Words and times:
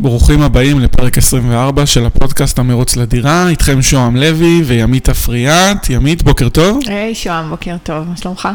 ברוכים 0.00 0.42
הבאים 0.42 0.80
לפרק 0.80 1.18
24 1.18 1.86
של 1.86 2.06
הפודקאסט 2.06 2.58
המרוץ 2.58 2.96
לדירה, 2.96 3.48
איתכם 3.48 3.82
שוהם 3.82 4.16
לוי 4.16 4.62
וימית 4.66 5.08
אפריאט. 5.08 5.90
ימית, 5.90 6.22
בוקר 6.22 6.48
טוב. 6.48 6.80
היי 6.86 7.14
שוהם, 7.14 7.50
בוקר 7.50 7.76
טוב, 7.82 8.08
מה 8.08 8.16
שלומך? 8.16 8.48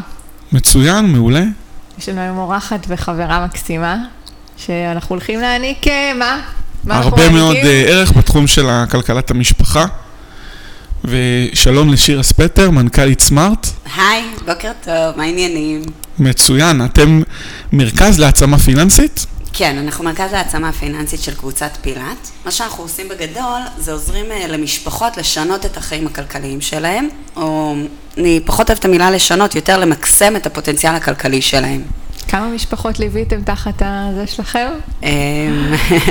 מצוין, 0.52 1.12
מעולה. 1.12 1.44
יש 1.98 2.08
לנו 2.08 2.20
היום 2.20 2.38
אורחת 2.38 2.86
וחברה 2.88 3.44
מקסימה, 3.44 3.96
שאנחנו 4.56 5.14
הולכים 5.14 5.40
להעניק, 5.40 5.88
אה, 5.88 6.12
מה? 6.18 6.40
מה 6.84 6.96
אנחנו 6.96 7.10
הרבה 7.10 7.30
מאוד? 7.30 7.56
אה, 7.56 7.84
ערך 7.88 8.12
בתחום 8.12 8.46
של 8.46 8.66
כלכלת 8.90 9.30
המשפחה. 9.30 9.86
ושלום 11.04 11.92
לשירה 11.92 12.22
ספטר, 12.22 12.70
מנכ"לית 12.70 13.20
סמארט. 13.20 13.66
היי, 13.96 14.22
בוקר 14.46 14.70
טוב, 14.84 15.16
מה 15.16 15.22
העניינים? 15.22 15.82
מצוין, 16.18 16.84
אתם 16.84 17.22
מרכז 17.72 18.18
להעצמה 18.20 18.58
פיננסית? 18.58 19.26
כן, 19.56 19.78
אנחנו 19.78 20.04
מרכז 20.04 20.32
העצמה 20.32 20.68
הפיננסית 20.68 21.20
של 21.20 21.34
קבוצת 21.34 21.70
פילאט. 21.80 22.28
מה 22.44 22.50
שאנחנו 22.50 22.84
עושים 22.84 23.08
בגדול, 23.08 23.60
זה 23.78 23.92
עוזרים 23.92 24.24
אה, 24.32 24.46
למשפחות 24.46 25.16
לשנות 25.16 25.66
את 25.66 25.76
החיים 25.76 26.06
הכלכליים 26.06 26.60
שלהם, 26.60 27.08
או 27.36 27.74
אני 28.18 28.40
פחות 28.44 28.70
אוהבת 28.70 28.80
את 28.80 28.84
המילה 28.84 29.10
לשנות, 29.10 29.54
יותר 29.54 29.78
למקסם 29.78 30.36
את 30.36 30.46
הפוטנציאל 30.46 30.94
הכלכלי 30.94 31.42
שלהם. 31.42 31.82
כמה 32.28 32.48
משפחות 32.48 32.98
ליוויתם 32.98 33.42
תחת 33.42 33.82
הזה 33.84 34.26
שלכם? 34.26 34.68
אמ, 35.02 35.08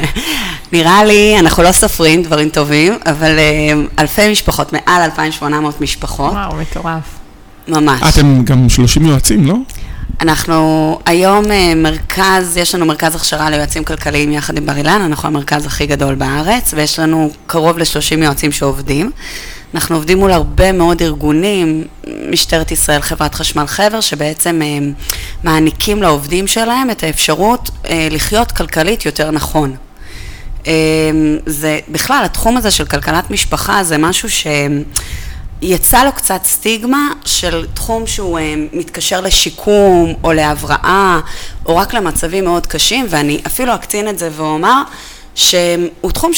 נראה 0.74 1.06
לי, 1.06 1.40
אנחנו 1.40 1.64
לא 1.64 1.72
סופרים 1.72 2.24
דברים 2.24 2.50
טובים, 2.50 2.98
אבל 3.06 3.40
אמ, 3.40 3.88
אלפי 4.00 4.32
משפחות, 4.32 4.74
מעל 4.74 5.02
2,800 5.02 5.82
משפחות, 5.82 6.34
וואו, 6.34 6.56
מטורף. 6.56 7.04
ממש. 7.68 8.02
אתם 8.16 8.44
גם 8.44 8.70
30 8.70 9.06
יועצים, 9.06 9.46
לא? 9.46 9.56
אנחנו 10.24 11.00
היום 11.06 11.52
אה, 11.52 11.76
מרכז, 11.76 12.58
יש 12.58 12.76
לנו 12.76 12.86
מרכז 12.86 13.16
הכשרה 13.16 13.50
ליועצים 13.50 13.84
כלכליים 13.84 14.32
יחד 14.32 14.58
עם 14.58 14.66
בר 14.66 14.78
אילן, 14.78 15.02
אנחנו 15.02 15.28
המרכז 15.28 15.66
הכי 15.66 15.86
גדול 15.86 16.16
בארץ, 16.16 16.74
ויש 16.74 17.00
לנו 17.00 17.32
קרוב 17.48 17.78
ל-30 17.78 18.24
יועצים 18.24 18.52
שעובדים. 18.52 19.12
אנחנו 19.74 19.96
עובדים 19.96 20.18
מול 20.18 20.32
הרבה 20.32 20.72
מאוד 20.72 21.02
ארגונים, 21.02 21.84
משטרת 22.30 22.72
ישראל, 22.72 23.02
חברת 23.02 23.36
חשמל 23.36 23.68
חבר, 23.68 24.02
שבעצם 24.02 24.62
אה, 24.62 24.68
מעניקים 25.44 26.02
לעובדים 26.02 26.48
שלהם 26.48 26.90
את 26.90 27.04
האפשרות 27.04 27.70
אה, 27.90 28.08
לחיות 28.12 28.52
כלכלית 28.52 29.06
יותר 29.06 29.32
נכון. 29.32 29.76
זה, 31.46 31.80
בכלל, 31.90 32.22
התחום 32.26 32.58
הזה 32.58 32.72
של 32.72 32.86
כלכלת 32.86 33.32
משפחה 33.32 33.84
זה 33.84 33.98
משהו 33.98 34.30
ש... 34.30 34.48
יצא 35.64 36.04
לו 36.04 36.12
קצת 36.12 36.42
סטיגמה 36.44 37.10
של 37.26 37.66
תחום 37.74 38.08
שהוא 38.08 38.40
אה, 38.40 38.54
מתקשר 38.74 39.22
לשיקום 39.22 40.14
או 40.24 40.34
להבראה 40.34 41.20
או 41.66 41.78
רק 41.78 41.94
למצבים 41.94 42.44
מאוד 42.44 42.68
קשים 42.68 43.06
ואני 43.10 43.42
אפילו 43.48 43.76
אקצין 43.76 44.08
את 44.08 44.20
זה 44.20 44.30
ואומר 44.36 44.82
שהוא 45.36 46.12
תחום 46.14 46.32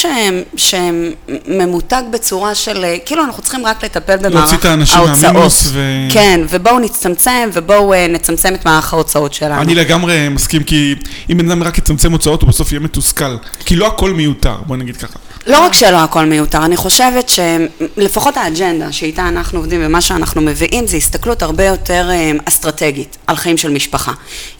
שממותג 0.57 2.01
בצורה 2.11 2.55
של 2.55 2.83
אה, 2.83 2.97
כאילו 3.05 3.23
אנחנו 3.23 3.43
צריכים 3.43 3.65
רק 3.65 3.83
לטפל 3.83 4.17
במערך 4.17 4.33
להוציא 4.33 4.57
את 4.57 4.65
האנשים 4.65 4.97
ההוצאות. 4.97 5.21
מהמינוס 5.21 5.69
ו- 5.71 6.07
כן, 6.09 6.41
ובואו 6.49 6.79
נצטמצם 6.79 7.49
ובואו 7.53 7.93
אה, 7.93 8.07
נצמצם 8.07 8.55
את 8.55 8.65
מערך 8.65 8.93
ההוצאות 8.93 9.33
שלנו. 9.33 9.61
אני 9.61 9.75
לגמרי 9.75 10.29
מסכים, 10.29 10.63
כי 10.63 10.95
אם 11.31 11.37
בן 11.37 11.51
אדם 11.51 11.63
רק 11.63 11.77
יצמצם 11.77 12.11
הוצאות, 12.11 12.41
הוא 12.41 12.49
בסוף 12.49 12.71
יהיה 12.71 12.79
מתוסכל. 12.79 13.37
כי 13.65 13.75
לא 13.75 13.87
הכל 13.87 14.11
מיותר, 14.11 14.55
בוא 14.65 14.77
נגיד 14.77 14.97
ככה. 14.97 15.24
לא 15.47 15.59
רק 15.65 15.73
שלא 15.73 15.97
הכל 15.97 16.25
מיותר, 16.25 16.65
אני 16.65 16.77
חושבת 16.77 17.29
שלפחות 17.29 18.37
האג'נדה 18.37 18.91
שאיתה 18.91 19.27
אנחנו 19.27 19.59
עובדים 19.59 19.81
ומה 19.83 20.01
שאנחנו 20.01 20.41
מביאים 20.41 20.87
זה 20.87 20.97
הסתכלות 20.97 21.43
הרבה 21.43 21.65
יותר 21.65 22.09
אה, 22.09 22.31
אסטרטגית 22.45 23.17
על 23.27 23.35
חיים 23.35 23.57
של 23.57 23.69
משפחה. 23.71 24.11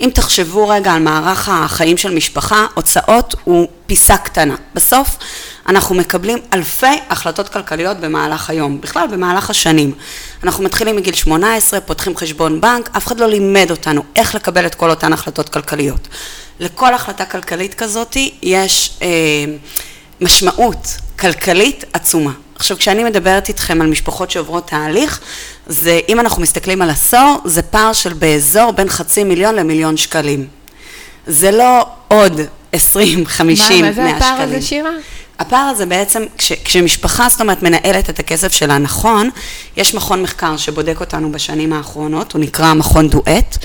אם 0.02 0.10
תחשבו 0.14 0.68
רגע 0.68 0.94
על 0.94 1.02
מערך 1.02 1.50
החיים 1.50 1.98
של 1.98 2.16
משפחה, 2.16 2.66
הוצאות 2.74 3.36
הוא 3.44 3.68
פיסה 3.88 4.18
קטנה. 4.18 4.56
בסוף 4.74 5.18
אנחנו 5.70 5.96
מקבלים 5.96 6.38
אלפי 6.54 7.00
החלטות 7.10 7.50
כלכליות 7.50 7.98
במהלך 7.98 8.50
היום, 8.50 8.82
בכלל 8.82 9.08
במהלך 9.08 9.50
השנים. 9.50 9.92
אנחנו 10.44 10.64
מתחילים 10.64 10.96
מגיל 10.96 11.14
18, 11.14 11.82
פותחים 11.82 12.18
חשבון 12.18 12.62
בנק, 12.62 12.90
אף 12.98 13.08
אחד 13.08 13.20
לא 13.20 13.28
לימד 13.28 13.68
אותנו 13.72 14.04
איך 14.16 14.36
לקבל 14.36 14.66
את 14.66 14.76
כל 14.76 14.90
אותן 14.90 15.14
החלטות 15.14 15.50
כלכליות. 15.50 16.08
לכל 16.60 16.94
החלטה 16.94 17.26
כלכלית 17.26 17.74
כזאת 17.74 18.18
יש... 18.42 18.98
אה, 19.02 19.08
משמעות 20.22 20.98
כלכלית 21.20 21.84
עצומה. 21.94 22.32
עכשיו, 22.56 22.78
כשאני 22.78 23.04
מדברת 23.04 23.50
איתכם 23.50 23.82
על 23.82 23.88
משפחות 23.88 24.32
שעוברות 24.32 24.68
תהליך, 24.68 25.20
זה, 25.68 26.00
אם 26.10 26.20
אנחנו 26.20 26.42
מסתכלים 26.42 26.82
על 26.82 26.90
עשור, 26.90 27.42
זה 27.46 27.62
פער 27.62 27.94
של 27.94 28.14
באזור 28.14 28.72
בין 28.72 28.90
חצי 28.90 29.24
מיליון 29.24 29.56
למיליון 29.56 29.98
שקלים. 29.98 30.48
זה 31.28 31.52
לא 31.52 31.86
עוד 32.08 32.42
20, 32.72 33.26
50, 33.26 33.82
100 33.82 33.92
מה, 33.92 33.96
שקלים. 33.96 34.06
מה 34.06 34.12
זה 34.12 34.16
הפער 34.16 34.42
הזה, 34.42 34.62
שירה? 34.62 34.92
הפער 35.40 35.68
הזה 35.70 35.86
בעצם, 35.86 36.24
כש, 36.38 36.52
כשמשפחה, 36.52 37.30
זאת 37.30 37.42
אומרת, 37.42 37.64
מנהלת 37.64 38.10
את 38.10 38.20
הכסף 38.20 38.54
שלה 38.54 38.78
נכון, 38.78 39.30
יש 39.78 39.96
מכון 39.96 40.22
מחקר 40.22 40.58
שבודק 40.58 41.00
אותנו 41.00 41.32
בשנים 41.32 41.74
האחרונות, 41.74 42.34
הוא 42.34 42.42
נקרא 42.42 42.74
מכון 42.74 43.10
דואט, 43.10 43.58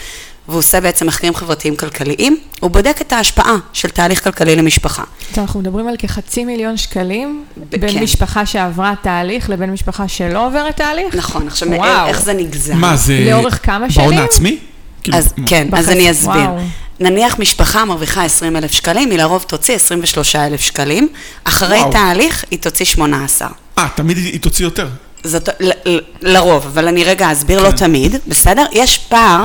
והוא 0.51 0.59
עושה 0.59 0.81
בעצם 0.81 1.07
מחקרים 1.07 1.35
חברתיים 1.35 1.77
כלכליים, 1.77 2.37
הוא 2.61 2.71
בודק 2.71 2.99
את 3.01 3.13
ההשפעה 3.13 3.57
של 3.73 3.89
תהליך 3.89 4.25
כלכלי 4.25 4.57
למשפחה. 4.57 5.03
אז 5.33 5.39
אנחנו 5.39 5.61
מדברים 5.61 5.89
על 5.89 5.95
כחצי 5.99 6.45
מיליון 6.45 6.77
שקלים 6.77 7.45
ב- 7.57 7.77
בין 7.81 7.93
כן. 7.93 8.03
משפחה 8.03 8.47
שעברה 8.47 8.95
תהליך 9.03 9.51
לבין 9.51 9.71
משפחה 9.73 10.09
שלא 10.09 10.47
עוברת 10.47 10.77
תהליך? 10.77 11.15
נכון, 11.15 11.47
עכשיו 11.47 11.69
וואו. 11.69 12.07
איך 12.09 12.23
זה 12.23 12.33
נגזר? 12.33 12.75
מה, 12.75 12.97
זה... 12.97 13.25
לאורך 13.31 13.67
כמה 13.67 13.91
שנים? 13.91 14.09
בהון 14.11 14.23
העצמי? 14.23 14.59
כאילו, 15.03 15.19
אז 15.19 15.33
מה? 15.37 15.47
כן, 15.49 15.69
אז 15.73 15.85
בחצי- 15.87 15.93
אני 15.93 16.11
אסביר. 16.11 16.33
וואו. 16.33 16.59
נניח 17.01 17.39
משפחה 17.39 17.85
מרוויחה 17.85 18.25
20 18.25 18.57
אלף 18.57 18.73
שקלים, 18.73 19.11
היא 19.11 19.19
לרוב 19.19 19.45
תוציא 19.49 19.75
23 19.75 20.37
אלף 20.37 20.61
שקלים, 20.61 21.09
אחרי 21.45 21.79
וואו. 21.79 21.93
תהליך 21.93 22.45
היא 22.51 22.59
תוציא 22.59 22.85
18. 22.87 23.49
אה, 23.79 23.89
תמיד 23.95 24.17
היא 24.17 24.41
תוציא 24.41 24.65
יותר. 24.65 24.89
זאת, 25.25 25.49
ל, 25.61 25.71
ל, 25.87 25.99
לרוב, 26.23 26.67
אבל 26.67 26.89
אני 26.89 27.05
רגע 27.05 27.33
אסביר, 27.33 27.63
לא 27.63 27.71
תמיד, 27.71 28.17
בסדר? 28.27 28.65
יש 28.73 28.99
פער, 28.99 29.45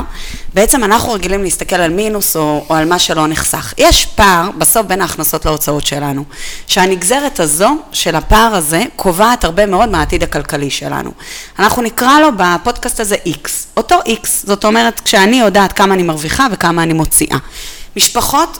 בעצם 0.53 0.83
אנחנו 0.83 1.13
רגילים 1.13 1.43
להסתכל 1.43 1.75
על 1.75 1.91
מינוס 1.91 2.35
או, 2.35 2.65
או 2.69 2.75
על 2.75 2.85
מה 2.85 2.99
שלא 2.99 3.27
נחסך. 3.27 3.73
יש 3.77 4.05
פער 4.05 4.49
בסוף 4.57 4.85
בין 4.85 5.01
ההכנסות 5.01 5.45
להוצאות 5.45 5.85
שלנו, 5.85 6.23
שהנגזרת 6.67 7.39
הזו 7.39 7.69
של 7.91 8.15
הפער 8.15 8.55
הזה 8.55 8.83
קובעת 8.95 9.43
הרבה 9.43 9.65
מאוד 9.65 9.89
מהעתיד 9.89 10.23
הכלכלי 10.23 10.69
שלנו. 10.69 11.11
אנחנו 11.59 11.81
נקרא 11.81 12.19
לו 12.19 12.27
בפודקאסט 12.37 12.99
הזה 12.99 13.15
X, 13.27 13.49
אותו 13.77 13.95
X, 14.05 14.27
זאת 14.43 14.65
אומרת 14.65 14.99
כשאני 14.99 15.39
יודעת 15.39 15.73
כמה 15.73 15.93
אני 15.93 16.03
מרוויחה 16.03 16.47
וכמה 16.51 16.83
אני 16.83 16.93
מוציאה. 16.93 17.37
משפחות 17.97 18.59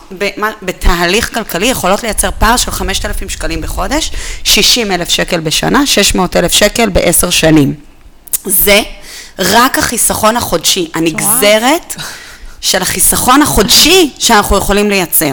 בתהליך 0.62 1.34
כלכלי 1.34 1.66
יכולות 1.66 2.04
לייצר 2.04 2.30
פער 2.40 2.58
של 2.58 2.72
5,000 2.72 3.30
שקלים 3.30 3.62
בחודש, 3.62 4.12
60 4.44 4.92
אלף 4.92 5.10
שקל 5.10 5.40
בשנה, 5.40 5.86
600 5.86 6.36
אלף 6.36 6.54
שקל 6.54 6.90
בעשר 6.90 7.30
שנים. 7.30 7.74
זה 8.46 8.82
רק 9.40 9.78
החיסכון 9.78 10.38
החודשי, 10.38 10.92
הנגזרת 10.94 11.96
של 12.62 12.82
החיסכון 12.82 13.42
החודשי 13.42 14.14
שאנחנו 14.20 14.58
יכולים 14.58 14.90
לייצר. 14.90 15.32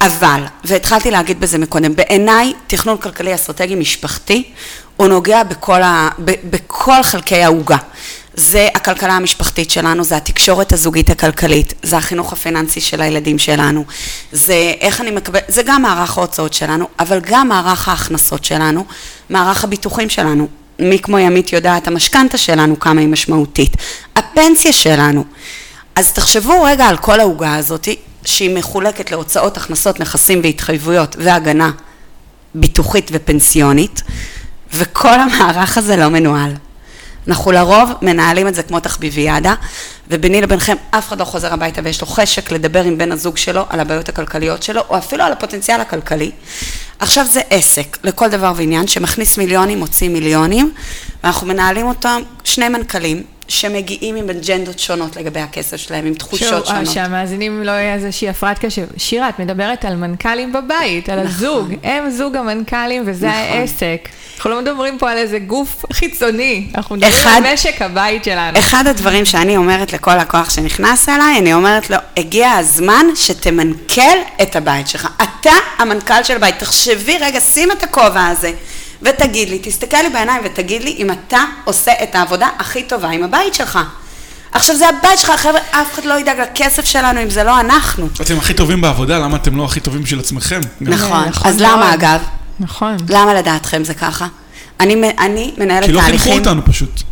אבל, 0.00 0.42
והתחלתי 0.64 1.10
להגיד 1.10 1.40
בזה 1.40 1.58
מקודם, 1.58 1.96
בעיניי 1.96 2.52
תכנון 2.66 2.96
כלכלי 2.96 3.34
אסטרטגי 3.34 3.74
משפחתי 3.74 4.44
הוא 4.96 5.08
נוגע 5.08 5.42
בכל, 5.42 5.82
ה, 5.82 6.08
ב, 6.24 6.32
בכל 6.50 7.02
חלקי 7.02 7.42
העוגה. 7.42 7.76
זה 8.36 8.68
הכלכלה 8.74 9.12
המשפחתית 9.12 9.70
שלנו, 9.70 10.04
זה 10.04 10.16
התקשורת 10.16 10.72
הזוגית 10.72 11.10
הכלכלית, 11.10 11.74
זה 11.82 11.96
החינוך 11.96 12.32
הפיננסי 12.32 12.80
של 12.80 13.00
הילדים 13.00 13.38
שלנו, 13.38 13.84
זה 14.32 14.72
איך 14.80 15.00
אני 15.00 15.10
מקבל, 15.10 15.40
זה 15.48 15.62
גם 15.62 15.82
מערך 15.82 16.18
ההוצאות 16.18 16.54
שלנו, 16.54 16.88
אבל 16.98 17.20
גם 17.20 17.48
מערך 17.48 17.88
ההכנסות 17.88 18.44
שלנו, 18.44 18.84
מערך 19.30 19.64
הביטוחים 19.64 20.08
שלנו. 20.08 20.48
מי 20.78 20.98
כמו 20.98 21.18
ימית 21.18 21.52
יודעת, 21.52 21.86
המשכנתה 21.88 22.38
שלנו 22.38 22.80
כמה 22.80 23.00
היא 23.00 23.08
משמעותית, 23.08 23.76
הפנסיה 24.16 24.72
שלנו. 24.72 25.24
אז 25.94 26.12
תחשבו 26.12 26.62
רגע 26.62 26.86
על 26.86 26.96
כל 26.96 27.20
העוגה 27.20 27.56
הזאת, 27.56 27.88
שהיא 28.24 28.56
מחולקת 28.56 29.10
להוצאות, 29.10 29.56
הכנסות, 29.56 30.00
נכסים 30.00 30.40
והתחייבויות 30.42 31.16
והגנה 31.18 31.70
ביטוחית 32.54 33.10
ופנסיונית, 33.12 34.02
וכל 34.74 35.20
המערך 35.20 35.78
הזה 35.78 35.96
לא 35.96 36.08
מנוהל. 36.08 36.54
אנחנו 37.28 37.52
לרוב 37.52 37.92
מנהלים 38.02 38.48
את 38.48 38.54
זה 38.54 38.62
כמו 38.62 38.80
תחביביאדה, 38.80 39.54
וביני 40.08 40.40
לבינכם 40.40 40.76
אף 40.90 41.08
אחד 41.08 41.20
לא 41.20 41.24
חוזר 41.24 41.52
הביתה 41.52 41.80
ויש 41.84 42.00
לו 42.00 42.06
חשק 42.06 42.52
לדבר 42.52 42.84
עם 42.84 42.98
בן 42.98 43.12
הזוג 43.12 43.36
שלו 43.36 43.64
על 43.68 43.80
הבעיות 43.80 44.08
הכלכליות 44.08 44.62
שלו, 44.62 44.82
או 44.88 44.98
אפילו 44.98 45.24
על 45.24 45.32
הפוטנציאל 45.32 45.80
הכלכלי. 45.80 46.30
עכשיו 46.98 47.26
זה 47.26 47.40
עסק 47.50 47.98
לכל 48.04 48.28
דבר 48.28 48.52
ועניין 48.56 48.86
שמכניס 48.86 49.38
מיליונים, 49.38 49.78
מוציא 49.78 50.08
מיליונים, 50.08 50.72
ואנחנו 51.24 51.46
מנהלים 51.46 51.86
אותם 51.86 52.22
שני 52.44 52.68
מנכ"לים, 52.68 53.22
שמגיעים 53.48 54.16
עם 54.16 54.30
אג'נדות 54.30 54.78
שונות 54.78 55.16
לגבי 55.16 55.40
הכסף 55.40 55.76
שלהם, 55.76 56.06
עם 56.06 56.14
תחושות 56.14 56.48
שוב, 56.48 56.64
שונות. 56.66 56.86
שהמאזינים 56.94 57.62
לא 57.62 57.70
יהיה 57.70 57.94
איזושהי 57.94 58.28
הפרעת 58.28 58.58
קשב. 58.58 58.86
שירה, 58.96 59.28
את 59.28 59.38
מדברת 59.38 59.84
על 59.84 59.96
מנכ"לים 59.96 60.52
בבית, 60.52 61.08
על 61.08 61.18
נכון. 61.22 61.30
הזוג. 61.36 61.72
הם 61.82 62.10
זוג 62.10 62.36
המנכ"לים 62.36 63.02
וזה 63.06 63.26
נכון. 63.26 63.38
העסק. 63.40 64.08
אנחנו 64.36 64.50
לא 64.50 64.60
מדברים 64.62 64.98
פה 64.98 65.10
על 65.10 65.18
איזה 65.18 65.38
גוף 65.38 65.84
חיצוני, 65.92 66.66
אנחנו 66.74 66.96
מדברים 66.96 67.14
אחד- 67.14 67.40
על 67.46 67.52
משק 67.54 67.82
הבית 67.82 68.24
שלנו. 68.24 68.58
אחד 68.58 68.84
הדברים 68.86 69.24
שאני 69.24 69.56
אומרת 69.56 69.92
לכל 69.92 70.16
לקוח 70.16 70.50
שנכנס 70.50 71.08
אליי, 71.08 71.38
אני 71.38 71.54
אומרת 71.54 71.90
לו, 71.90 71.96
הגיע 72.16 72.50
הזמן 72.52 73.06
שתמנכ"ל 73.14 74.00
את 74.42 74.56
הבית 74.56 74.88
שלך. 74.88 75.08
אתה 75.22 75.50
המנכ"ל 75.78 76.22
של 76.22 76.36
הבית. 76.36 76.58
תחשבי 76.58 77.16
רגע, 77.20 77.40
שים 77.40 77.72
את 77.72 77.82
הכובע 77.82 78.26
הזה, 78.26 78.52
ותגיד 79.04 79.48
לי, 79.48 79.58
תסתכל 79.62 79.96
לי 79.96 80.10
בעיניים 80.10 80.42
ותגיד 80.44 80.82
לי 80.82 80.94
אם 80.98 81.10
אתה 81.10 81.44
עושה 81.64 81.92
את 82.02 82.14
העבודה 82.14 82.48
הכי 82.58 82.82
טובה 82.82 83.08
עם 83.08 83.22
הבית 83.22 83.54
שלך. 83.54 83.78
עכשיו, 84.52 84.76
זה 84.76 84.88
הבית 84.88 85.18
שלך, 85.18 85.30
חבר'ה, 85.30 85.60
אף 85.70 85.94
אחד 85.94 86.04
לא 86.04 86.20
ידאג 86.20 86.40
לכסף 86.40 86.84
שלנו 86.84 87.22
אם 87.22 87.30
זה 87.30 87.44
לא 87.44 87.60
אנחנו. 87.60 88.08
אתם 88.20 88.38
הכי 88.38 88.54
טובים 88.54 88.80
בעבודה, 88.80 89.18
למה 89.18 89.36
אתם 89.36 89.56
לא 89.56 89.64
הכי 89.64 89.80
טובים 89.80 90.02
בשביל 90.02 90.20
עצמכם? 90.20 90.60
נכון. 90.80 91.28
נכון 91.28 91.50
אז 91.50 91.60
למה, 91.60 91.76
מאוד. 91.76 91.92
אגב? 91.94 92.20
נכון. 92.60 92.96
למה 93.08 93.34
לדעתכם 93.34 93.84
זה 93.84 93.94
ככה? 93.94 94.26
אני, 94.80 95.10
אני 95.18 95.54
מנהלת 95.58 95.86
כי 95.86 95.92
לא 95.92 96.00
תהליכים... 96.00 96.32
חינכו 96.32 96.48
אותנו 96.48 96.64
פשוט. 96.64 97.02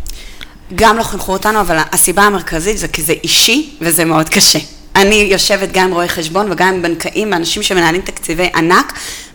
גם 0.74 0.96
לא 0.96 1.02
חינכו 1.02 1.32
אותנו, 1.32 1.60
אבל 1.60 1.78
הסיבה 1.92 2.22
המרכזית 2.22 2.78
זה 2.78 2.88
כי 2.88 3.02
זה 3.02 3.12
אישי 3.24 3.70
וזה 3.80 4.04
מאוד 4.04 4.28
קשה. 4.28 4.58
אני 4.96 5.14
יושבת 5.14 5.68
גם 5.72 5.84
עם 5.84 5.92
רואי 5.92 6.08
חשבון 6.08 6.52
וגם 6.52 6.68
עם 6.68 6.82
בנקאים 6.82 7.32
ואנשים 7.32 7.62
שמנהלים 7.62 8.00
תקציבי 8.00 8.50
ענק. 8.54 8.92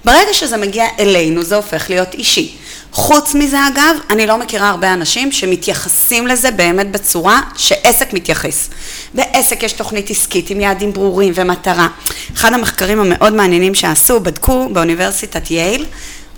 ברגע 0.07 0.33
שזה 0.33 0.57
מגיע 0.57 0.85
אלינו 0.99 1.43
זה 1.43 1.55
הופך 1.55 1.89
להיות 1.89 2.13
אישי. 2.13 2.55
חוץ 2.91 3.35
מזה 3.35 3.57
אגב, 3.67 3.95
אני 4.09 4.27
לא 4.27 4.37
מכירה 4.37 4.69
הרבה 4.69 4.93
אנשים 4.93 5.31
שמתייחסים 5.31 6.27
לזה 6.27 6.51
באמת 6.51 6.91
בצורה 6.91 7.41
שעסק 7.57 8.13
מתייחס. 8.13 8.69
בעסק 9.13 9.63
יש 9.63 9.73
תוכנית 9.73 10.09
עסקית 10.09 10.49
עם 10.49 10.61
יעדים 10.61 10.93
ברורים 10.93 11.33
ומטרה. 11.35 11.87
אחד 12.33 12.53
המחקרים 12.53 12.99
המאוד 12.99 13.33
מעניינים 13.33 13.75
שעשו, 13.75 14.19
בדקו 14.19 14.69
באוניברסיטת 14.73 15.51
יייל, 15.51 15.85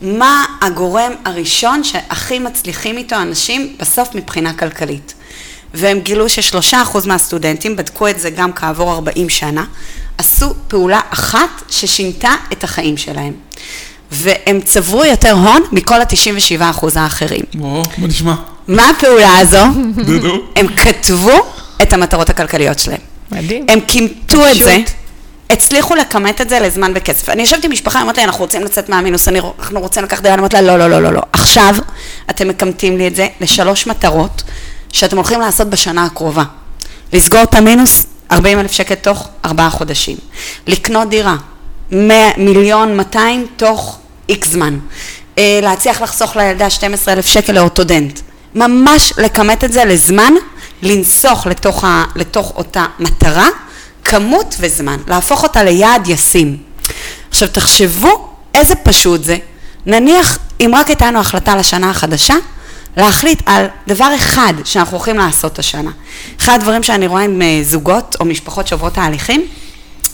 מה 0.01 0.45
הגורם 0.61 1.11
הראשון 1.25 1.83
שהכי 1.83 2.39
מצליחים 2.39 2.97
איתו 2.97 3.15
אנשים 3.15 3.75
בסוף 3.79 4.15
מבחינה 4.15 4.53
כלכלית. 4.53 5.13
והם 5.73 5.99
גילו 5.99 6.29
ששלושה 6.29 6.81
אחוז 6.81 7.05
מהסטודנטים, 7.05 7.75
בדקו 7.75 8.07
את 8.07 8.19
זה 8.19 8.29
גם 8.29 8.53
כעבור 8.53 8.93
40 8.93 9.29
שנה, 9.29 9.65
עשו 10.19 10.53
פעולה 10.67 10.99
אחת 11.09 11.49
ששינתה 11.69 12.29
את 12.51 12.63
החיים 12.63 12.97
שלהם. 12.97 13.33
והם 14.11 14.61
צברו 14.61 15.05
יותר 15.05 15.31
הון 15.31 15.63
מכל 15.71 16.01
ה-97 16.01 16.61
אחוז 16.61 16.97
האחרים. 16.97 17.41
וואו, 17.55 17.83
בוא 17.97 18.07
נשמע. 18.07 18.35
מה 18.67 18.89
הפעולה 18.89 19.37
הזו? 19.37 19.65
דודו. 20.05 20.41
הם 20.55 20.67
כתבו 20.67 21.45
את 21.81 21.93
המטרות 21.93 22.29
הכלכליות 22.29 22.79
שלהם. 22.79 22.99
מדהים. 23.31 23.65
הם 23.69 23.79
כימתו 23.87 24.47
את. 24.47 24.57
זה, 24.57 24.77
הצליחו 25.49 25.95
לכמת 25.95 26.41
את 26.41 26.49
זה 26.49 26.59
לזמן 26.59 26.91
וכסף. 26.95 27.29
אני 27.29 27.41
יושבת 27.41 27.65
עם 27.65 27.71
משפחה, 27.71 28.01
אומרת 28.01 28.17
לי, 28.17 28.23
אנחנו 28.23 28.43
רוצים 28.43 28.63
לצאת 28.63 28.89
מהמינוס, 28.89 29.27
אנחנו 29.27 29.79
רוצים 29.79 30.03
לקחת 30.03 30.23
דירה, 30.23 30.33
אני 30.33 30.39
אומרת 30.39 30.53
לה, 30.53 30.61
לא, 30.61 30.77
לא, 30.77 30.89
לא, 30.89 31.01
לא, 31.01 31.13
לא. 31.13 31.21
עכשיו 31.33 31.75
אתם 32.29 32.47
מכמתים 32.47 32.97
לי 32.97 33.07
את 33.07 33.15
זה 33.15 33.27
לשלוש 33.41 33.87
מטרות 33.87 34.43
שאתם 34.93 35.17
הולכים 35.17 35.39
לעשות 35.39 35.69
בשנה 35.69 36.03
הקרובה. 36.05 36.43
לסגור 37.13 37.43
את 37.43 37.55
המינוס, 37.55 38.05
40 38.31 38.59
אלף 38.59 38.71
שקל 38.71 38.95
תוך 38.95 39.27
ארבעה 39.45 39.69
חודשים. 39.69 40.17
לקנות 40.67 41.09
דירה, 41.09 41.35
100, 41.91 42.15
מיליון 42.37 42.97
200 42.97 43.47
תוך 43.57 43.99
איקס 44.29 44.47
זמן. 44.49 44.79
אה, 45.37 45.59
להצליח 45.61 46.01
לחסוך 46.01 46.35
לילדה 46.35 46.69
12 46.69 47.13
אלף 47.13 47.25
שקל 47.25 47.53
לאורתודנט. 47.53 48.19
ממש 48.55 49.13
לכמת 49.17 49.63
את 49.63 49.73
זה 49.73 49.85
לזמן, 49.85 50.33
לנסוך 50.81 51.47
לתוך, 51.47 51.83
ה, 51.83 52.05
לתוך 52.15 52.53
אותה 52.55 52.85
מטרה, 52.99 53.47
כמות 54.03 54.55
וזמן, 54.59 54.97
להפוך 55.07 55.43
אותה 55.43 55.63
ליעד 55.63 56.07
ישים. 56.07 56.57
עכשיו 57.29 57.47
תחשבו 57.47 58.27
איזה 58.55 58.75
פשוט 58.75 59.23
זה, 59.23 59.37
נניח 59.85 60.37
אם 60.59 60.71
רק 60.75 60.87
הייתה 60.87 61.07
לנו 61.07 61.19
החלטה 61.19 61.55
לשנה 61.55 61.89
החדשה, 61.89 62.35
להחליט 62.99 63.41
על 63.45 63.65
דבר 63.87 64.15
אחד 64.15 64.53
שאנחנו 64.63 64.97
הולכים 64.97 65.17
לעשות 65.17 65.59
השנה. 65.59 65.91
אחד 66.39 66.53
הדברים 66.53 66.83
שאני 66.83 67.07
רואה 67.07 67.23
עם 67.23 67.41
אה, 67.41 67.59
זוגות 67.63 68.15
או 68.19 68.25
משפחות 68.25 68.67
שעוברות 68.67 68.93
תהליכים, 68.93 69.47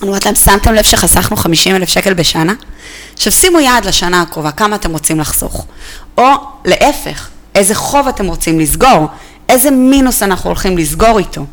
אני 0.01 0.09
אומרת 0.09 0.25
להם, 0.25 0.35
שמתם 0.35 0.73
לב 0.73 0.83
שחסכנו 0.83 1.37
50 1.37 1.75
אלף 1.75 1.89
שקל 1.89 2.13
בשנה? 2.13 2.53
עכשיו 3.13 3.31
שימו 3.31 3.59
יעד 3.59 3.85
לשנה 3.85 4.21
הקרובה, 4.21 4.51
כמה 4.51 4.75
אתם 4.75 4.91
רוצים 4.91 5.19
לחסוך. 5.19 5.65
או 6.17 6.29
להפך, 6.65 7.29
איזה 7.55 7.75
חוב 7.75 8.07
אתם 8.07 8.25
רוצים 8.25 8.59
לסגור, 8.59 9.07
איזה 9.49 9.71
מינוס 9.71 10.23
אנחנו 10.23 10.49
הולכים 10.49 10.77
לסגור 10.77 11.19
איתו. 11.19 11.45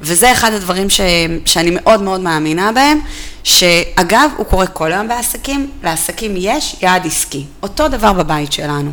וזה 0.00 0.32
אחד 0.32 0.52
הדברים 0.52 0.90
ש... 0.90 1.00
שאני 1.44 1.70
מאוד 1.72 2.02
מאוד 2.02 2.20
מאמינה 2.20 2.72
בהם, 2.72 3.00
שאגב, 3.44 4.30
הוא 4.36 4.46
קורה 4.46 4.66
כל 4.66 4.92
היום 4.92 5.08
בעסקים, 5.08 5.70
לעסקים 5.84 6.34
יש 6.36 6.76
יעד 6.82 7.06
עסקי. 7.06 7.44
אותו 7.62 7.88
דבר 7.88 8.12
בבית 8.12 8.52
שלנו. 8.52 8.90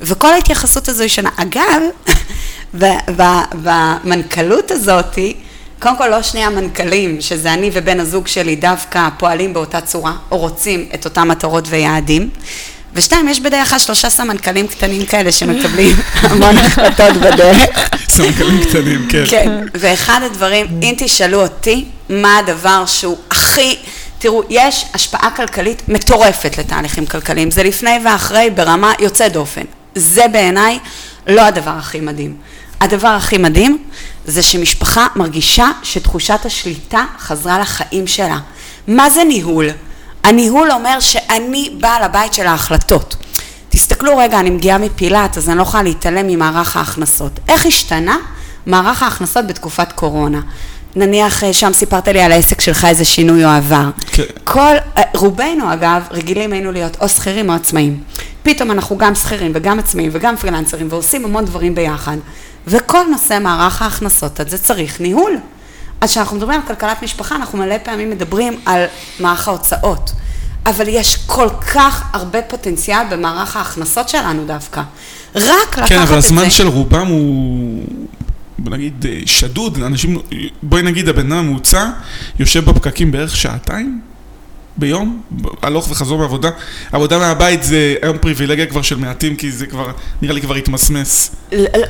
וכל 0.00 0.32
ההתייחסות 0.32 0.88
הזו 0.88 1.02
היא 1.02 1.10
שונה. 1.10 1.30
אגב, 1.36 1.82
במנכ"לות 3.62 4.70
הזאתי, 4.70 5.36
קודם 5.78 5.98
כל 5.98 6.08
לא 6.08 6.22
שני 6.22 6.44
המנכ"לים, 6.44 7.20
שזה 7.20 7.54
אני 7.54 7.70
ובן 7.72 8.00
הזוג 8.00 8.26
שלי 8.26 8.56
דווקא 8.56 9.08
פועלים 9.18 9.54
באותה 9.54 9.80
צורה, 9.80 10.12
או 10.30 10.38
רוצים 10.38 10.88
את 10.94 11.04
אותם 11.04 11.28
מטרות 11.28 11.64
ויעדים. 11.68 12.30
ושתיים, 12.94 13.28
יש 13.28 13.40
בדרך 13.40 13.70
כלל 13.70 13.78
שלושה 13.78 14.10
סמנכ"לים 14.10 14.66
קטנים 14.66 15.06
כאלה 15.06 15.32
שמקבלים 15.32 15.96
המון 16.22 16.58
החלטות 16.58 17.16
בדרך. 17.16 17.90
סמנכ"לים 18.16 18.64
קטנים, 18.64 19.06
כן. 19.10 19.24
כן, 19.28 19.50
ואחד 19.74 20.20
הדברים, 20.22 20.66
אם 20.82 20.94
תשאלו 20.98 21.42
אותי, 21.42 21.84
מה 22.08 22.38
הדבר 22.38 22.86
שהוא 22.86 23.16
הכי... 23.30 23.76
תראו, 24.18 24.42
יש 24.50 24.84
השפעה 24.94 25.30
כלכלית 25.36 25.82
מטורפת 25.88 26.58
לתהליכים 26.58 27.06
כלכליים, 27.06 27.50
זה 27.50 27.62
לפני 27.62 27.98
ואחרי 28.04 28.50
ברמה 28.50 28.92
יוצאת 28.98 29.32
דופן. 29.32 29.62
זה 29.94 30.28
בעיניי 30.28 30.78
לא 31.26 31.40
הדבר 31.40 31.70
הכי 31.70 32.00
מדהים. 32.00 32.36
הדבר 32.80 33.08
הכי 33.08 33.38
מדהים 33.38 33.78
זה 34.26 34.42
שמשפחה 34.42 35.06
מרגישה 35.16 35.70
שתחושת 35.82 36.40
השליטה 36.44 37.04
חזרה 37.18 37.58
לחיים 37.58 38.06
שלה. 38.06 38.38
מה 38.88 39.10
זה 39.10 39.24
ניהול? 39.24 39.70
הניהול 40.24 40.70
אומר 40.70 41.00
שאני 41.00 41.70
בעל 41.80 42.02
הבית 42.02 42.34
של 42.34 42.46
ההחלטות. 42.46 43.16
תסתכלו 43.74 44.16
רגע, 44.16 44.40
אני 44.40 44.50
מגיעה 44.50 44.78
מפילת, 44.78 45.36
אז 45.36 45.48
אני 45.48 45.58
לא 45.58 45.62
יכולה 45.62 45.82
להתעלם 45.82 46.26
ממערך 46.26 46.76
ההכנסות. 46.76 47.40
איך 47.48 47.66
השתנה 47.66 48.16
מערך 48.66 49.02
ההכנסות 49.02 49.46
בתקופת 49.46 49.92
קורונה? 49.92 50.40
נניח 50.96 51.44
אה, 51.44 51.52
שם 51.52 51.72
סיפרת 51.72 52.08
לי 52.08 52.20
על 52.20 52.32
העסק 52.32 52.60
שלך 52.60 52.84
איזה 52.84 53.04
שינוי 53.04 53.44
או 53.44 53.50
עבר. 53.50 53.90
כן. 54.06 54.22
כל, 54.44 54.74
אה, 54.98 55.02
רובנו 55.14 55.72
אגב, 55.72 56.02
רגילים 56.10 56.52
היינו 56.52 56.72
להיות 56.72 56.96
או 57.00 57.08
שכירים 57.08 57.48
או 57.48 57.54
עצמאים. 57.54 58.02
פתאום 58.42 58.70
אנחנו 58.70 58.98
גם 58.98 59.14
שכירים 59.14 59.52
וגם 59.54 59.78
עצמאים 59.78 60.10
וגם 60.12 60.36
פרילנסרים 60.36 60.86
ועושים 60.90 61.24
המון 61.24 61.44
דברים 61.44 61.74
ביחד. 61.74 62.16
וכל 62.66 63.04
נושא 63.10 63.38
מערך 63.40 63.82
ההכנסות 63.82 64.40
הזה 64.40 64.58
צריך 64.58 65.00
ניהול. 65.00 65.38
אז 66.00 66.10
כשאנחנו 66.10 66.36
מדברים 66.36 66.60
על 66.60 66.66
כלכלת 66.66 67.02
משפחה, 67.02 67.36
אנחנו 67.36 67.58
מלא 67.58 67.76
פעמים 67.82 68.10
מדברים 68.10 68.60
על 68.66 68.84
מערך 69.20 69.48
ההוצאות. 69.48 70.10
אבל 70.66 70.88
יש 70.88 71.16
כל 71.26 71.48
כך 71.74 72.04
הרבה 72.12 72.42
פוטנציאל 72.42 73.02
במערך 73.10 73.56
ההכנסות 73.56 74.08
שלנו 74.08 74.46
דווקא. 74.46 74.82
רק 75.34 75.42
לקחת 75.42 75.82
את 75.82 75.88
זה. 75.88 75.94
כן, 75.94 76.00
אבל 76.00 76.16
הזמן 76.16 76.50
של 76.50 76.68
רובם 76.68 77.06
הוא, 77.06 77.84
בוא 78.58 78.72
נגיד, 78.72 79.06
אה, 79.08 79.20
שדוד. 79.26 79.82
אנשים, 79.82 80.18
בואי 80.62 80.82
נגיד, 80.82 81.08
הבן 81.08 81.32
אדם 81.32 81.38
הממוצע 81.38 81.90
יושב 82.38 82.70
בפקקים 82.70 83.12
בערך 83.12 83.36
שעתיים 83.36 84.00
ביום, 84.76 85.22
הלוך 85.62 85.90
וחזור 85.90 86.18
מעבודה. 86.18 86.50
עבודה 86.92 87.18
מהבית 87.18 87.62
זה 87.62 87.94
היום 88.02 88.18
פריבילגיה 88.18 88.66
כבר 88.66 88.82
של 88.82 88.96
מעטים, 88.96 89.36
כי 89.36 89.52
זה 89.52 89.66
כבר, 89.66 89.90
נראה 90.22 90.34
לי 90.34 90.40
כבר 90.40 90.54
התמסמס. 90.54 91.30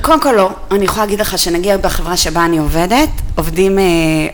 קודם 0.02 0.20
כל 0.20 0.32
לא, 0.32 0.50
אני 0.70 0.84
יכולה 0.84 1.04
להגיד 1.04 1.20
לך 1.20 1.38
שנגיע 1.38 1.76
בחברה 1.76 2.16
שבה 2.16 2.44
אני 2.44 2.58
עובדת, 2.58 3.08
עובדים, 3.34 3.78
אה, 3.78 3.84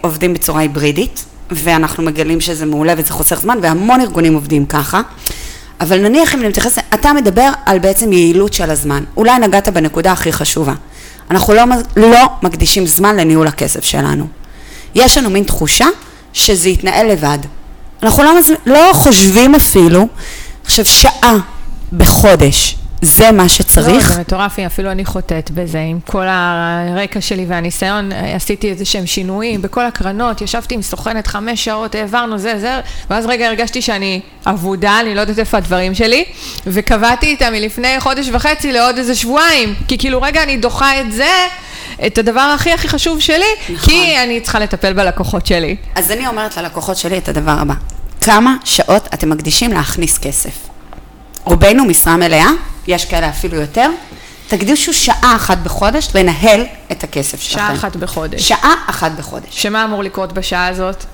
עובדים 0.00 0.35
בצורה 0.35 0.61
היברידית, 0.61 1.25
ואנחנו 1.50 2.02
מגלים 2.02 2.40
שזה 2.40 2.66
מעולה 2.66 2.95
וזה 2.97 3.12
חוסך 3.12 3.40
זמן, 3.40 3.59
והמון 3.62 4.00
ארגונים 4.00 4.35
עובדים 4.35 4.66
ככה. 4.66 5.00
אבל 5.80 5.99
נניח 5.99 6.35
אם 6.35 6.40
אני 6.40 6.49
מתייחס, 6.49 6.78
אתה 6.95 7.12
מדבר 7.12 7.50
על 7.66 7.78
בעצם 7.78 8.12
יעילות 8.12 8.52
של 8.52 8.71
הזמן. 8.71 9.04
אולי 9.16 9.38
נגעת 9.38 9.69
בנקודה 9.69 10.12
הכי 10.12 10.33
חשובה. 10.33 10.75
אנחנו 11.30 11.54
לא, 11.54 11.64
לא 11.97 12.19
מקדישים 12.42 12.87
זמן 12.87 13.16
לניהול 13.16 13.47
הכסף 13.47 13.85
שלנו. 13.85 14.26
יש 14.95 15.19
לנו 15.19 15.30
מין 15.30 15.45
תחושה 15.45 15.87
שזה 16.33 16.69
יתנהל 16.69 17.12
לבד. 17.12 17.38
אנחנו 18.02 18.23
לא. 18.23 18.33
לא 18.66 18.92
חושבים 18.92 19.54
אפילו, 19.54 20.09
עכשיו 20.64 20.85
שעה 20.85 21.37
בחודש, 21.92 22.76
זה 23.02 23.33
מה 23.33 23.42
לא, 23.42 23.49
שצריך. 23.49 24.12
זה 24.12 24.21
מטורף, 24.21 24.59
אפילו 24.59 24.90
אני 24.90 25.04
חוטאת 25.04 25.50
בזה, 25.50 25.80
עם 25.80 26.00
כל 26.07 26.26
הרקע 26.28 27.21
שלי 27.21 27.45
והניסיון, 27.49 28.12
עשיתי 28.12 28.71
איזה 28.71 28.85
שהם 28.85 29.07
שינויים 29.07 29.62
בכל 29.62 29.87
הקרנות, 29.87 30.40
ישבתי 30.40 30.75
עם 30.75 30.83
סוכנת 30.83 31.26
חמש 31.26 31.64
שעות, 31.64 31.95
העברנו 31.95 32.38
זה, 32.38 32.59
זה, 32.59 32.80
ואז 33.11 33.26
רגע 33.26 33.47
הרגשתי 33.47 33.83
שאני 33.83 34.21
אבודה, 34.47 35.00
אני 35.00 35.14
לא 35.14 35.21
יודעת 35.21 35.38
איפה 35.38 35.57
הדברים 35.57 35.95
שלי, 35.95 36.25
וקבעתי 36.66 37.26
איתה 37.26 37.50
מלפני 37.50 38.00
חודש 38.00 38.28
וחצי 38.33 38.73
לעוד 38.73 38.99
איזה 38.99 39.14
שבועיים, 39.14 39.75
כי 39.88 39.99
כאילו 39.99 40.23
רגע 40.23 40.42
אני 40.42 40.57
דוחה 40.57 41.00
את 41.00 41.12
זה, 41.12 41.47
את 42.07 42.19
הדבר 42.19 42.52
הכי 42.54 42.73
הכי 42.73 42.88
חשוב 42.88 43.21
שלי, 43.21 43.45
נכון. 43.69 43.95
כי 43.95 44.19
אני 44.23 44.40
צריכה 44.40 44.59
לטפל 44.59 44.92
בלקוחות 44.92 45.47
שלי. 45.47 45.76
אז 45.95 46.11
אני 46.11 46.26
אומרת 46.26 46.57
ללקוחות 46.57 46.97
שלי 46.97 47.19
את 47.19 47.28
הדבר 47.28 47.57
הבא, 47.61 47.75
כמה 48.21 48.57
שעות 48.64 49.09
אתם 49.14 49.30
מקדישים 49.30 49.73
להכניס 49.73 50.19
כסף? 50.19 50.70
רובנו 51.45 51.85
משרה 51.85 52.17
מלאה, 52.17 52.51
יש 52.87 53.05
כאלה 53.05 53.29
אפילו 53.29 53.61
יותר, 53.61 53.91
תקדישו 54.49 54.95
שעה 54.95 55.33
אחת 55.37 55.59
בחודש 55.59 56.09
לנהל 56.15 56.65
את 56.93 57.05
הכסף 57.05 57.41
שלכם. 57.41 57.59
שעה 57.59 57.75
אחת 57.75 57.97
בחודש. 57.97 58.49
שעה 58.49 58.75
אחת 58.87 59.13
בחודש. 59.13 59.47
שמה 59.51 59.85
אמור 59.85 60.03
לקרות 60.03 60.33
בשעה 60.33 60.67
הזאת? 60.67 61.05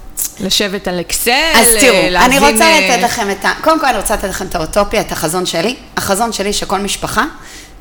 לשבת 0.41 0.89
על 0.89 1.01
אקסל, 1.01 1.31
אז 1.55 1.67
תראו, 1.81 1.97
אני 1.99 2.11
להבין, 2.11 2.39
רוצה 2.39 2.65
אה, 2.65 2.81
לתת 2.81 3.03
לכם 3.03 3.31
את 3.31 3.45
ה... 3.45 3.53
קודם 3.61 3.81
כל 3.81 3.87
אני 3.87 3.97
רוצה 3.97 4.15
לתת 4.15 4.29
לכם 4.29 4.47
את 4.47 4.55
האוטופיה, 4.55 5.01
את 5.01 5.13
החזון 5.13 5.47
שלי. 5.47 5.77
החזון 5.97 6.33
שלי 6.33 6.53
שכל 6.53 6.79
משפחה 6.79 7.25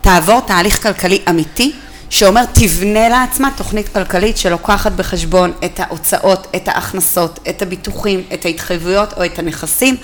תעבור 0.01 0.41
תהליך 0.41 0.83
כלכלי 0.83 1.21
אמיתי, 1.29 1.73
שאומר 2.09 2.41
תבנה 2.53 3.09
לעצמה 3.09 3.49
תוכנית 3.55 3.89
כלכלית 3.93 4.37
שלוקחת 4.37 4.91
בחשבון 4.91 5.51
את 5.65 5.79
ההוצאות, 5.79 6.47
את 6.55 6.67
ההכנסות, 6.67 7.39
את 7.49 7.61
הביטוחים, 7.61 8.23
את 8.33 8.45
ההתחייבויות 8.45 9.13
או 9.17 9.25
את 9.25 9.39
הנכסים, 9.39 9.97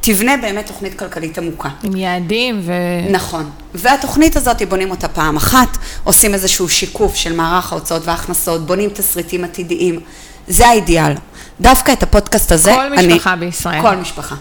ותבנה 0.00 0.36
באמת 0.36 0.66
תוכנית 0.66 0.98
כלכלית 0.98 1.38
עמוקה. 1.38 1.68
עם 1.82 1.96
יעדים 1.96 2.60
ו... 2.64 2.72
נכון. 3.10 3.50
והתוכנית 3.74 4.36
הזאת, 4.36 4.62
בונים 4.62 4.90
אותה 4.90 5.08
פעם 5.08 5.36
אחת, 5.36 5.78
עושים 6.04 6.34
איזשהו 6.34 6.68
שיקוף 6.68 7.14
של 7.14 7.32
מערך 7.32 7.72
ההוצאות 7.72 8.02
וההכנסות, 8.04 8.66
בונים 8.66 8.90
תסריטים 8.90 9.44
עתידיים. 9.44 10.00
זה 10.48 10.68
האידיאל. 10.68 11.12
דווקא 11.60 11.92
את 11.92 12.02
הפודקאסט 12.02 12.52
הזה, 12.52 12.72
כל 12.74 12.80
אני... 12.80 13.06
משפחה 13.06 13.36
בישראל. 13.36 13.82
כל 13.82 13.96
משפחה. 13.96 14.34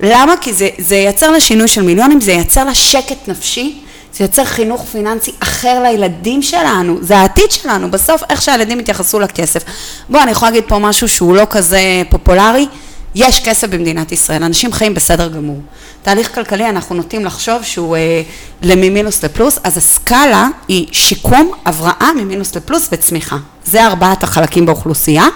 למה? 0.00 0.34
כי 0.40 0.52
זה, 0.52 0.68
זה 0.78 0.96
ייצר 0.96 1.30
לה 1.30 1.40
שינוי 1.40 1.68
של 1.68 1.82
מיליונים, 1.82 2.20
זה 2.20 2.32
ייצר 2.32 2.64
לה 2.64 2.74
שקט 2.74 3.28
נפשי, 3.28 3.80
זה 4.14 4.24
ייצר 4.24 4.44
חינוך 4.44 4.84
פיננסי 4.92 5.32
אחר 5.40 5.82
לילדים 5.82 6.42
שלנו, 6.42 6.98
זה 7.00 7.16
העתיד 7.16 7.50
שלנו, 7.50 7.90
בסוף 7.90 8.22
איך 8.30 8.42
שהילדים 8.42 8.80
יתייחסו 8.80 9.20
לכסף. 9.20 9.62
בואו, 10.08 10.22
אני 10.22 10.30
יכולה 10.30 10.50
להגיד 10.50 10.64
פה 10.68 10.78
משהו 10.78 11.08
שהוא 11.08 11.36
לא 11.36 11.46
כזה 11.50 12.02
פופולרי, 12.10 12.66
יש 13.14 13.40
כסף 13.44 13.68
במדינת 13.68 14.12
ישראל, 14.12 14.42
אנשים 14.42 14.72
חיים 14.72 14.94
בסדר 14.94 15.28
גמור. 15.28 15.60
תהליך 16.02 16.34
כלכלי, 16.34 16.68
אנחנו 16.68 16.94
נוטים 16.94 17.24
לחשוב 17.24 17.62
שהוא 17.62 17.96
אה, 17.96 18.22
לממינוס 18.62 19.24
לפלוס, 19.24 19.58
אז 19.64 19.76
הסקאלה 19.76 20.48
היא 20.68 20.86
שיקום, 20.92 21.52
הבראה 21.66 22.12
ממינוס 22.16 22.56
לפלוס 22.56 22.88
וצמיחה. 22.92 23.36
זה 23.64 23.86
ארבעת 23.86 24.22
החלקים 24.22 24.66
באוכלוסייה, 24.66 25.26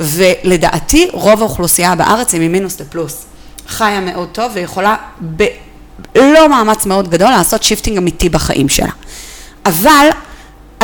ולדעתי 0.00 1.08
רוב 1.12 1.40
האוכלוסייה 1.40 1.94
בארץ 1.94 2.32
היא 2.32 2.40
ממינוס 2.40 2.80
לפלוס. 2.80 3.24
חיה 3.68 4.00
מאוד 4.00 4.28
טוב 4.32 4.52
ויכולה 4.54 4.96
בלא 5.20 6.48
מאמץ 6.48 6.86
מאוד 6.86 7.10
גדול 7.10 7.30
לעשות 7.30 7.62
shifting 7.62 7.96
אמיתי 7.96 8.28
בחיים 8.28 8.68
שלה. 8.68 8.90
אבל, 9.66 10.08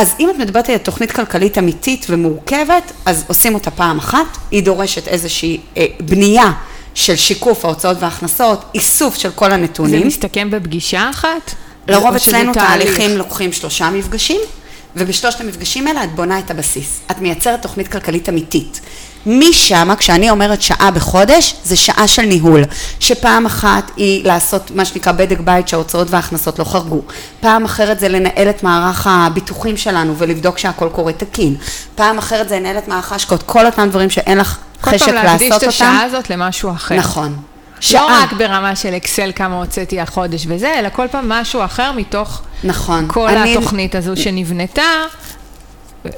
אז 0.01 0.15
אם 0.19 0.29
את 0.29 0.35
מדברת 0.35 0.69
על 0.69 0.77
תוכנית 0.77 1.11
כלכלית 1.11 1.57
אמיתית 1.57 2.05
ומורכבת, 2.09 2.91
אז 3.05 3.23
עושים 3.27 3.53
אותה 3.53 3.71
פעם 3.71 3.97
אחת, 3.97 4.37
היא 4.51 4.63
דורשת 4.63 5.07
איזושהי 5.07 5.59
אה, 5.77 5.85
בנייה 5.99 6.51
של 6.93 7.15
שיקוף 7.15 7.65
ההוצאות 7.65 7.97
וההכנסות, 7.99 8.65
איסוף 8.75 9.15
של 9.15 9.31
כל 9.31 9.49
זה 9.49 9.53
הנתונים. 9.53 10.07
מסתכם 10.07 10.49
בפגישה 10.51 11.09
אחת? 11.09 11.55
לרוב 11.87 12.15
אצלנו 12.15 12.53
תהליך? 12.53 12.87
תהליכים 12.87 13.17
לוקחים 13.17 13.53
שלושה 13.53 13.89
מפגשים, 13.89 14.41
ובשלושת 14.95 15.41
המפגשים 15.41 15.87
האלה 15.87 16.03
את 16.03 16.15
בונה 16.15 16.39
את 16.39 16.51
הבסיס. 16.51 16.99
את 17.11 17.17
מייצרת 17.17 17.61
תוכנית 17.61 17.87
כלכלית 17.87 18.29
אמיתית. 18.29 18.81
משם, 19.25 19.89
כשאני 19.97 20.29
אומרת 20.29 20.61
שעה 20.61 20.91
בחודש, 20.91 21.55
זה 21.63 21.75
שעה 21.75 22.07
של 22.07 22.21
ניהול. 22.21 22.63
שפעם 22.99 23.45
אחת 23.45 23.91
היא 23.97 24.25
לעשות 24.25 24.71
מה 24.75 24.85
שנקרא 24.85 25.11
בדק 25.11 25.39
בית 25.39 25.67
שההוצאות 25.67 26.07
וההכנסות 26.11 26.59
לא 26.59 26.63
חרגו. 26.63 27.01
פעם 27.39 27.65
אחרת 27.65 27.99
זה 27.99 28.09
לנהל 28.09 28.49
את 28.49 28.63
מערך 28.63 29.07
הביטוחים 29.09 29.77
שלנו 29.77 30.17
ולבדוק 30.17 30.57
שהכל 30.57 30.89
קורה 30.91 31.13
תקין. 31.13 31.55
פעם 31.95 32.17
אחרת 32.17 32.49
זה 32.49 32.59
לנהל 32.59 32.77
את 32.77 32.87
מערך 32.87 33.11
ההשקעות, 33.11 33.43
כל 33.43 33.65
אותם 33.65 33.89
דברים 33.89 34.09
שאין 34.09 34.37
לך 34.37 34.57
כל 34.81 34.91
חשק 34.91 35.05
פעם 35.05 35.15
לעשות 35.15 35.31
אותם. 35.33 35.49
להקדיש 35.49 35.63
את 35.63 35.67
השעה 35.67 36.01
הזאת 36.03 36.29
למשהו 36.29 36.71
אחר. 36.71 36.95
נכון. 36.95 37.35
לא 37.93 38.05
רק 38.05 38.33
ברמה 38.33 38.75
של 38.75 38.93
אקסל 38.93 39.31
כמה 39.35 39.55
הוצאתי 39.55 39.99
החודש 40.01 40.45
וזה, 40.47 40.73
אלא 40.79 40.89
כל 40.93 41.07
פעם 41.11 41.29
משהו 41.29 41.65
אחר 41.65 41.91
מתוך 41.91 42.41
נכון. 42.63 43.05
כל 43.07 43.27
אני- 43.29 43.57
התוכנית 43.57 43.95
הזו 43.95 44.11
שנבנתה. 44.15 44.81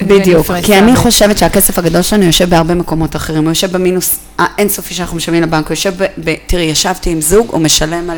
בדיוק. 0.02 0.48
כי 0.64 0.78
אני 0.78 0.96
חושבת 0.96 1.38
שהכסף 1.38 1.80
הגדול 1.80 2.02
שלנו 2.02 2.24
יושב 2.24 2.50
בהרבה 2.50 2.74
מקומות 2.76 3.16
אחרים, 3.16 3.44
הוא 3.44 3.52
יושב 3.52 3.72
במינוס 3.72 4.16
האינסופי 4.40 4.94
שאנחנו 4.94 5.18
משלמים 5.18 5.44
לבנק, 5.44 5.66
הוא 5.68 5.74
יושב 5.74 6.04
ב... 6.04 6.08
ב 6.24 6.34
תראי, 6.48 6.64
ישבתי 6.64 7.10
עם 7.10 7.22
זוג, 7.22 7.48
הוא 7.52 7.62
משלם 7.62 8.10
על 8.10 8.18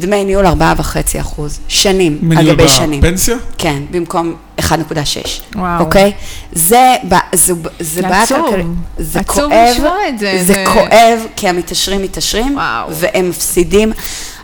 דמי 0.00 0.24
ניהול 0.24 0.46
4.5 0.46 0.50
אחוז, 1.20 1.58
שנים, 1.68 2.18
על 2.22 2.28
מניהול 2.28 2.54
גבי 2.56 2.68
שנים. 2.68 3.00
בפנסיה? 3.00 3.36
כן, 3.58 3.82
במקום 3.90 4.34
1.6. 4.60 4.64
וואו. 5.56 5.80
אוקיי? 5.80 6.12
זה, 6.52 6.94
ב- 7.08 7.36
זו- 7.36 7.54
זה 7.80 8.02
בעיה 8.02 8.22
עצוב. 8.22 8.38
כלכלית. 8.46 8.66
זה 8.98 9.20
עצוב 9.20 9.34
כואב. 9.36 9.68
לשמוע 9.74 9.96
את 10.08 10.18
זה, 10.18 10.38
זה 10.38 10.44
זה- 10.54 10.64
כואב, 10.72 11.18
כי 11.36 11.48
המתעשרים 11.48 12.02
מתעשרים. 12.02 12.58
והם 12.90 13.28
מפסידים. 13.28 13.92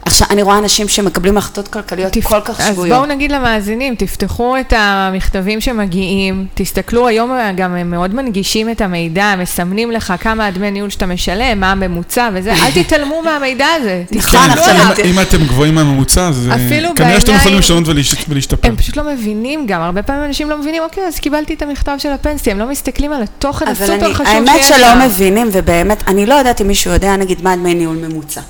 עכשיו, 0.07 0.27
אני 0.31 0.43
רואה 0.43 0.59
אנשים 0.59 0.89
שמקבלים 0.89 1.37
החלטות 1.39 1.69
כלכליות 1.69 2.13
תפ- 2.13 2.25
כל 2.29 2.41
כך 2.45 2.61
אז 2.61 2.67
שגויות. 2.73 2.97
בואו 2.99 3.07
נגיד 3.11 3.33
למאזינים, 3.33 3.95
תפתחו 3.95 4.57
את 4.61 4.73
המכתבים 4.77 5.61
שמגיעים, 5.61 6.47
תסתכלו, 6.55 7.07
היום 7.09 7.31
גם 7.57 7.75
הם 7.75 7.91
מאוד 7.91 8.15
מנגישים 8.15 8.71
את 8.71 8.81
המידע, 8.81 9.35
מסמנים 9.39 9.91
לך 9.91 10.15
כמה 10.21 10.47
הדמי 10.47 10.71
ניהול 10.71 10.91
שאתה 10.91 11.07
משלם, 11.07 11.61
מה 11.61 11.73
הממוצע 11.73 12.29
וזה, 12.35 12.53
אל 12.53 12.71
תתעלמו 12.83 13.23
מהמידע 13.23 13.67
הזה, 13.81 14.03
נכון, 14.13 14.21
תסתכלו 14.41 14.63
עכשיו, 14.63 14.75
עליו. 14.75 15.05
אם- 15.05 15.11
אם 15.11 15.21
אתם 15.21 15.45
גבוהים 15.47 15.75
מהממוצע, 15.75 16.29
אז 16.29 16.49
אה, 16.53 16.57
כנראה 16.97 17.21
שאתם 17.21 17.35
יכולים 17.35 17.59
לשנות 17.59 17.89
ולהש- 17.89 18.25
ולהשתפר. 18.29 18.69
הם 18.69 18.77
פשוט 18.77 18.97
לא 18.97 19.05
מבינים 19.13 19.67
גם, 19.67 19.81
הרבה 19.81 20.03
פעמים 20.03 20.25
אנשים 20.25 20.51
לא 20.51 20.59
מבינים, 20.59 20.83
אוקיי, 20.83 21.05
אז 21.09 21.19
קיבלתי 21.19 21.55
את 21.55 21.63
המכתב 21.63 21.95
של 21.99 22.11
הפנסיה, 22.11 22.53
הם 22.53 22.59
לא 22.59 22.69
מסתכלים 22.71 23.13
על 23.13 23.23
התוכן 23.23 23.69
הסופר 23.69 24.15
חשוב 24.15 24.27
האמת 24.27 24.51
שיש 24.57 24.69
שלא 24.69 24.77
שם. 24.95 25.01
מבינים, 25.07 25.49
ובאמת, 25.53 26.09
אני 26.09 26.27
לא 26.27 26.35
יודעת 26.35 26.61
אם 26.61 26.67
מישהו 26.67 26.93
יודע, 26.93 27.17
נגיד, 27.17 27.43
מה 27.43 27.57
דמי 27.57 27.75
ניהול 27.75 27.97
ממוצע. 27.97 28.41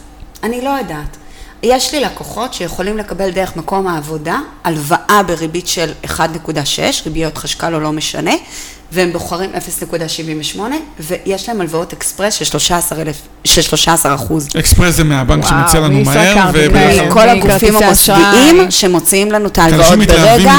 אני 0.42 0.60
לא 0.64 0.70
יודעת. 0.70 1.16
יש 1.64 1.94
לי 1.94 2.00
לקוחות 2.00 2.54
שיכולים 2.54 2.98
לקבל 2.98 3.30
דרך 3.30 3.56
מקום 3.56 3.86
העבודה 3.86 4.38
הלוואה 4.64 5.20
בריבית 5.26 5.68
של 5.68 5.92
1.6, 6.06 6.18
ריביות 7.06 7.38
חשכ"ל 7.38 7.74
או 7.74 7.80
לא 7.80 7.92
משנה, 7.92 8.34
והם 8.92 9.12
בוחרים 9.12 9.50
0.78, 10.54 10.60
ויש 11.00 11.48
להם 11.48 11.60
הלוואות 11.60 11.92
אקספרס 11.92 12.34
של 12.34 12.44
13,000, 12.44 13.16
של 13.44 13.62
13 13.62 14.14
אחוז. 14.14 14.48
אקספרס 14.58 14.94
זה 14.94 15.04
מהבנק 15.04 15.44
וואו, 15.44 15.62
שמציע 15.62 15.80
לנו 15.80 16.00
מהר, 16.00 16.50
וכאלה. 16.50 16.68
ובדרך 16.68 17.12
כל 17.12 17.28
הגופים 17.28 17.76
המוסדיים. 17.76 18.70
שמוציאים 18.70 19.32
לנו 19.32 19.46
את 19.46 19.58
ההלוואות 19.58 19.98
ברגע, 19.98 20.52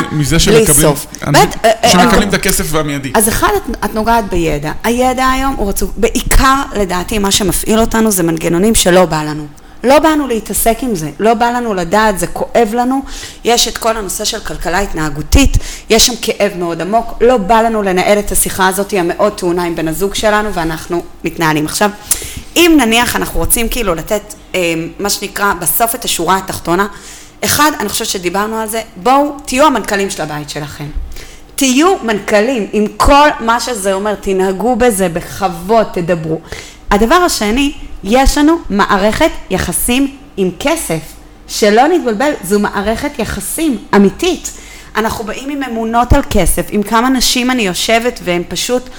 בלי 0.48 0.66
סוף. 0.66 1.08
אה, 1.24 1.44
אה, 1.66 1.90
שמקבלים 1.90 2.22
אה, 2.22 2.28
את 2.28 2.34
הכסף 2.34 2.66
והמיידי. 2.70 3.12
אז 3.16 3.30
אחד, 3.30 3.50
את, 3.58 3.78
את 3.86 3.96
נוגעת 3.96 4.30
בידע. 4.30 4.72
הידע 4.84 5.28
היום 5.28 5.56
הוא 5.58 5.70
רצוף. 5.70 5.90
בעיקר, 5.98 6.62
לדעתי, 6.76 7.20
מה 7.20 7.32
שמפעיל 7.32 7.80
אותנו 7.80 8.12
זה 8.12 8.24
מנגנונים 8.24 8.76
שלא 8.76 9.06
בא 9.06 9.24
לנו. 9.24 9.48
לא 9.86 10.00
באנו 10.00 10.28
להתעסק 10.28 10.78
עם 10.82 10.96
זה, 10.96 11.10
לא 11.20 11.34
בא 11.34 11.50
לנו 11.50 11.74
לדעת, 11.74 12.20
זה 12.20 12.28
כואב 12.28 12.70
לנו. 12.74 13.02
יש 13.44 13.68
את 13.68 13.78
כל 13.78 13.98
הנושא 13.98 14.26
של 14.26 14.40
כלכלה 14.40 14.80
התנהגותית, 14.80 15.58
יש 15.90 16.08
שם 16.08 16.14
כאב 16.22 16.52
מאוד 16.58 16.82
עמוק, 16.82 17.14
לא 17.22 17.38
בא 17.38 17.62
לנו 17.62 17.82
לנהל 17.82 18.20
את 18.20 18.32
השיחה 18.32 18.68
הזאת 18.68 18.94
המאוד 18.98 19.38
טעונה 19.38 19.64
עם 19.64 19.76
בן 19.76 19.88
הזוג 19.88 20.16
שלנו, 20.16 20.54
ואנחנו 20.54 21.04
מתנהלים. 21.24 21.66
עכשיו, 21.66 21.90
אם 22.56 22.78
נניח 22.78 23.16
אנחנו 23.16 23.40
רוצים 23.40 23.70
כאילו 23.70 23.96
לתת, 23.96 24.22
אה, 24.56 24.74
מה 25.00 25.10
שנקרא, 25.10 25.54
בסוף 25.54 25.96
את 25.96 26.06
השורה 26.06 26.38
התחתונה, 26.38 26.88
אחד, 27.46 27.72
אני 27.80 27.90
חושבת 27.90 28.08
שדיברנו 28.08 28.60
על 28.60 28.68
זה, 28.68 28.82
בואו, 28.96 29.32
תהיו 29.46 29.66
המנכ"לים 29.66 30.10
של 30.10 30.22
הבית 30.22 30.50
שלכם. 30.50 30.86
תהיו 31.56 31.96
מנכ"לים 32.04 32.68
עם 32.74 32.86
כל 32.98 33.30
מה 33.40 33.60
שזה 33.60 33.94
אומר, 33.94 34.16
תנהגו 34.16 34.76
בזה 34.76 35.10
בכבוד, 35.10 35.86
תדברו. 35.94 36.40
הדבר 36.92 37.16
השני, 37.16 37.74
יש 38.06 38.38
לנו 38.38 38.58
מערכת 38.70 39.32
יחסים 39.50 40.16
עם 40.38 40.52
כסף. 40.60 41.00
שלא 41.48 41.88
נתבלבל, 41.88 42.32
זו 42.44 42.60
מערכת 42.60 43.20
יחסים 43.20 43.78
אמיתית. 43.96 44.52
אנחנו 44.96 45.24
באים 45.24 45.50
עם 45.50 45.64
אמונות 45.64 46.14
על 46.14 46.22
כסף, 46.30 46.66
עם 46.70 46.84
כמה 46.84 47.10
נשים 47.10 47.52
אני 47.52 47.62
יושבת 47.62 48.20
והן 48.24 48.44
פשוט 48.48 48.90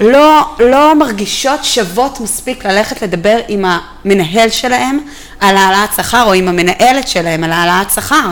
לא, 0.00 0.54
לא 0.58 0.94
מרגישות 0.94 1.64
שוות 1.64 2.20
מספיק 2.20 2.66
ללכת 2.66 3.02
לדבר 3.02 3.38
עם 3.48 3.64
המנהל 3.64 4.48
שלהם 4.48 4.98
על 5.40 5.56
העלאת 5.56 5.90
שכר, 5.96 6.22
או 6.26 6.32
עם 6.32 6.48
המנהלת 6.48 7.08
שלהם 7.08 7.44
על 7.44 7.52
העלאת 7.52 7.90
שכר. 7.90 8.28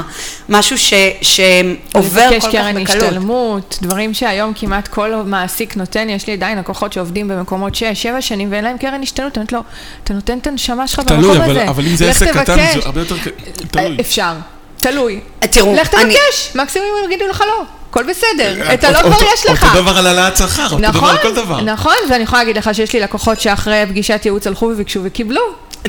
משהו 0.48 0.78
ש, 0.78 0.92
שעובר 1.22 2.22
כל 2.28 2.34
לבקש 2.34 2.44
כך 2.44 2.50
קרן 2.52 2.84
בקלות. 2.84 3.02
השתלמות, 3.02 3.78
דברים 3.82 4.14
שהיום 4.14 4.52
כמעט 4.56 4.88
כל 4.88 5.14
מעסיק 5.26 5.76
נותן, 5.76 6.08
יש 6.08 6.26
לי 6.26 6.32
עדיין 6.32 6.58
לקוחות 6.58 6.92
שעובדים 6.92 7.28
במקומות 7.28 7.74
6-7 7.74 7.78
שנים 8.20 8.48
ואין 8.52 8.64
להם 8.64 8.78
קרן 8.78 9.02
השתלמות, 9.02 9.38
אני 9.38 9.42
אומרת 9.42 9.52
לו, 9.52 9.60
אתה 10.04 10.14
נותן 10.14 10.38
את 10.38 10.46
הנשמה 10.46 10.86
שלך 10.86 10.98
במקום 10.98 11.16
תלוי, 11.20 11.36
הזה. 11.36 11.44
אבל- 11.44 11.60
אבל 11.68 11.86
אם 11.86 11.96
זה 11.96 12.06
לך 12.10 12.16
עסק 12.22 12.30
קטן, 12.30 12.44
תבקש. 12.44 12.74
זה 12.74 12.80
הרבה 12.84 13.00
יותר... 13.00 13.16
ק- 13.18 13.28
תלוי. 13.70 13.96
אפשר, 14.00 14.32
תלוי. 14.76 15.20
תראו, 15.40 15.74
לך 15.74 15.94
אני- 15.94 16.14
תבקש, 16.14 16.52
מקסימום 16.54 16.88
הם 17.04 17.12
יגידו 17.12 17.28
לך 17.30 17.40
לא, 17.40 17.62
הכל 17.90 18.04
בסדר, 18.10 18.74
את 18.74 18.84
אותו- 18.84 18.86
הלא 18.98 19.02
כבר 19.16 19.26
יש 19.34 19.46
לך. 19.46 19.64
אותו 19.64 19.82
דבר 19.82 19.98
על 19.98 20.06
העלאת 20.06 20.36
שכר, 20.36 20.64
אותו 20.64 20.78
דבר 20.78 20.88
נכון, 20.88 21.10
על 21.10 21.18
כל 21.18 21.34
דבר. 21.34 21.60
נכון, 21.60 21.94
ואני 22.10 22.22
יכולה 22.22 22.42
להגיד 22.42 22.56
לך 22.58 22.70
שיש 22.74 22.92
לי 22.92 23.00
לקוחות 23.00 23.40
שאחרי 23.40 23.84
פגישת 23.88 24.20
ייעוץ 24.24 24.46
הלכו 24.46 24.64
וביקשו 24.64 25.00
וקיבלו. 25.04 25.40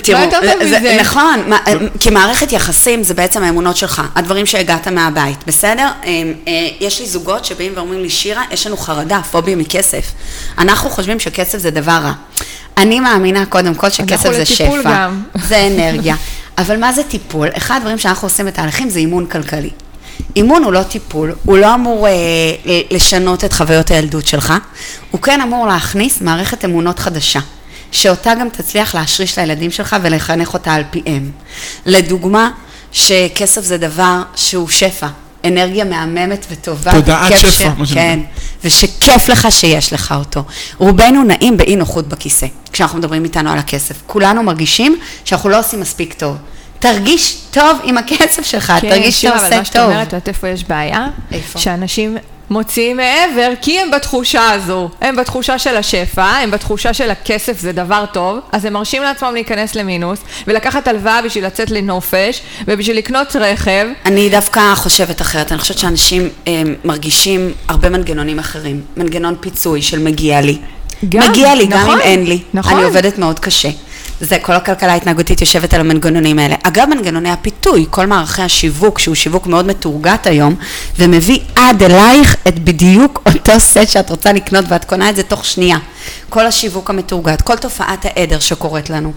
תראו, 0.04 0.18
מה 0.20 0.26
יותר 0.26 0.40
טוב 0.42 0.68
זה- 0.68 0.80
מזה? 0.80 0.98
נכון, 1.02 1.40
מה- 1.48 1.60
כי 2.00 2.10
מערכת 2.10 2.52
יחסים 2.52 3.04
זה 3.04 3.14
בעצם 3.14 3.44
האמונות 3.44 3.78
שלך, 3.78 4.02
הדברים 4.16 4.46
שהגעת 4.46 4.88
מהבית, 4.88 5.38
בסדר? 5.48 5.90
אמ, 6.06 6.34
אה, 6.48 6.52
יש 6.80 7.00
לי 7.00 7.08
זוגות 7.08 7.46
שבאים 7.46 7.72
ואומרים 7.76 8.02
לי, 8.02 8.10
שירה, 8.10 8.44
יש 8.52 8.68
לנו 8.68 8.78
חרדה, 8.78 9.22
פוביה 9.32 9.56
מכסף. 9.56 10.06
אנחנו 10.58 10.90
חושבים 10.90 11.20
שכסף 11.20 11.58
זה 11.58 11.72
דבר 11.72 11.92
רע. 12.04 12.14
אני 12.78 13.00
מאמינה 13.00 13.46
קודם 13.46 13.76
כל 13.76 13.90
שכסף 13.90 14.32
זה 14.34 14.46
שפע. 14.46 14.64
לטיפול 14.64 14.84
גם. 14.86 15.22
זה 15.50 15.68
אנרגיה. 15.68 16.16
אבל 16.58 16.78
מה 16.80 16.94
זה 16.94 17.04
טיפול? 17.04 17.48
אחד 17.58 17.76
הדברים 17.78 17.98
שאנחנו 17.98 18.26
עושים 18.28 18.46
בתהליכים 18.46 18.90
זה 18.90 19.00
אימון 19.00 19.26
כלכלי. 19.26 19.70
אימון 20.36 20.64
הוא 20.64 20.74
לא 20.74 20.84
טיפול, 20.84 21.36
הוא 21.46 21.58
לא 21.58 21.74
אמור 21.74 22.08
אה, 22.08 22.12
לשנות 22.92 23.44
את 23.46 23.54
חוויות 23.54 23.92
הילדות 23.92 24.28
שלך, 24.28 24.54
הוא 25.12 25.22
כן 25.22 25.42
אמור 25.42 25.68
להכניס 25.68 26.22
מערכת 26.22 26.66
אמונות 26.66 27.00
חדשה, 27.00 27.40
שאותה 27.96 28.34
גם 28.36 28.50
תצליח 28.50 28.96
להשריש 28.96 29.40
לילדים 29.40 29.72
שלך 29.72 29.96
ולחנך 30.02 30.54
אותה 30.54 30.74
על 30.74 30.84
פיהם. 30.90 31.32
לדוגמה, 31.86 32.52
שכסף 32.92 33.62
זה 33.62 33.78
דבר 33.78 34.22
שהוא 34.36 34.70
שפע, 34.70 35.08
אנרגיה 35.46 35.86
מהממת 35.86 36.46
וטובה. 36.52 36.92
תודעת 36.92 37.40
שפע, 37.40 37.70
מה 37.78 37.86
שנקרא. 37.86 38.04
כן, 38.04 38.20
ושכיף 38.64 39.30
לך 39.30 39.48
שיש 39.52 39.94
לך 39.94 40.14
אותו. 40.18 40.44
רובנו 40.78 41.24
נעים 41.24 41.58
באי 41.58 41.76
נוחות 41.76 42.08
בכיסא, 42.08 42.48
כשאנחנו 42.72 43.00
מדברים 43.00 43.24
איתנו 43.24 43.50
על 43.52 43.58
הכסף. 43.58 43.96
כולנו 44.06 44.44
מרגישים 44.44 45.00
שאנחנו 45.26 45.50
לא 45.50 45.60
עושים 45.60 45.80
מספיק 45.80 46.14
טוב. 46.14 46.38
תרגיש 46.80 47.38
טוב 47.52 47.80
עם 47.84 47.98
הכסף 47.98 48.46
שלך, 48.46 48.74
כן, 48.82 48.90
תרגיש 48.90 49.22
שירה, 49.22 49.34
שאתה 49.34 49.48
אבל 49.48 49.56
עושה 49.56 49.60
מה 49.60 49.66
שאת 49.66 49.74
טוב. 49.74 49.84
אומרת, 49.84 50.08
את 50.08 50.14
יודעת 50.14 50.28
איפה 50.28 50.48
יש 50.48 50.64
בעיה? 50.64 51.08
איפה? 51.32 51.60
שאנשים 51.60 52.18
מוציאים 52.50 52.98
מעבר, 52.98 53.54
כי 53.62 53.80
הם 53.80 53.92
בתחושה 53.92 54.52
הזו. 54.52 54.90
הם 55.02 55.16
בתחושה 55.16 55.60
של 55.60 55.76
השפע, 55.78 56.24
הם 56.24 56.52
בתחושה 56.52 56.94
של 56.94 57.12
הכסף 57.12 57.60
זה 57.60 57.72
דבר 57.72 58.06
טוב, 58.14 58.40
אז 58.52 58.66
הם 58.66 58.74
מרשים 58.74 59.04
לעצמם 59.04 59.34
להיכנס 59.34 59.76
למינוס, 59.76 60.20
ולקחת 60.48 60.88
הלוואה 60.88 61.22
בשביל 61.22 61.46
לצאת 61.46 61.72
לנופש, 61.72 62.42
ובשביל 62.68 62.98
לקנות 62.98 63.36
רכב. 63.36 63.88
אני 64.06 64.30
דווקא 64.30 64.76
חושבת 64.76 65.22
אחרת, 65.22 65.52
אני 65.52 65.60
חושבת 65.60 65.78
שאנשים 65.78 66.30
אה, 66.48 66.62
מרגישים 66.86 67.52
הרבה 67.68 67.90
מנגנונים 67.90 68.40
אחרים. 68.40 68.82
מנגנון 68.98 69.36
פיצוי 69.40 69.82
של 69.82 70.00
מגיע 70.00 70.42
לי. 70.42 70.58
גם, 71.10 71.30
מגיע 71.30 71.56
לי, 71.56 71.66
גם 71.66 71.80
נכון, 71.80 71.96
אם 71.96 72.02
אין 72.02 72.26
לי. 72.26 72.40
נכון. 72.54 72.74
אני 72.74 72.84
עובדת 72.84 73.18
מאוד 73.18 73.40
קשה. 73.40 73.70
זה, 74.22 74.38
כל 74.42 74.54
הכלכלה 74.54 74.94
ההתנהגותית 74.94 75.42
יושבת 75.42 75.74
על 75.74 75.82
המנגנונים 75.82 76.40
האלה. 76.40 76.56
אגב, 76.64 76.86
מנגנוני 76.90 77.32
הפיתוי, 77.32 77.86
כל 77.90 78.06
מערכי 78.06 78.42
השיווק, 78.42 79.00
שהוא 79.00 79.16
שיווק 79.16 79.48
מאוד 79.48 79.66
מתורגת 79.66 80.28
היום, 80.28 80.56
ומביא 81.00 81.40
עד 81.56 81.84
אלייך 81.84 82.36
את 82.48 82.60
בדיוק 82.60 83.22
אותו 83.26 83.60
סט 83.60 83.88
שאת 83.88 84.10
רוצה 84.10 84.34
לקנות, 84.34 84.66
ואת 84.68 84.86
קונה 84.86 85.10
את 85.10 85.16
זה 85.16 85.24
תוך 85.24 85.46
שנייה. 85.46 85.78
כל 86.30 86.46
השיווק 86.46 86.90
המתורגת, 86.90 87.42
כל 87.42 87.56
תופעת 87.56 88.06
העדר 88.06 88.40
שקורית 88.40 88.90
לנו. 88.90 89.14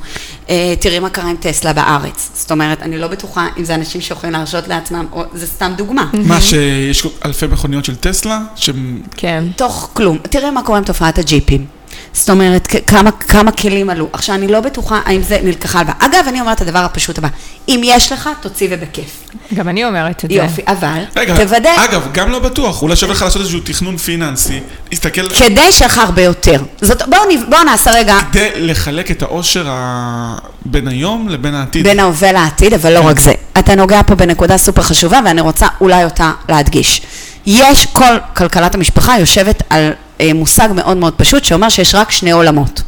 אה, 0.50 0.74
תראי 0.80 0.98
מה 0.98 1.10
קרה 1.10 1.30
עם 1.30 1.36
טסלה 1.36 1.72
בארץ. 1.72 2.30
זאת 2.34 2.50
אומרת, 2.50 2.82
אני 2.82 2.98
לא 2.98 3.08
בטוחה 3.08 3.46
אם 3.58 3.64
זה 3.64 3.74
אנשים 3.74 4.00
שיכולים 4.00 4.32
להרשות 4.32 4.68
לעצמם, 4.68 5.06
או 5.12 5.24
זה 5.32 5.46
סתם 5.46 5.72
דוגמה. 5.76 6.10
מה, 6.12 6.40
שיש 6.40 7.06
אלפי 7.24 7.46
מכוניות 7.46 7.84
של 7.84 7.96
טסלה, 7.96 8.40
שהם... 8.56 9.02
כן. 9.16 9.44
תוך 9.56 9.90
כלום. 9.92 10.18
תראה 10.30 10.50
מה 10.50 10.62
קורה 10.62 10.78
עם 10.78 10.84
תופעת 10.84 11.18
הג'יפים. 11.18 11.77
זאת 12.12 12.30
אומרת, 12.30 12.68
כמה, 12.86 13.10
כמה 13.12 13.52
כלים 13.52 13.90
עלו. 13.90 14.08
עכשיו, 14.12 14.34
אני 14.34 14.48
לא 14.48 14.60
בטוחה 14.60 15.00
האם 15.04 15.22
זה 15.22 15.38
נלקחה 15.42 15.78
הלוואה. 15.78 15.94
אגב, 15.98 16.24
אני 16.28 16.40
אומרת 16.40 16.62
את 16.62 16.68
הדבר 16.68 16.78
הפשוט 16.78 17.18
הבא, 17.18 17.28
אם 17.68 17.80
יש 17.84 18.12
לך, 18.12 18.28
תוציא 18.40 18.68
ובכיף. 18.70 19.24
גם 19.54 19.68
אני 19.68 19.84
אומרת 19.84 20.24
את 20.24 20.30
זה. 20.30 20.36
יופי, 20.36 20.62
אבל, 20.66 21.02
רגע, 21.16 21.36
תוודא, 21.44 21.70
אגב, 21.84 22.08
גם 22.12 22.30
לא 22.30 22.38
בטוח, 22.38 22.82
אולי 22.82 22.96
שווה 22.96 23.12
לך 23.14 23.22
לעשות 23.22 23.42
איזשהו 23.42 23.60
תכנון 23.60 23.96
פיננסי, 23.96 24.60
להסתכל 24.90 25.28
כדי 25.28 25.72
שיהיה 25.72 25.86
לך 25.86 25.98
הרבה 25.98 26.22
יותר. 26.22 26.62
זאת, 26.80 27.02
בואו 27.08 27.20
בואו 27.48 27.62
נעשה 27.64 27.90
רגע 27.90 28.16
כדי 28.32 28.48
לחלק 28.56 29.10
את 29.10 29.22
העושר 29.22 29.66
ה- 29.70 30.36
בין 30.64 30.88
היום 30.88 31.28
לבין 31.28 31.54
העתיד. 31.54 31.84
בין 31.84 32.00
ההווה 32.00 32.32
לעתיד, 32.32 32.74
אבל 32.74 32.92
לא 32.94 33.00
רק 33.06 33.20
זה. 33.20 33.32
אתה 33.58 33.74
נוגע 33.74 34.00
פה 34.06 34.14
בנקודה 34.14 34.58
סופר 34.58 34.82
חשובה, 34.82 35.20
ואני 35.24 35.40
רוצה 35.40 35.66
אולי 35.80 36.04
אותה 36.04 36.32
להדגיש. 36.48 37.02
יש, 37.46 37.86
כל 37.92 38.16
כלכלת 38.36 38.74
המשפחה 38.74 39.18
יושבת 39.18 39.62
על 39.70 39.92
מושג 40.34 40.68
מאוד 40.74 40.96
מאוד 40.96 41.14
פשוט, 41.16 41.44
שאומר 41.44 41.68
שיש 41.68 41.94
רק 41.94 42.10
שני 42.10 42.30
עולמות. 42.30 42.82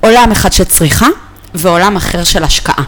עולם 0.00 0.32
אחד 0.32 0.52
של 0.52 0.64
צריכה, 0.64 1.06
ועולם 1.54 1.96
אחר 1.96 2.24
של 2.24 2.44
השקעה. 2.44 2.84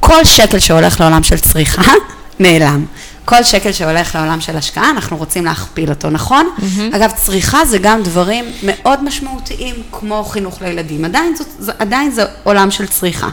כל 0.00 0.24
שקל 0.24 0.58
שהולך 0.58 1.00
לעולם 1.00 1.22
של 1.22 1.38
צריכה, 1.38 1.82
נעלם. 2.40 2.84
כל 3.24 3.42
שקל 3.42 3.72
שהולך 3.72 4.14
לעולם 4.14 4.40
של 4.40 4.56
השקעה, 4.56 4.90
אנחנו 4.90 5.16
רוצים 5.16 5.44
להכפיל 5.44 5.90
אותו, 5.90 6.10
נכון? 6.10 6.50
Mm-hmm. 6.58 6.96
אגב, 6.96 7.10
צריכה 7.16 7.64
זה 7.64 7.78
גם 7.78 8.02
דברים 8.02 8.44
מאוד 8.62 9.04
משמעותיים, 9.04 9.74
כמו 9.92 10.24
חינוך 10.24 10.62
לילדים. 10.62 11.04
עדיין, 11.04 11.36
זאת, 11.36 11.46
זה, 11.58 11.72
עדיין 11.78 12.10
זה 12.10 12.24
עולם 12.44 12.70
של 12.70 12.86
צריכה. 12.86 13.28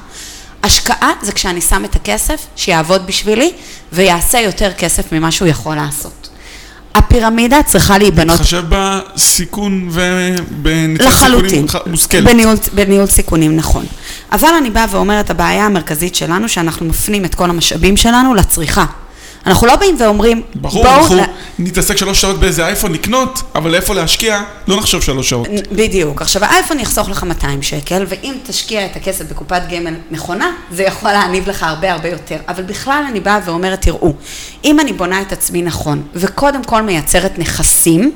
השקעה 0.63 1.11
זה 1.21 1.31
כשאני 1.31 1.61
שם 1.61 1.85
את 1.85 1.95
הכסף, 1.95 2.45
שיעבוד 2.55 3.07
בשבילי, 3.07 3.51
ויעשה 3.93 4.39
יותר 4.39 4.73
כסף 4.73 5.11
ממה 5.11 5.31
שהוא 5.31 5.47
יכול 5.47 5.75
לעשות. 5.75 6.22
הפירמידה 6.95 7.63
צריכה 7.63 7.97
להיבנות 7.97 8.37
להתחשב 8.37 8.63
בסיכון 8.69 9.89
לחלוטין. 10.99 11.67
סיכונים 11.67 11.85
מושכלת. 11.85 12.23
בניהול, 12.23 12.55
בניהול 12.73 13.05
סיכונים, 13.05 13.55
נכון. 13.55 13.85
אבל 14.31 14.49
אני 14.57 14.69
באה 14.69 14.85
ואומרת, 14.91 15.29
הבעיה 15.29 15.65
המרכזית 15.65 16.15
שלנו, 16.15 16.49
שאנחנו 16.49 16.85
מפנים 16.85 17.25
את 17.25 17.35
כל 17.35 17.49
המשאבים 17.49 17.97
שלנו 17.97 18.33
לצריכה. 18.33 18.85
אנחנו 19.45 19.67
לא 19.67 19.75
באים 19.75 19.95
ואומרים, 19.99 20.41
ברור, 20.55 20.83
בואו... 20.83 20.95
אנחנו 20.99 21.15
נ- 21.15 21.23
נתעסק 21.59 21.97
שלוש 21.97 22.21
שעות 22.21 22.39
באיזה 22.39 22.65
אייפון 22.65 22.93
לקנות, 22.93 23.41
אבל 23.55 23.75
איפה 23.75 23.93
להשקיע, 23.93 24.41
לא 24.67 24.77
נחשוב 24.77 25.01
שלוש 25.01 25.29
שעות. 25.29 25.47
בדיוק. 25.71 26.21
עכשיו, 26.21 26.43
האייפון 26.45 26.79
יחסוך 26.79 27.09
לך 27.09 27.23
200 27.23 27.61
שקל, 27.61 28.05
ואם 28.07 28.33
תשקיע 28.45 28.85
את 28.85 28.95
הכסף 28.95 29.25
בקופת 29.31 29.61
גמל 29.71 29.93
נכונה, 30.11 30.51
זה 30.71 30.83
יכול 30.83 31.11
להניב 31.11 31.49
לך 31.49 31.63
הרבה 31.63 31.91
הרבה 31.93 32.09
יותר. 32.09 32.37
אבל 32.47 32.63
בכלל 32.63 33.03
אני 33.09 33.19
באה 33.19 33.39
ואומרת, 33.45 33.81
תראו, 33.81 34.13
אם 34.65 34.79
אני 34.79 34.93
בונה 34.93 35.21
את 35.21 35.31
עצמי 35.31 35.61
נכון, 35.61 36.01
וקודם 36.15 36.63
כל 36.63 36.81
מייצרת 36.81 37.39
נכסים, 37.39 38.11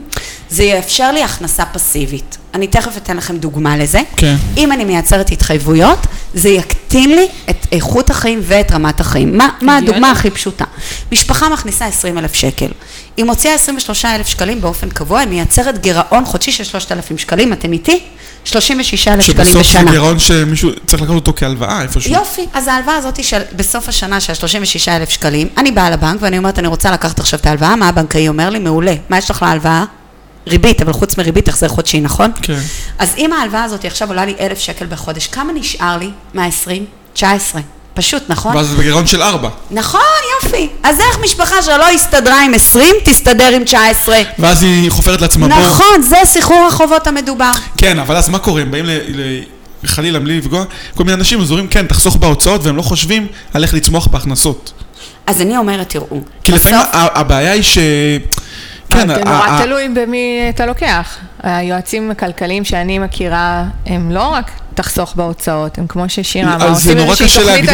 זה 0.50 0.64
יאפשר 0.64 1.12
לי 1.12 1.24
הכנסה 1.24 1.66
פסיבית. 1.66 2.38
אני 2.54 2.68
תכף 2.68 2.98
אתן 2.98 3.18
לכם 3.18 3.38
דוגמה 3.38 3.78
לזה. 3.78 4.02
כן. 4.16 4.36
אם 4.58 4.72
אני 4.72 4.86
מייצרת 4.86 5.32
התחייבויות, 5.32 6.00
זה 6.34 6.50
יקטין 6.50 7.10
לי 7.16 7.28
את 7.50 7.68
איכות 7.72 8.10
החיים 8.10 8.40
ואת 8.44 8.72
רמת 8.72 9.00
החיים. 9.00 9.38
מה, 9.38 9.50
מה. 9.62 9.78
הדוגמה 9.78 10.12
הכי 10.12 10.30
פשוטה? 10.30 10.66
משפחה 11.12 11.50
מכניסה 11.50 11.86
20 11.86 12.18
אלף 12.18 12.34
שקל. 12.34 12.68
היא 13.18 13.26
מוציאה 13.26 13.54
23 13.54 14.06
אלף 14.06 14.28
שקלים 14.28 14.62
באופן 14.62 14.90
קבוע, 14.90 15.20
היא 15.20 15.28
מייצרת 15.28 15.82
גירעון 15.82 16.26
חודשי 16.26 16.52
של 16.52 16.64
3,000 16.64 17.18
שקלים, 17.18 17.54
אתם 17.54 17.74
איתי? 17.74 18.04
36 18.46 19.08
אלף 19.08 19.24
שקלים 19.24 19.46
שבסוף 19.46 19.54
זה 19.54 19.60
בשנה. 19.80 19.92
גירעון 19.92 20.20
שמישהו 20.20 20.70
צריך 20.88 21.02
לקחת 21.02 21.16
אותו 21.16 21.34
כהלוואה 21.36 21.82
איפשהו. 21.82 22.14
יופי, 22.14 22.46
אז 22.54 22.68
ההלוואה 22.68 22.96
הזאת 22.96 23.24
של 23.24 23.42
בסוף 23.56 23.90
השנה 23.90 24.20
של 24.20 24.34
36 24.34 24.88
אלף 24.88 25.10
שקלים, 25.10 25.48
אני 25.58 25.72
באה 25.72 25.90
לבנק 25.90 26.18
ואני 26.22 26.38
אומרת, 26.38 26.60
אני 26.60 26.68
רוצה 26.68 26.92
לקחת 26.92 27.20
עכשיו 27.20 27.40
את 27.40 27.46
ההלוואה, 27.46 27.76
מה 27.76 27.90
הבנקאי 27.90 28.28
אומר 28.28 28.50
לי? 28.50 28.60
מעולה. 28.60 28.94
מה 29.10 29.18
יש 29.18 29.32
לך 29.32 29.42
להלוואה? 29.42 29.86
ריבית, 30.48 30.82
אבל 30.82 30.94
חוץ 30.94 31.18
מריבית 31.18 31.48
החזר 31.48 31.68
חודשי, 31.68 32.00
נכון? 32.02 32.32
כן. 32.42 32.60
אז 33.00 33.14
אם 33.18 33.34
ההלוואה 33.34 33.64
הזאת 33.64 33.86
עכשיו 33.86 34.08
עולה 34.08 34.26
לי 34.26 34.34
אלף 34.40 34.60
שקל 34.60 34.86
בחודש, 34.86 35.28
כמה 35.28 35.54
נשאר 35.54 35.98
לי 35.98 36.10
מה-20? 36.34 36.70
19. 37.14 37.62
פשוט, 37.94 38.24
נכון? 38.30 38.56
ואז 38.56 38.68
זה 38.68 38.76
בגירעון 38.78 39.08
של 39.08 39.22
ארבע. 39.24 39.50
נכון, 39.72 40.02
יופי. 40.44 40.70
אז 40.84 41.00
איך 41.00 41.20
משפחה 41.24 41.62
שלא 41.62 41.90
הסתדרה 41.90 42.42
עם 42.46 42.54
20, 42.54 42.96
תסתדר 43.06 43.48
עם 43.56 43.64
19? 43.64 44.18
ואז 44.40 44.64
היא 44.64 44.92
חופרת 44.92 45.22
לעצמה 45.22 45.48
בור. 45.48 45.58
נכון, 45.60 46.02
זה 46.02 46.18
סחרור 46.26 46.66
החובות 46.68 47.08
המדובר. 47.08 47.52
כן, 47.78 48.00
אבל 48.00 48.16
אז 48.16 48.30
מה 48.30 48.40
קורה? 48.40 48.62
הם 48.62 48.72
באים 48.72 48.86
ל... 48.86 48.90
ל... 48.92 49.42
חלילה, 49.86 50.20
בלי 50.20 50.38
לפגוע, 50.38 50.64
כל 50.96 51.04
מיני 51.04 51.14
אנשים 51.14 51.40
אומרים, 51.40 51.68
כן, 51.68 51.88
תחסוך 51.88 52.16
בהוצאות, 52.16 52.64
והם 52.64 52.76
לא 52.76 52.82
חושבים 52.82 53.28
על 53.54 53.64
איך 53.64 53.74
לצמוח 53.74 54.08
בהכנסות. 54.08 54.74
אז 55.28 55.42
אני 55.42 55.58
אומרת, 55.58 55.90
תראו, 55.90 56.06
כי 56.44 56.52
לפעמים 56.52 56.80
בסוף- 56.80 56.96
ה- 56.96 57.20
הבעיה 57.20 57.52
היא 57.52 57.64
ש... 57.64 57.78
כן, 59.02 59.08
זה 59.08 59.24
נורא 59.24 59.62
תלוי 59.64 59.90
במי 59.90 60.18
אתה 60.50 60.66
לוקח. 60.66 61.18
היועצים 61.44 62.12
הכלכליים 62.12 62.66
שאני 62.66 63.00
מכירה, 63.00 63.64
הם 63.86 64.12
לא 64.12 64.28
רק 64.28 64.46
תחסוך 64.74 65.14
בהוצאות, 65.16 65.78
הם 65.78 65.88
כמו 65.88 66.10
ששירה 66.10 66.56
אמרה, 66.56 66.70
עושים 66.70 66.98
נורא 66.98 67.10
איזושהי 67.12 67.28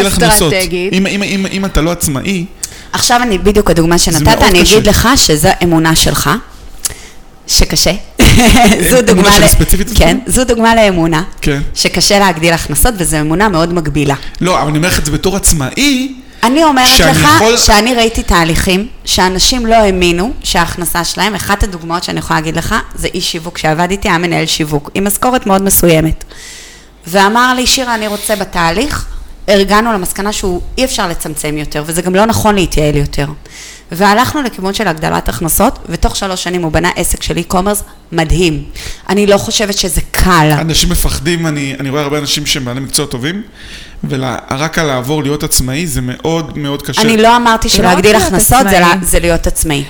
תוכנית. 0.03 0.23
אסטרטגית. 0.23 0.93
אם- 0.93 1.07
אם- 1.07 1.23
אם- 1.23 1.45
אם 1.51 1.65
אתה 1.65 1.81
לא 1.81 1.91
עצמאי, 1.91 2.45
עכשיו 2.93 3.19
אני, 3.23 3.37
בדיוק 3.37 3.69
הדוגמה 3.69 3.97
שנתת, 3.97 4.41
אני 4.41 4.61
קשה. 4.61 4.75
אגיד 4.77 4.87
לך 4.89 5.09
שזו 5.15 5.49
אמונה 5.63 5.95
שלך, 5.95 6.29
שקשה. 7.47 7.91
זו 8.89 9.01
דוגמה 9.01 9.39
ל... 9.39 9.43
כן, 9.97 10.17
זו 10.27 10.43
דוגמה 10.43 10.75
לאמונה, 10.75 11.23
כן. 11.41 11.61
שקשה 11.75 12.19
להגדיל 12.19 12.53
הכנסות, 12.53 12.93
וזו 12.97 13.19
אמונה 13.19 13.49
מאוד 13.49 13.73
מגבילה. 13.73 14.15
לא, 14.41 14.59
אבל 14.61 14.67
אני 14.69 14.77
אומר 14.77 14.87
לך 14.87 14.99
את 14.99 15.05
זה 15.05 15.11
בתור 15.11 15.35
עצמאי, 15.35 16.13
אני 16.43 16.63
אומרת 16.63 16.87
שאני 16.97 17.11
לך 17.11 17.27
יכול- 17.35 17.57
שאני 17.57 17.93
ראיתי 17.93 18.23
תהליכים 18.23 18.87
שאנשים 19.05 19.65
לא 19.65 19.75
האמינו 19.75 20.31
שההכנסה 20.43 21.03
שלהם, 21.03 21.35
אחת 21.35 21.63
הדוגמאות 21.63 22.03
שאני 22.03 22.19
יכולה 22.19 22.39
להגיד 22.39 22.55
לך, 22.57 22.75
זה 22.95 23.07
איש 23.13 23.31
שיווק 23.31 23.57
שעבד 23.57 23.91
איתי, 23.91 24.09
היה 24.09 24.17
מנהל 24.17 24.45
שיווק, 24.45 24.89
עם 24.93 25.07
משכורת 25.07 25.45
מאוד 25.45 25.61
מסוימת. 25.61 26.23
ואמר 27.07 27.53
לי, 27.53 27.67
שירה, 27.67 27.95
אני 27.95 28.07
רוצה 28.07 28.35
בתהליך, 28.35 29.05
הגענו 29.47 29.93
למסקנה 29.93 30.33
שהוא 30.33 30.61
אי 30.77 30.85
אפשר 30.85 31.07
לצמצם 31.07 31.57
יותר, 31.57 31.83
וזה 31.87 32.01
גם 32.01 32.15
לא 32.15 32.25
נכון 32.25 32.55
להתייעל 32.55 32.95
יותר. 32.95 33.27
והלכנו 33.91 34.41
לכיוון 34.41 34.73
של 34.73 34.87
הגדלת 34.87 35.29
הכנסות, 35.29 35.79
ותוך 35.89 36.15
שלוש 36.15 36.43
שנים 36.43 36.63
הוא 36.63 36.71
בנה 36.71 36.89
עסק 36.95 37.23
של 37.23 37.37
e-commerce 37.37 37.83
מדהים. 38.11 38.63
אני 39.09 39.27
לא 39.27 39.37
חושבת 39.37 39.77
שזה 39.77 40.01
קל. 40.11 40.49
אנשים 40.61 40.89
מפחדים, 40.89 41.47
אני, 41.47 41.75
אני 41.79 41.89
רואה 41.89 42.01
הרבה 42.01 42.17
אנשים 42.17 42.45
שהם 42.45 42.65
בעלי 42.65 42.79
מקצוע 42.79 43.05
טובים, 43.05 43.41
ורק 44.09 44.79
על 44.79 44.85
לעבור 44.85 45.23
להיות 45.23 45.43
עצמאי 45.43 45.87
זה 45.87 46.01
מאוד 46.01 46.57
מאוד 46.57 46.81
קשה. 46.81 47.01
אני 47.01 47.17
לא 47.17 47.35
אמרתי 47.35 47.67
לא 47.67 47.73
שלהגדיל 47.73 48.11
להיות 48.11 48.23
הכנסות 48.23 48.69
זה, 48.69 48.81
זה 49.01 49.19
להיות 49.19 49.47
עצמאי. 49.47 49.83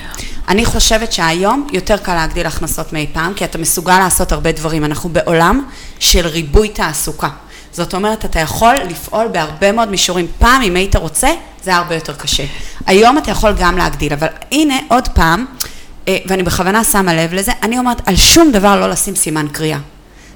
אני 0.47 0.65
חושבת 0.65 1.13
שהיום 1.13 1.67
יותר 1.71 1.97
קל 1.97 2.13
להגדיל 2.13 2.47
הכנסות 2.47 2.93
מאי 2.93 3.07
פעם, 3.13 3.33
כי 3.33 3.45
אתה 3.45 3.57
מסוגל 3.57 3.99
לעשות 3.99 4.31
הרבה 4.31 4.51
דברים. 4.51 4.85
אנחנו 4.85 5.09
בעולם 5.09 5.65
של 5.99 6.27
ריבוי 6.27 6.69
תעסוקה. 6.69 7.29
זאת 7.71 7.93
אומרת, 7.93 8.25
אתה 8.25 8.39
יכול 8.39 8.75
לפעול 8.89 9.27
בהרבה 9.27 9.71
מאוד 9.71 9.89
מישורים. 9.89 10.27
פעם, 10.39 10.61
אם 10.61 10.75
היית 10.75 10.95
רוצה, 10.95 11.29
זה 11.63 11.71
היה 11.71 11.77
הרבה 11.77 11.95
יותר 11.95 12.13
קשה. 12.13 12.43
היום 12.85 13.17
אתה 13.17 13.31
יכול 13.31 13.53
גם 13.59 13.77
להגדיל, 13.77 14.13
אבל 14.13 14.27
הנה, 14.51 14.75
עוד 14.87 15.07
פעם, 15.07 15.45
אה, 16.07 16.17
ואני 16.25 16.43
בכוונה 16.43 16.83
שמה 16.83 17.13
לב 17.13 17.33
לזה, 17.33 17.51
אני 17.63 17.79
אומרת, 17.79 18.07
על 18.07 18.15
שום 18.15 18.51
דבר 18.51 18.79
לא 18.79 18.89
לשים 18.89 19.15
סימן 19.15 19.47
קריאה. 19.51 19.79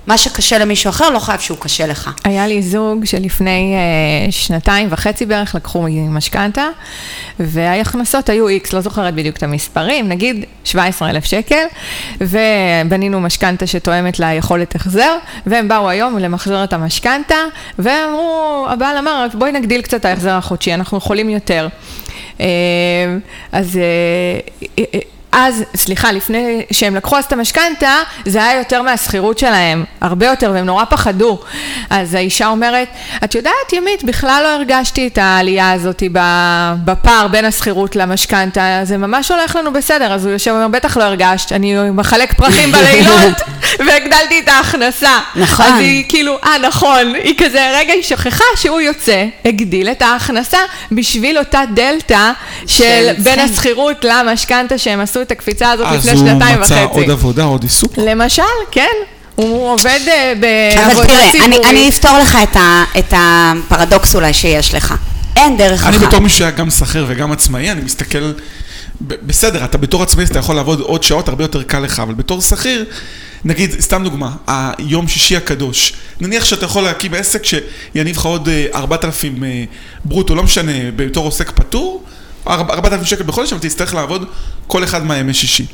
מה 0.07 0.17
שקשה 0.17 0.57
למישהו 0.57 0.89
אחר 0.89 1.09
לא 1.09 1.19
חייב 1.19 1.39
שהוא 1.39 1.57
קשה 1.57 1.87
לך. 1.87 2.09
היה 2.23 2.47
לי 2.47 2.61
זוג 2.61 3.05
שלפני 3.05 3.75
אה, 3.75 4.31
שנתיים 4.31 4.87
וחצי 4.91 5.25
בערך 5.25 5.55
לקחו 5.55 5.85
משכנתה, 6.09 6.67
וההכנסות 7.39 8.29
היו 8.29 8.47
איקס, 8.47 8.73
לא 8.73 8.81
זוכרת 8.81 9.13
בדיוק 9.13 9.37
את 9.37 9.43
המספרים, 9.43 10.09
נגיד 10.09 10.45
17,000 10.63 11.25
שקל, 11.25 11.65
ובנינו 12.21 13.19
משכנתה 13.19 13.67
שתואמת 13.67 14.19
ליכולת 14.19 14.75
החזר, 14.75 15.17
והם 15.45 15.67
באו 15.67 15.89
היום 15.89 16.17
למחזר 16.17 16.63
את 16.63 16.73
המשכנתה, 16.73 17.35
ואמרו, 17.79 18.65
הבעל 18.69 18.97
אמר, 18.97 19.25
בואי 19.33 19.51
נגדיל 19.51 19.81
קצת 19.81 20.05
ההחזר 20.05 20.31
החודשי, 20.31 20.73
אנחנו 20.73 20.97
יכולים 20.97 21.29
יותר. 21.29 21.67
אה, 22.39 22.45
אז... 23.51 23.79
אז, 25.31 25.63
סליחה, 25.75 26.11
לפני 26.11 26.65
שהם 26.71 26.95
לקחו 26.95 27.17
אז 27.17 27.25
את 27.25 27.33
המשכנתה, 27.33 27.95
זה 28.25 28.43
היה 28.43 28.59
יותר 28.59 28.81
מהשכירות 28.81 29.39
שלהם, 29.39 29.83
הרבה 30.01 30.25
יותר, 30.25 30.51
והם 30.53 30.65
נורא 30.65 30.85
פחדו. 30.85 31.39
אז 31.89 32.13
האישה 32.13 32.47
אומרת, 32.47 32.87
את 33.23 33.35
יודעת, 33.35 33.73
ימית, 33.73 34.03
בכלל 34.03 34.41
לא 34.43 34.47
הרגשתי 34.47 35.07
את 35.07 35.17
העלייה 35.17 35.71
הזאת 35.71 36.03
בפער 36.85 37.27
בין 37.27 37.45
השכירות 37.45 37.95
למשכנתה, 37.95 38.79
זה 38.83 38.97
ממש 38.97 39.31
הולך 39.31 39.55
לנו 39.55 39.73
בסדר. 39.73 40.13
אז 40.13 40.25
הוא 40.25 40.33
יושב 40.33 40.51
ואומר, 40.51 40.67
בטח 40.67 40.97
לא 40.97 41.03
הרגשת, 41.03 41.51
אני 41.51 41.89
מחלק 41.89 42.33
פרחים 42.33 42.71
בלילות, 42.71 43.37
והגדלתי 43.85 44.39
את 44.39 44.47
ההכנסה. 44.47 45.19
נכון. 45.35 45.65
אז 45.65 45.79
היא 45.79 46.05
כאילו, 46.09 46.37
אה, 46.43 46.57
נכון, 46.57 47.13
היא 47.23 47.35
כזה, 47.37 47.71
רגע, 47.75 47.93
היא 47.93 48.03
שכחה 48.03 48.43
שהוא 48.55 48.81
יוצא, 48.81 49.25
הגדיל 49.45 49.89
את 49.89 50.01
ההכנסה 50.01 50.59
בשביל 50.91 51.37
אותה 51.37 51.61
דלתא 51.73 52.31
של 52.67 52.77
של 52.77 53.23
בין 53.23 53.35
כן. 53.35 53.39
השכירות 53.39 54.03
למשכנתה 54.03 54.77
שהם 54.77 54.99
עשו 54.99 55.16
את 55.21 55.31
הקפיצה 55.31 55.71
הזאת 55.71 55.87
אז 55.87 56.07
לפני 56.07 56.19
הוא 56.19 56.29
שנתיים 56.29 56.61
מצא 56.61 56.73
וחצי. 56.73 56.99
עוד 56.99 57.09
עבודה, 57.09 57.43
עוד 57.43 57.63
עיסוק. 57.63 57.93
למשל, 57.97 58.43
כן. 58.71 58.95
הוא 59.35 59.71
עובד 59.73 59.99
אה, 60.07 60.31
אבל 60.31 60.85
בעבודה 60.85 61.07
תראה, 61.07 61.23
אני, 61.23 61.31
ציבורית. 61.31 61.65
אני 61.65 61.89
אפתור 61.89 62.17
לך 62.17 62.37
את, 62.43 62.55
ה, 62.55 62.83
את 62.99 63.13
הפרדוקס 63.17 64.15
אולי 64.15 64.33
שיש 64.33 64.73
לך. 64.73 64.93
אין 65.35 65.57
דרך 65.57 65.83
אחת. 65.83 65.93
אני 65.93 66.07
בתור 66.07 66.19
מי 66.19 66.29
שהיה 66.29 66.51
גם 66.51 66.69
שכיר 66.69 67.05
וגם 67.07 67.31
עצמאי, 67.31 67.71
אני 67.71 67.81
מסתכל, 67.81 68.31
בסדר, 69.01 69.65
אתה 69.65 69.77
בתור 69.77 70.03
עצמאי 70.03 70.23
אז 70.23 70.29
אתה 70.29 70.39
יכול 70.39 70.55
לעבוד 70.55 70.79
עוד 70.79 71.03
שעות, 71.03 71.27
הרבה 71.27 71.43
יותר 71.43 71.63
קל 71.63 71.79
לך, 71.79 71.99
אבל 71.99 72.13
בתור 72.13 72.41
שכיר, 72.41 72.85
נגיד, 73.45 73.79
סתם 73.79 74.03
דוגמה, 74.03 74.31
היום 74.47 75.07
שישי 75.07 75.37
הקדוש, 75.37 75.93
נניח 76.19 76.45
שאתה 76.45 76.65
יכול 76.65 76.83
להקים 76.83 77.13
עסק 77.13 77.43
שיניב 77.45 78.17
לך 78.17 78.25
עוד 78.25 78.49
אה, 78.49 78.65
4,000 78.75 79.43
אה, 79.43 79.63
ברוטו, 80.05 80.35
לא 80.35 80.43
משנה, 80.43 80.91
בתור 80.95 81.25
עוסק 81.25 81.51
פטור, 81.51 82.03
4,000 82.47 83.05
שקל 83.05 83.23
בחודש, 83.23 83.53
אבל 83.53 83.61
תצטרך 83.61 83.93
לעבוד 83.93 84.25
כל 84.67 84.83
אחד 84.83 85.05
מהימי 85.05 85.33
שישי. 85.33 85.65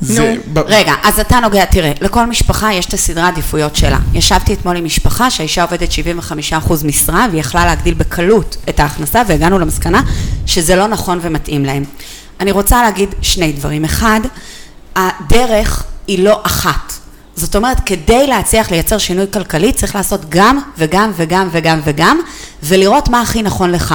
זה, 0.00 0.36
ב- 0.52 0.58
רגע, 0.58 0.94
אז 1.02 1.20
אתה 1.20 1.40
נוגע, 1.40 1.64
תראה, 1.64 1.92
לכל 2.00 2.26
משפחה 2.26 2.72
יש 2.72 2.86
את 2.86 2.94
הסדרי 2.94 3.22
העדיפויות 3.22 3.76
שלה. 3.76 3.98
ישבתי 4.14 4.52
אתמול 4.54 4.76
עם 4.76 4.84
משפחה 4.84 5.30
שהאישה 5.30 5.62
עובדת 5.62 5.88
75% 6.52 6.72
משרה 6.84 7.26
והיא 7.30 7.40
יכלה 7.40 7.64
להגדיל 7.64 7.94
בקלות 7.94 8.56
את 8.68 8.80
ההכנסה 8.80 9.22
והגענו 9.28 9.58
למסקנה 9.58 10.02
שזה 10.46 10.76
לא 10.76 10.86
נכון 10.86 11.18
ומתאים 11.22 11.64
להם. 11.64 11.84
אני 12.40 12.50
רוצה 12.50 12.82
להגיד 12.82 13.08
שני 13.22 13.52
דברים. 13.52 13.84
אחד, 13.84 14.20
הדרך 14.96 15.84
היא 16.06 16.24
לא 16.24 16.40
אחת. 16.42 16.92
זאת 17.36 17.56
אומרת, 17.56 17.80
כדי 17.86 18.26
להצליח 18.26 18.70
לייצר 18.70 18.98
שינוי 18.98 19.26
כלכלי 19.32 19.72
צריך 19.72 19.96
לעשות 19.96 20.20
גם 20.28 20.58
וגם 20.78 21.10
וגם 21.16 21.48
וגם 21.52 21.80
וגם 21.84 22.20
ולראות 22.62 23.08
מה 23.08 23.20
הכי 23.20 23.42
נכון 23.42 23.70
לך. 23.70 23.94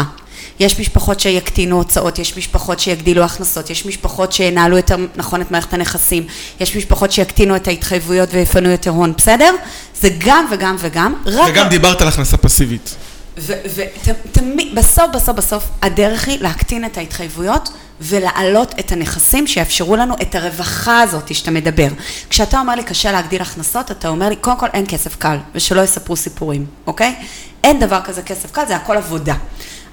יש 0.59 0.79
משפחות 0.79 1.19
שיקטינו 1.19 1.75
הוצאות, 1.75 2.19
יש 2.19 2.37
משפחות 2.37 2.79
שיגדילו 2.79 3.23
הכנסות, 3.23 3.69
יש 3.69 3.85
משפחות 3.85 4.31
שינהלו 4.31 4.77
יותר 4.77 4.95
נכון 5.15 5.41
את 5.41 5.51
מערכת 5.51 5.73
הנכסים, 5.73 6.27
יש 6.59 6.75
משפחות 6.75 7.11
שיקטינו 7.11 7.55
את 7.55 7.67
ההתחייבויות 7.67 8.29
ויפנו 8.33 8.69
יותר 8.69 8.89
הון, 8.89 9.13
בסדר? 9.17 9.55
זה 10.01 10.09
גם 10.17 10.47
וגם 10.51 10.75
וגם, 10.79 11.13
רק... 11.25 11.51
וגם 11.51 11.67
דיברת 11.67 12.01
על 12.01 12.07
הכנסה 12.07 12.37
פסיבית. 12.37 12.95
ותמיד, 13.37 14.75
בסוף, 14.75 15.05
בסוף, 15.13 15.35
בסוף, 15.35 15.63
הדרך 15.81 16.27
היא 16.27 16.39
להקטין 16.41 16.85
את 16.85 16.97
ההתחייבויות 16.97 17.69
ולהעלות 18.01 18.73
את 18.79 18.91
הנכסים 18.91 19.47
שיאפשרו 19.47 19.95
לנו 19.95 20.15
את 20.21 20.35
הרווחה 20.35 21.01
הזאת 21.01 21.35
שאתה 21.35 21.51
מדבר. 21.51 21.87
כשאתה 22.29 22.59
אומר 22.59 22.75
לי 22.75 22.83
קשה 22.83 23.11
להגדיל 23.11 23.41
הכנסות, 23.41 23.91
אתה 23.91 24.07
אומר 24.07 24.29
לי, 24.29 24.35
קודם 24.35 24.59
כל 24.59 24.67
אין 24.73 24.85
כסף 24.87 25.15
קל, 25.15 25.37
ושלא 25.55 25.81
יספרו 25.81 26.15
סיפורים, 26.15 26.65
אוקיי? 26.87 27.15
אין 27.63 27.79
דבר 27.79 28.01
כזה 28.03 28.21
כסף 28.21 28.51
קל, 28.51 28.61
זה 28.67 28.75
הכל 28.75 28.97
עבודה. 28.97 29.35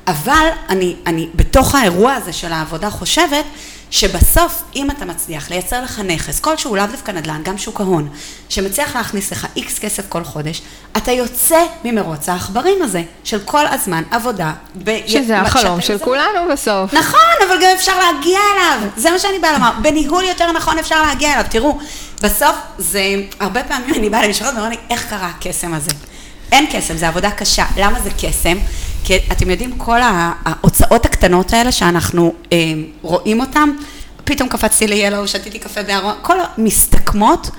אבל 0.06 0.46
אני, 0.68 0.94
אני 1.06 1.28
בתוך 1.34 1.74
האירוע 1.74 2.12
הזה 2.12 2.32
של 2.32 2.52
העבודה 2.52 2.90
חושבת 2.90 3.44
שבסוף, 3.90 4.62
אם 4.76 4.90
אתה 4.90 5.04
מצליח 5.04 5.50
לייצר 5.50 5.82
לך 5.82 5.98
נכס, 6.00 6.40
כלשהו, 6.40 6.76
לאו 6.76 6.86
דווקא 6.86 7.10
נדל"ן, 7.12 7.40
גם 7.44 7.58
שוק 7.58 7.80
ההון, 7.80 8.08
שמצליח 8.48 8.96
להכניס 8.96 9.32
לך 9.32 9.46
איקס 9.56 9.78
כסף 9.78 10.02
כל 10.08 10.24
חודש, 10.24 10.62
אתה 10.96 11.12
יוצא 11.12 11.58
ממרוץ 11.84 12.28
העכברים 12.28 12.82
הזה, 12.82 13.02
של 13.24 13.40
כל 13.44 13.66
הזמן 13.66 14.02
עבודה. 14.10 14.52
ב... 14.84 14.98
שזה 15.06 15.40
החלום 15.40 15.80
של 15.80 15.98
זה- 15.98 16.04
כולנו 16.04 16.40
בסוף. 16.52 16.94
נכון, 16.94 17.20
אבל 17.48 17.56
גם 17.62 17.68
אפשר 17.76 17.92
להגיע 17.98 18.38
אליו. 18.54 18.88
זה 18.96 19.10
מה 19.10 19.18
שאני 19.18 19.38
באה 19.38 19.52
לומר. 19.52 19.70
בניהול 19.82 20.24
יותר 20.24 20.52
נכון 20.52 20.78
אפשר 20.78 21.02
להגיע 21.02 21.32
אליו. 21.32 21.44
תראו, 21.50 21.78
בסוף 22.22 22.56
זה, 22.78 23.02
הרבה 23.40 23.64
פעמים 23.64 23.94
אני 23.94 24.10
באה 24.10 24.26
למשפחות 24.26 24.54
ואומרים 24.54 24.70
לי, 24.72 24.78
איך 24.90 25.06
קרה 25.10 25.26
הקסם 25.36 25.74
הזה? 25.74 25.90
אין 26.52 26.66
קסם, 26.72 26.96
זה 26.96 27.08
עבודה 27.08 27.30
קשה. 27.30 27.64
למה 27.76 28.00
זה 28.00 28.10
קסם? 28.10 28.58
כי 29.04 29.18
אתם 29.32 29.50
יודעים, 29.50 29.78
כל 29.78 29.98
ההוצאות 30.02 31.06
הקטנות 31.06 31.52
האלה 31.52 31.72
שאנחנו 31.72 32.32
אה, 32.52 32.58
רואים 33.02 33.40
אותן, 33.40 33.68
פתאום 34.24 34.48
קפצתי 34.48 34.86
ל-Yellow, 34.86 35.26
שתיתי 35.26 35.58
קפה 35.58 35.82
בארון, 35.82 36.14
כל 36.22 36.36
המסתכמות 36.56 37.50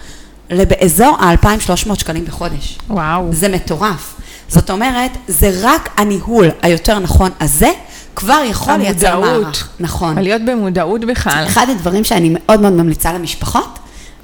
באזור 0.50 1.18
ה-2,300 1.20 2.00
שקלים 2.00 2.26
בחודש. 2.26 2.78
וואו. 2.90 3.34
זה 3.34 3.50
מטורף. 3.50 4.14
זאת 4.48 4.70
אומרת, 4.70 5.12
זה 5.28 5.52
רק 5.62 5.90
הניהול 5.98 6.48
היותר 6.62 7.00
נכון 7.00 7.32
הזה, 7.40 7.70
כבר 8.16 8.42
יכול 8.50 8.76
לייצר 8.76 9.14
המודעות. 9.14 9.44
מערך. 9.44 9.70
נכון. 9.80 10.20
להיות 10.20 10.42
במודעות 10.46 11.06
בכלל. 11.06 11.44
אחד 11.48 11.68
הדברים 11.70 12.04
שאני 12.04 12.30
מאוד 12.34 12.60
מאוד 12.60 12.74
ממליצה 12.74 13.14
למשפחות, 13.14 13.80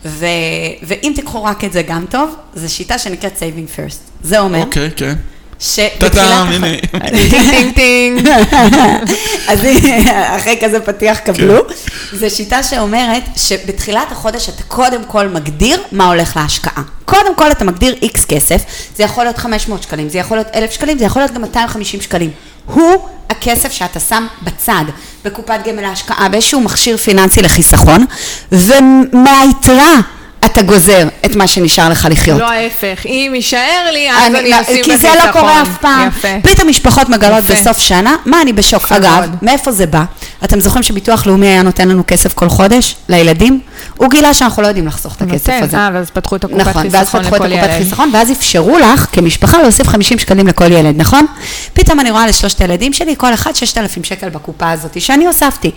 ו... 0.06 0.26
ואם 0.84 1.12
תיקחו 1.16 1.44
רק 1.44 1.64
את 1.64 1.74
זה 1.74 1.82
גם 1.82 2.06
טוב, 2.10 2.36
זו 2.56 2.74
שיטה 2.74 2.98
שנקראת 2.98 3.34
saving 3.38 3.78
first. 3.78 3.98
זה 4.24 4.40
אומר 4.40 4.60
אוקיי, 4.60 4.90
כן. 4.96 5.14
שבתחילת... 5.62 6.48
טינג. 7.76 8.28
אז 9.48 9.60
אחרי 10.38 10.58
כזה 10.62 10.80
פתיח 10.80 11.20
קבלו. 11.20 11.56
זו 12.14 12.30
שיטה 12.30 12.64
שאומרת 12.64 13.24
שבתחילת 13.36 14.12
החודש 14.12 14.50
אתה 14.50 14.64
קודם 14.64 15.04
כל 15.04 15.28
מגדיר 15.28 15.84
מה 15.92 16.08
הולך 16.08 16.38
להשקעה. 16.38 16.84
קודם 17.06 17.36
כל 17.36 17.52
אתה 17.52 17.66
מגדיר 17.66 17.96
איקס 18.02 18.26
כסף, 18.26 18.62
זה 18.96 19.04
יכול 19.04 19.24
להיות 19.24 19.38
500 19.38 19.84
שקלים, 19.84 20.10
זה 20.10 20.18
יכול 20.18 20.38
להיות 20.38 20.48
1,000 20.56 20.72
שקלים, 20.72 20.98
זה 20.98 21.06
יכול 21.06 21.22
להיות 21.22 21.32
גם 21.34 21.42
250 21.42 22.02
שקלים. 22.02 22.30
הוא 22.66 23.08
הכסף 23.30 23.72
שאתה 23.72 24.00
שם 24.00 24.28
בצד, 24.42 24.84
בקופת 25.26 25.60
גמל 25.68 25.82
להשקעה, 25.82 26.30
באיזשהו 26.30 26.62
מכשיר 26.62 26.98
פיננסי 26.98 27.42
לחיסכון, 27.42 28.06
ומהיתרה 28.52 30.00
אתה 30.46 30.62
גוזר 30.62 31.08
את 31.26 31.36
מה 31.36 31.48
שנשאר 31.48 31.90
לך 31.90 32.08
לחיות. 32.12 32.40
לא 32.40 32.50
ההפך, 32.50 33.06
אם 33.06 33.32
יישאר 33.36 33.60
לי, 33.94 34.12
אז 34.12 34.18
אני- 34.28 34.40
אני 34.40 34.62
אשים 34.62 34.84
כי 34.84 34.98
זה 34.98 35.08
לא. 35.26 35.32
קורה 35.32 35.62
אף 35.62 35.78
פעם. 35.82 36.08
יפה. 36.08 36.28
פתאום 36.44 36.70
משפחות 36.70 37.10
מגלות 37.10 37.44
יפה. 37.44 37.54
בסוף 37.54 37.78
שנה, 37.78 38.16
מה 38.26 38.42
אני 38.42 38.54
בשוק. 38.54 38.84
יפה 38.84 38.96
אגב. 38.98 39.30
מאיפה 39.42 39.72
זה 39.72 39.86
בא? 39.86 40.04
אתם 40.44 40.60
זוכרים 40.60 40.84
שביטוח 40.84 41.28
לאומי 41.28 41.48
היה 41.48 41.62
נותן 41.64 41.88
לנו 41.90 42.04
כסף 42.08 42.34
כל 42.34 42.50
חודש 42.50 42.96
לילדים? 43.10 43.60
הוא 43.98 44.10
גילה 44.10 44.34
שאנחנו 44.34 44.62
לא 44.62 44.68
יודעים 44.68 44.88
לחסוך 44.88 45.16
את 45.16 45.22
הכסף 45.22 45.50
נותן, 45.50 45.64
הזה. 45.64 45.78
אה, 45.78 45.90
ואז 45.94 46.10
פתחו 46.10 46.36
את 46.36 46.44
הקופת 46.44 46.60
נכון, 46.68 46.88
ואז 46.92 47.06
חיסכון 47.06 47.24
פתחו 47.24 47.36
את 47.36 47.42
לכל 47.42 47.54
הקופת 47.54 47.70
ילד. 47.70 47.84
חיסכון, 47.84 48.10
ואז 48.14 48.32
אפשרו 48.32 48.78
לך 48.78 49.06
כמשפחה 49.12 49.62
להוסיף 49.62 49.88
50 49.88 50.20
שקלים 50.20 50.48
לכל 50.48 50.72
ילד, 50.72 50.94
נכון? 50.98 51.26
פתאום 51.74 52.00
אני 52.00 52.12
רואה 52.12 52.28
לשלושת 52.28 52.62
הילדים 52.62 52.94
שלי, 52.94 53.14
כל 53.18 53.34
אחד 53.34 53.56
6,000 53.56 54.04
שקל 54.04 54.30
בקופה 54.30 54.72
הזאת, 54.72 55.02
שאני 55.02 55.26
הוספתי. 55.26 55.72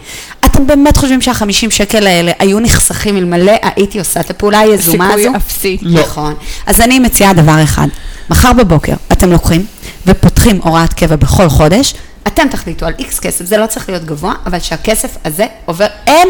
אתם 0.44 0.66
באמת 0.66 0.96
חושבים 0.96 1.20
שה-50 1.20 1.70
שקל 1.70 2.06
האלה 2.06 2.32
היו 2.38 2.60
נחסכים 2.60 3.16
אלמלא 3.16 3.52
הייתי 3.76 3.98
עושה 3.98 4.20
את 4.20 4.30
הפעולה 4.30 4.53
היזומה 4.58 5.12
הזו? 5.12 5.22
סיכוי 5.22 5.36
אפסי. 5.36 5.78
לא. 5.82 6.00
נכון. 6.00 6.34
אז 6.66 6.80
אני 6.80 6.98
מציעה 6.98 7.32
דבר 7.32 7.62
אחד, 7.62 7.86
מחר 8.30 8.52
בבוקר 8.52 8.94
אתם 9.12 9.30
לוקחים 9.30 9.66
ופותחים 10.06 10.60
הוראת 10.62 10.92
קבע 10.92 11.16
בכל 11.16 11.48
חודש, 11.48 11.94
אתם 12.26 12.48
תחליטו 12.48 12.86
על 12.86 12.92
איקס 12.98 13.18
כסף, 13.18 13.44
זה 13.44 13.56
לא 13.56 13.66
צריך 13.66 13.88
להיות 13.88 14.04
גבוה, 14.04 14.34
אבל 14.46 14.60
שהכסף 14.60 15.16
הזה 15.24 15.46
עובר, 15.64 15.86
אין, 16.06 16.28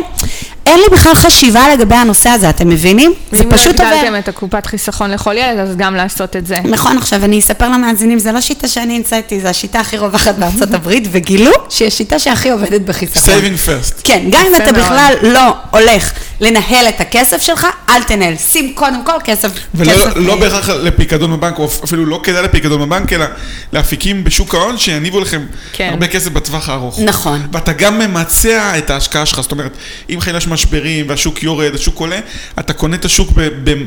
אין 0.67 0.79
לי 0.81 0.85
בכלל 0.93 1.15
חשיבה 1.15 1.75
לגבי 1.75 1.95
הנושא 1.95 2.29
הזה, 2.31 2.51
אתם 2.51 2.69
מבינים? 2.69 3.15
זה 3.33 3.39
ואם 3.39 3.51
לא 3.51 3.57
פשוט 3.57 3.81
עובר. 3.81 3.93
הגדלתם 3.93 4.19
את 4.19 4.29
הקופת 4.29 4.67
חיסכון 4.67 5.11
לכל 5.11 5.35
ילד, 5.37 5.59
אז 5.59 5.77
גם 5.77 5.95
לעשות 5.95 6.37
את 6.37 6.47
זה. 6.47 6.57
נכון, 6.65 6.99
עכשיו 6.99 7.25
אני 7.25 7.39
אספר 7.39 7.69
למאזינים, 7.69 8.19
זו 8.19 8.33
לא 8.33 8.41
שיטה 8.41 8.69
שאני 8.69 8.97
המצאתי, 8.97 9.41
זו 9.41 9.49
השיטה 9.49 9.81
הכי 9.81 9.99
רווחת 9.99 10.35
בארצות 10.35 10.75
הברית, 10.75 11.09
וגילו 11.13 11.51
שהיא 11.69 11.89
השיטה 11.89 12.19
שהכי 12.19 12.51
עובדת 12.51 12.81
בחיסכון. 12.81 13.35
saving 13.35 13.69
first. 13.69 14.01
כן, 14.05 14.23
גם 14.31 14.43
אם 14.47 14.55
אתה. 14.55 14.73
בכלל 14.73 15.15
לא 15.23 15.55
הולך 15.71 16.13
לנהל 16.41 16.89
את 16.89 17.01
הכסף 17.01 17.43
שלך, 17.43 17.67
אל 17.89 18.03
תנהל. 18.03 18.37
שים 18.37 18.75
קודם 18.75 19.05
כל 19.05 19.13
כסף. 19.25 19.49
ולא 19.75 19.93
כסף, 19.93 20.17
לא 20.17 20.33
אה, 20.33 20.37
בהכרח 20.41 20.69
לפיקדון 20.69 21.37
בבנק, 21.37 21.59
או 21.59 21.69
אפילו 21.85 22.07
לא 22.07 22.21
כדאי 22.23 22.43
לפיקדון 22.43 22.81
בבנק, 22.89 23.13
אלא 23.13 23.25
לאפיקים 23.73 24.25
בשוק 24.25 24.55
ההון 24.55 24.79
שיניבו 24.79 25.21
לכם 25.21 25.43
כן. 25.73 25.89
הרבה 25.93 26.07
כסף 26.07 26.31
בטווח 26.31 26.69
הארוך. 26.69 26.99
נכון. 27.05 27.47
ואתה 27.53 27.73
גם 27.73 27.99
ממצע 27.99 28.79
את 28.79 28.91
ההשקעה 28.91 29.27
שלך, 29.27 29.41
זאת 29.41 29.53
אומרת, 29.53 29.73
אם 30.11 30.21
חלילה 30.21 30.39
יש 30.39 30.47
משברים 30.49 31.05
והשוק 31.09 31.43
יורד, 31.43 31.75
השוק 31.75 31.99
עולה, 32.01 32.21
אתה 32.59 32.73
קונה 32.73 32.97
את 32.97 33.05
השוק 33.05 33.29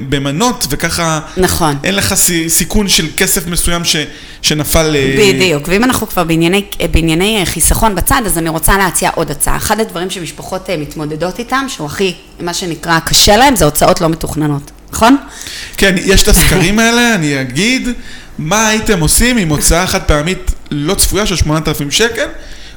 במנות, 0.10 0.68
וככה 0.70 1.20
נכון. 1.38 1.76
אין 1.84 1.96
לך 1.96 2.14
סי- 2.14 2.50
סיכון 2.50 2.88
של 2.88 3.06
כסף 3.18 3.48
מסוים 3.48 3.86
ש- 3.86 3.96
שנפל... 4.42 4.96
אה, 4.96 5.16
בדיוק, 5.18 5.64
ואם 5.68 5.84
אנחנו 5.84 6.08
כבר 6.10 6.24
בענייני, 6.24 6.62
בענייני 6.92 7.42
חיסכון 7.46 7.96
בצד, 7.96 8.22
אז 8.26 8.38
אני 8.38 8.50
רוצה 8.50 8.78
להציע 8.78 9.10
עוד 9.16 9.32
הצעה. 9.32 9.58
אחד 9.58 9.80
הדברים 9.80 10.10
שמשפחות 10.10 10.70
אה, 10.70 10.78
מתמודדות 10.78 11.40
איתם, 11.40 11.66
שהוא 11.70 11.88
הכי, 11.88 12.14
מה 12.40 12.54
שנקרא, 12.54 13.00
קשה 13.00 13.38
להם, 13.38 13.56
זה 13.56 13.66
הוצאות 13.66 14.02
לא 14.02 14.10
מתוכננות, 14.10 14.72
נכון? 14.92 15.18
כן, 15.78 15.96
יש 16.06 16.24
את 16.24 16.28
הסקרים 16.28 16.80
האלה, 16.80 17.16
אני 17.16 17.42
אגיד, 17.42 17.90
מה 18.38 18.68
הייתם 18.68 19.00
עושים 19.00 19.38
עם 19.38 19.50
הוצאה 19.50 19.88
חד 19.88 20.02
פעמית 20.02 20.52
לא 20.72 20.94
צפויה 20.94 21.26
של 21.26 21.36
8,000 21.36 21.92
שקל? 21.92 22.28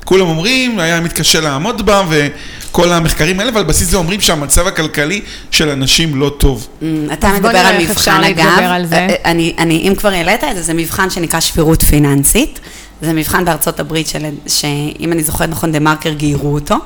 כולם 0.05 0.27
אומרים, 0.27 0.79
היה 0.79 1.01
מתקשה 1.01 1.40
לעמוד 1.40 1.87
בה, 1.87 2.03
וכל 2.11 2.92
המחקרים 2.92 3.40
האלה, 3.40 3.51
ועל 3.55 3.64
בסיס 3.64 3.88
זה 3.88 3.96
אומרים 3.96 4.20
שהמצב 4.20 4.66
הכלכלי 4.66 5.20
של 5.51 5.68
אנשים 5.68 6.14
לא 6.20 6.35
טוב. 6.38 6.68
אמ, 6.83 7.07
אתה 7.12 7.29
מדבר 7.33 7.59
על 7.59 7.79
מבחן, 7.79 8.25
אגב. 8.25 8.46
אה, 8.92 8.92
אה, 8.92 9.14
אני, 9.25 9.55
אני, 9.59 9.88
אם 9.88 9.94
כבר 9.94 10.09
העלית 10.09 10.44
את 10.44 10.57
זה, 10.57 10.62
זה 10.62 10.75
מבחן 10.75 11.11
שנקרא 11.11 11.40
שפירות 11.40 11.83
פיננסית. 11.83 12.61
זה 13.03 13.12
מבחן 13.12 13.44
בארצות 13.44 13.81
הברית, 13.81 14.07
של, 14.07 14.18
שאם 14.46 15.12
אני 15.12 15.23
זוכרת 15.23 15.49
נכון, 15.49 15.73
דה 15.73 15.81
מרקר 15.81 16.12
גיירו 16.12 16.55
אותו. 16.55 16.77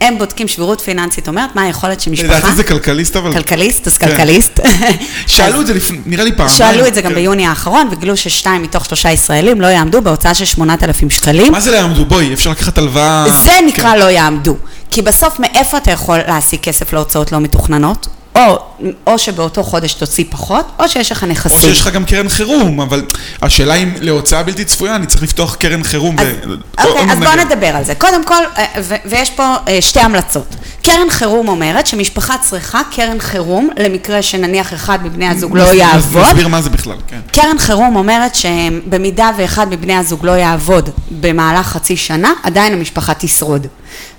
הם 0.00 0.18
בודקים 0.18 0.48
שבירות 0.48 0.80
פיננסית, 0.80 1.28
אומרת 1.28 1.56
מה 1.56 1.62
היכולת 1.62 2.00
של 2.00 2.10
משפחה. 2.10 2.38
לדעתי 2.38 2.54
זה 2.54 2.64
כלכליסט, 2.64 3.16
אבל... 3.16 3.32
כלכליסט, 3.32 3.86
אז 3.86 3.98
כן. 3.98 4.08
כלכליסט. 4.08 4.60
שאלו 5.26 5.60
את 5.60 5.66
זה 5.66 5.74
לפני, 5.74 5.98
נראה 6.06 6.24
לי 6.24 6.32
פעם. 6.32 6.48
שאלו 6.48 6.86
את 6.86 6.94
זה 6.94 7.00
גם 7.00 7.14
ביוני 7.14 7.46
האחרון, 7.46 7.88
וגילו 7.90 8.16
ששתיים 8.16 8.62
מתוך 8.62 8.84
שלושה 8.84 9.10
ישראלים 9.10 9.60
לא 9.60 9.66
יעמדו 9.66 10.02
בהוצאה 10.02 10.34
של 10.34 10.44
8,000 10.44 11.10
שקלים. 11.10 11.52
מה 11.52 11.60
זה 11.60 11.70
לא 11.70 11.76
יעמדו? 11.76 12.04
בואי, 12.04 12.32
אפשר 12.32 12.50
לקחת 12.50 12.78
הלוואה... 12.78 13.24
זה 13.44 13.52
נקרא 13.66 13.92
כן. 13.92 13.98
לא 13.98 14.04
יעמדו. 14.04 14.56
כי 14.90 15.02
בסוף 15.02 15.40
מאיפה 15.40 15.76
אתה 15.76 15.90
יכול 15.90 16.18
להשיג 16.28 16.60
כסף 16.60 16.92
להוצאות 16.92 17.32
לא 17.32 17.40
מתוכננות? 17.40 18.08
או, 18.38 18.58
או 19.06 19.18
שבאותו 19.18 19.62
חודש 19.62 19.94
תוציא 19.94 20.24
פחות, 20.30 20.66
או 20.78 20.88
שיש 20.88 21.12
לך 21.12 21.24
נכסים. 21.24 21.56
או 21.56 21.62
שיש 21.62 21.80
לך 21.80 21.88
גם 21.88 22.04
קרן 22.04 22.28
חירום, 22.28 22.80
אבל 22.80 23.02
השאלה 23.42 23.74
אם 23.74 23.92
להוצאה 24.00 24.42
בלתי 24.42 24.64
צפויה, 24.64 24.96
אני 24.96 25.06
צריך 25.06 25.22
לפתוח 25.22 25.54
קרן 25.54 25.82
חירום. 25.82 26.16
אז, 26.18 26.26
ו- 26.26 26.52
אוקיי, 26.88 27.02
או- 27.06 27.10
אז 27.12 27.18
נגיד. 27.18 27.28
נדבר 27.52 27.66
על 27.66 27.84
זה. 27.84 27.94
קודם 27.94 28.24
כל, 28.24 28.42
אה, 28.58 28.64
ו- 28.82 28.94
ויש 29.04 29.30
פה 29.30 29.54
אה, 29.68 29.78
שתי 29.80 30.00
המלצות. 30.00 30.54
קרן 30.82 31.10
חירום 31.10 31.48
אומרת 31.48 31.86
שמשפחה 31.86 32.34
צריכה 32.38 32.80
קרן 32.90 33.18
חירום 33.20 33.68
למקרה 33.78 34.22
שנניח 34.22 34.74
אחד 34.74 35.04
מבני 35.06 35.28
הזוג 35.28 35.56
לא 35.56 35.74
יעבוד. 35.74 36.22
נסביר 36.26 36.48
מה 36.48 36.62
זה 36.62 36.70
בכלל, 36.70 36.96
כן. 37.06 37.20
קרן 37.32 37.58
חירום 37.58 37.96
אומרת 37.96 38.34
שבמידה 38.34 39.30
ואחד 39.38 39.66
מבני 39.70 39.96
הזוג 39.96 40.26
לא 40.26 40.32
יעבוד 40.32 40.88
במהלך 41.10 41.66
חצי 41.66 41.96
שנה, 41.96 42.32
עדיין 42.42 42.72
המשפחה 42.72 43.12
תשרוד. 43.18 43.66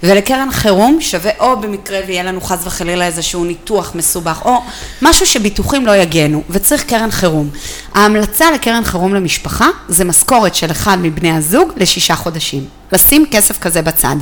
ולקרן 0.04 0.52
חירום 0.52 1.02
שווה 1.02 1.32
או 1.40 1.60
במקרה 1.60 2.00
ויהיה 2.08 2.24
לנו 2.24 2.42
חס 2.42 2.60
וחלילה 2.64 3.06
איזשהו 3.06 3.46
ניתוח 3.46 3.92
מסובך, 3.96 4.42
או 4.46 4.62
משהו 5.02 5.26
שביטוחים 5.26 5.86
לא 5.86 5.96
יגנו, 5.96 6.44
וצריך 6.50 6.84
קרן 6.84 7.12
חירום. 7.12 7.50
ההמלצה 7.94 8.52
לקרן 8.52 8.84
חירום 8.84 9.16
למשפחה 9.16 9.68
זה 9.88 10.06
משכורת 10.06 10.56
של 10.56 10.72
אחד 10.72 10.98
מבני 11.02 11.32
הזוג 11.32 11.72
לשישה 11.78 12.16
חודשים. 12.16 12.66
לשים 12.92 13.26
כסף 13.32 13.60
כזה 13.60 13.82
בצד. 13.82 14.16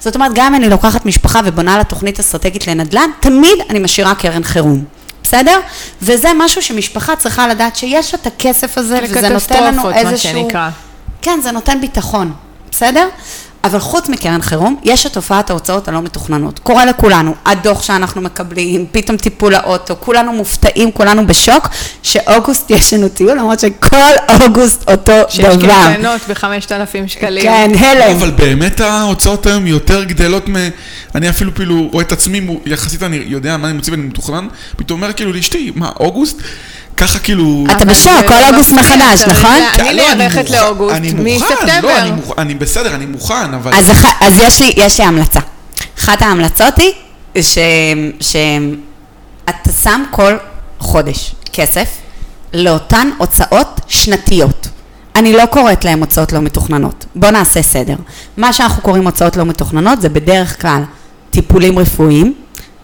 זאת 0.00 0.14
אומרת, 0.14 0.32
גם 0.34 0.46
אם 0.46 0.54
אני 0.54 0.68
לוקחת 0.68 1.06
משפחה 1.06 1.40
ובונה 1.44 1.78
לה 1.78 1.84
תוכנית 1.84 2.20
אסטרטגית 2.20 2.66
לנדל"ן, 2.66 3.10
תמיד 3.20 3.58
אני 3.70 3.78
משאירה 3.78 4.14
קרן 4.14 4.44
חירום. 4.44 4.84
בסדר? 5.22 5.60
וזה 6.02 6.28
משהו 6.36 6.62
שמשפחה 6.62 7.16
צריכה 7.16 7.48
לדעת 7.48 7.76
שיש 7.76 8.14
את 8.14 8.26
הכסף 8.26 8.78
הזה, 8.78 9.00
וזה 9.04 9.28
נותן 9.28 9.64
לנו 9.64 9.68
לקטסטרופות, 9.68 10.04
מה 10.04 10.10
איזשהו... 10.10 10.32
שנקרא. 10.32 10.70
כן, 11.22 11.40
זה 11.42 11.50
נותן 11.50 11.80
ביטחון, 11.80 12.32
בסדר? 12.70 13.08
אבל 13.68 13.78
חוץ 13.78 14.08
מקרן 14.08 14.42
חירום, 14.42 14.80
יש 14.84 15.06
את 15.06 15.12
תופעת 15.12 15.50
ההוצאות 15.50 15.88
הלא 15.88 16.02
מתוכננות. 16.02 16.58
קורה 16.58 16.84
לכולנו, 16.84 17.34
הדוח 17.46 17.82
שאנחנו 17.82 18.20
מקבלים, 18.20 18.86
פתאום 18.92 19.16
טיפול 19.16 19.52
לאוטו, 19.52 19.96
כולנו 20.00 20.32
מופתעים, 20.32 20.92
כולנו 20.92 21.26
בשוק, 21.26 21.68
שאוגוסט 22.02 22.70
יש 22.76 22.92
לנו 22.92 23.08
טיול, 23.08 23.38
למרות 23.38 23.60
שכל 23.60 23.96
אוגוסט 24.40 24.90
אותו 24.90 25.12
שיש 25.28 25.56
דבר. 25.56 25.68
קייטנות 25.86 26.20
ב-5,000 26.28 27.06
שקלים. 27.08 27.42
כן, 27.42 27.70
הלם. 27.78 28.16
אבל 28.16 28.30
באמת 28.30 28.80
ההוצאות 28.80 29.46
היום 29.46 29.66
יותר 29.66 30.04
גדלות 30.04 30.48
מ... 30.48 30.54
אני 31.14 31.30
אפילו 31.30 31.54
כאילו 31.54 31.88
רואה 31.92 32.04
את 32.04 32.12
עצמי, 32.12 32.58
יחסית 32.66 33.02
אני 33.02 33.22
יודע 33.26 33.56
מה 33.56 33.68
אני 33.68 33.76
מוציא 33.76 33.92
ואני 33.92 34.02
מתוכנן, 34.02 34.48
פתאום 34.76 35.02
אומר 35.02 35.12
כאילו 35.12 35.32
לאשתי, 35.32 35.72
מה, 35.74 35.90
אוגוסט? 36.00 36.42
ככה 36.98 37.18
כאילו... 37.18 37.64
אתה 37.76 37.84
בשוק, 37.84 38.12
כל 38.28 38.34
לא 38.34 38.48
אוגוסט 38.48 38.72
מחדש, 38.72 39.22
נכון? 39.28 39.56
אני 39.78 39.96
לא, 39.96 40.14
נערכת 40.14 40.50
לאוגוסט 40.50 40.96
אני 40.96 41.12
מוכן, 41.12 41.34
מספטמבר. 41.34 41.88
לא, 41.88 41.98
אני, 41.98 42.10
מוכן, 42.10 42.32
אני 42.38 42.54
בסדר, 42.54 42.94
אני 42.94 43.06
מוכן, 43.06 43.54
אבל... 43.54 43.74
אז, 43.74 43.90
אח... 43.90 44.04
אז 44.20 44.38
יש, 44.38 44.62
לי, 44.62 44.72
יש 44.76 45.00
לי 45.00 45.06
המלצה. 45.06 45.40
אחת 45.98 46.22
ההמלצות 46.22 46.74
היא 46.78 46.92
שאתה 48.20 49.72
שם 49.82 50.04
כל 50.10 50.36
חודש 50.78 51.34
כסף 51.52 51.88
לאותן 52.54 53.10
הוצאות 53.18 53.80
שנתיות. 53.88 54.68
אני 55.16 55.32
לא 55.32 55.46
קוראת 55.46 55.84
להן 55.84 56.00
הוצאות 56.00 56.32
לא 56.32 56.40
מתוכננות. 56.40 57.04
בואו 57.14 57.30
נעשה 57.32 57.62
סדר. 57.62 57.96
מה 58.36 58.52
שאנחנו 58.52 58.82
קוראים 58.82 59.06
הוצאות 59.06 59.36
לא 59.36 59.44
מתוכננות 59.44 60.00
זה 60.00 60.08
בדרך 60.08 60.62
כלל 60.62 60.82
טיפולים 61.30 61.78
רפואיים, 61.78 62.34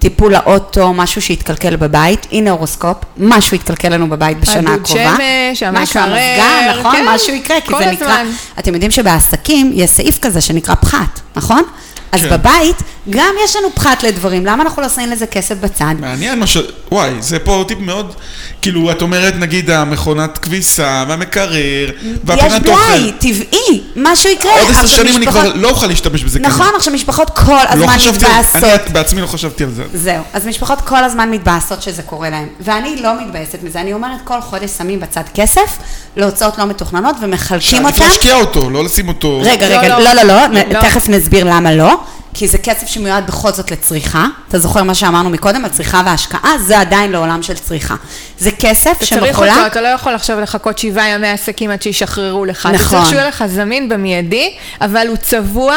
טיפול 0.05 0.33
לאוטו, 0.33 0.93
משהו 0.93 1.23
שהתקלקל 1.23 1.77
בבית, 1.77 2.27
הנה 2.33 2.51
הורוסקופ, 2.51 2.97
משהו 3.17 3.55
התקלקל 3.55 3.89
לנו 3.89 4.09
בבית 4.09 4.41
בשנה 4.41 4.71
הדוד 4.71 4.81
הקרובה. 4.81 5.17
שמש, 5.55 5.63
משהו, 5.63 6.01
המקרר, 6.01 6.03
המזגן, 6.03 6.79
נכון? 6.81 6.93
כן, 6.93 7.05
משהו 7.09 7.35
יקרה, 7.35 7.61
כי 7.61 7.67
כל 7.67 7.79
זה 7.79 7.91
נקרא... 7.91 8.21
הזמן. 8.21 8.33
אתם 8.59 8.75
יודעים 8.75 8.91
שבעסקים 8.91 9.73
יש 9.75 9.91
סעיף 9.91 10.19
כזה 10.19 10.41
שנקרא 10.41 10.75
פחת, 10.75 11.21
נכון? 11.37 11.63
אז 12.13 12.21
כן. 12.21 12.31
בבית 12.31 12.77
גם 13.11 13.35
יש 13.45 13.57
לנו 13.57 13.69
פחת 13.75 14.03
לדברים, 14.03 14.47
למה 14.47 14.63
אנחנו 14.63 14.83
לא 14.83 14.89
שמים 14.89 15.11
לזה 15.11 15.27
כסף 15.27 15.55
בצד? 15.61 15.95
מעניין 16.01 16.39
מה 16.39 16.47
ש... 16.47 16.57
וואי, 16.93 17.11
זה 17.21 17.39
פה 17.39 17.65
טיפ 17.69 17.79
מאוד... 17.79 18.13
כאילו, 18.63 18.91
את 18.91 19.03
אומרת, 19.03 19.35
נגיד, 19.37 19.71
המכונת 19.71 20.39
כביסה, 20.39 21.05
והמקרר, 21.09 21.57
יש 21.57 21.91
והפינת 22.25 22.67
אוכל. 22.69 22.81
בלאי, 22.89 23.13
טבעי, 23.19 23.83
משהו 23.97 24.31
יקרה. 24.31 24.53
עוד 24.61 24.71
עשר 24.71 24.87
שנים 24.87 25.17
אני 25.17 25.27
משפחות- 25.27 25.41
כבר 25.43 25.53
לא 25.55 25.71
אוכל 25.71 25.87
להשתמש 25.87 26.25
בזה. 26.25 26.39
נכון, 26.41 26.61
כנראה. 26.63 26.77
עכשיו 26.77 26.93
משפחות 26.93 27.31
כל 27.31 27.53
לא 27.53 27.59
הזמן 27.71 27.89
חשבתי 27.89 28.27
על- 28.27 28.33
מתבאסות. 28.33 28.65
אני 28.85 28.93
בעצמי 28.93 29.21
לא 29.21 29.27
חשבתי 29.27 29.65
על 29.65 29.71
זה. 29.71 29.83
זהו, 29.95 30.23
אז 30.33 30.47
משפחות 30.47 30.81
כל 30.81 31.05
הזמן 31.05 31.31
מתבאסות 31.31 31.83
שזה 31.83 32.03
קורה 32.03 32.31
להן, 32.31 32.47
ואני 32.61 32.97
לא 33.03 33.21
מתבאסת 33.27 33.59
מזה, 33.63 33.81
אני 33.81 33.93
אומרת 33.93 34.19
כל 34.25 34.41
חודש 34.41 34.71
שמים 34.71 35.01
בצד 35.01 35.23
כסף 35.35 35.79
להוצאות 36.17 36.59
לא 36.59 36.65
מתוכננות 36.67 37.17
ומחלקים 37.21 37.61
שעדיף 37.83 37.87
אותם. 37.87 38.05
להשקיע 38.09 38.35
אותו, 38.37 38.71
לא 38.71 38.85
לשים 38.85 39.09
אותו... 39.09 39.41
רגע, 39.45 39.69
לא, 39.69 39.75
רגע, 39.79 39.89
לא. 39.99 40.05
לא, 40.05 40.13
לא, 40.15 40.23
לא, 40.23 40.63
לא. 40.73 40.81
תכף 40.81 41.09
נסביר 41.09 41.45
למה 41.45 41.73
לא. 41.75 42.01
כי 42.35 42.49
זה 42.49 42.59
כסף 42.59 42.87
שמיועד 42.87 43.27
בכל 43.27 43.53
זאת 43.53 43.71
לצריכה. 43.71 44.27
אתה 44.49 44.59
זוכר 44.59 44.83
מה 44.83 44.95
שאמרנו 44.95 45.31
מקודם 45.31 45.65
על 45.65 45.71
צריכה 45.71 46.03
והשקעה? 46.07 46.59
זה 46.59 46.81
עדיין 46.81 47.13
לעולם 47.13 47.43
של 47.43 47.55
צריכה. 47.55 47.95
זה 48.39 48.51
כסף 48.51 48.91
אתה 48.97 49.07
צריך 49.07 49.27
שמחולק... 49.27 49.51
אותו, 49.51 49.67
אתה 49.67 49.81
לא 49.81 49.89
יכול 49.89 50.15
עכשיו 50.15 50.41
לחכות 50.41 50.79
שבעה 50.79 51.09
ימי 51.09 51.29
עסקים 51.29 51.71
עד 51.71 51.83
שישחררו 51.83 52.45
לך. 52.45 52.67
אתה 52.67 52.75
נכון. 52.75 52.99
צריך 52.99 53.07
שהוא 53.09 53.19
יהיה 53.19 53.29
לך 53.29 53.45
זמין 53.47 53.89
במיידי, 53.89 54.55
אבל 54.81 55.07
הוא 55.09 55.17
צבוע 55.17 55.77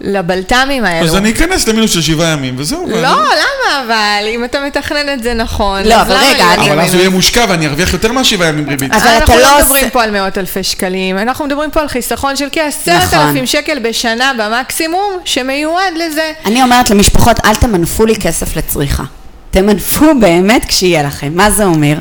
לבלת"מים 0.00 0.84
האלו. 0.84 1.06
אז 1.06 1.16
אני 1.16 1.30
אכנס 1.30 1.68
למינוס 1.68 1.90
של 1.94 2.02
שבעה 2.02 2.28
ימים, 2.32 2.54
וזהו. 2.58 2.86
ואני- 2.88 3.02
לא, 3.02 3.08
למה 3.08 3.84
אבל? 3.86 4.26
אם 4.28 4.44
אתה 4.44 4.58
מתכנן 4.66 5.12
את 5.12 5.22
זה 5.22 5.34
נכון, 5.34 5.82
לא, 5.84 5.94
אז 5.94 6.00
אבל 6.06 6.14
למה 6.16 6.26
רגע, 6.34 6.54
אני- 6.54 6.70
אבל 6.70 6.80
אז? 6.80 6.92
הוא 6.94 7.00
יהיה 7.00 7.10
מושקע 7.10 7.44
ואני 7.48 7.66
ארוויח 7.66 7.92
יותר 7.92 8.12
מהשבעה 8.12 8.48
ימים 8.48 8.68
ריבית. 8.70 8.92
אבל 8.92 9.08
אנחנו 9.08 9.24
אתה 9.34 9.42
לא 9.42 9.48
לא 9.48 9.58
מדברים 9.64 9.90
פה 9.90 10.02
על 10.04 10.10
מאות 10.10 10.38
אלפי 10.38 10.62
שקלים, 10.62 11.18
אנחנו 11.18 11.44
מדברים 11.46 11.70
פה 11.70 11.80
על 11.80 11.88
חיסכון 11.88 12.36
של 12.36 12.48
כעשרת 12.52 13.02
נכון. 13.02 13.18
אלפים 13.18 13.46
שקל 13.46 13.78
בשנה 13.78 14.32
במקסימום, 14.38 15.12
שמיועד 15.24 15.94
לזה. 15.96 16.32
אני 16.46 16.62
אומרת 16.62 16.90
למשפחות, 16.90 17.36
אל 17.44 17.54
תמנפו 17.54 18.06
לי 18.06 18.16
כסף 18.16 18.56
לצריכה. 18.56 19.04
תמנפו 19.50 20.06
באמת 20.20 20.64
כשיהיה 20.64 21.02
לכם. 21.02 21.32
מה 21.34 21.50
זה 21.50 21.64
אומר? 21.64 21.94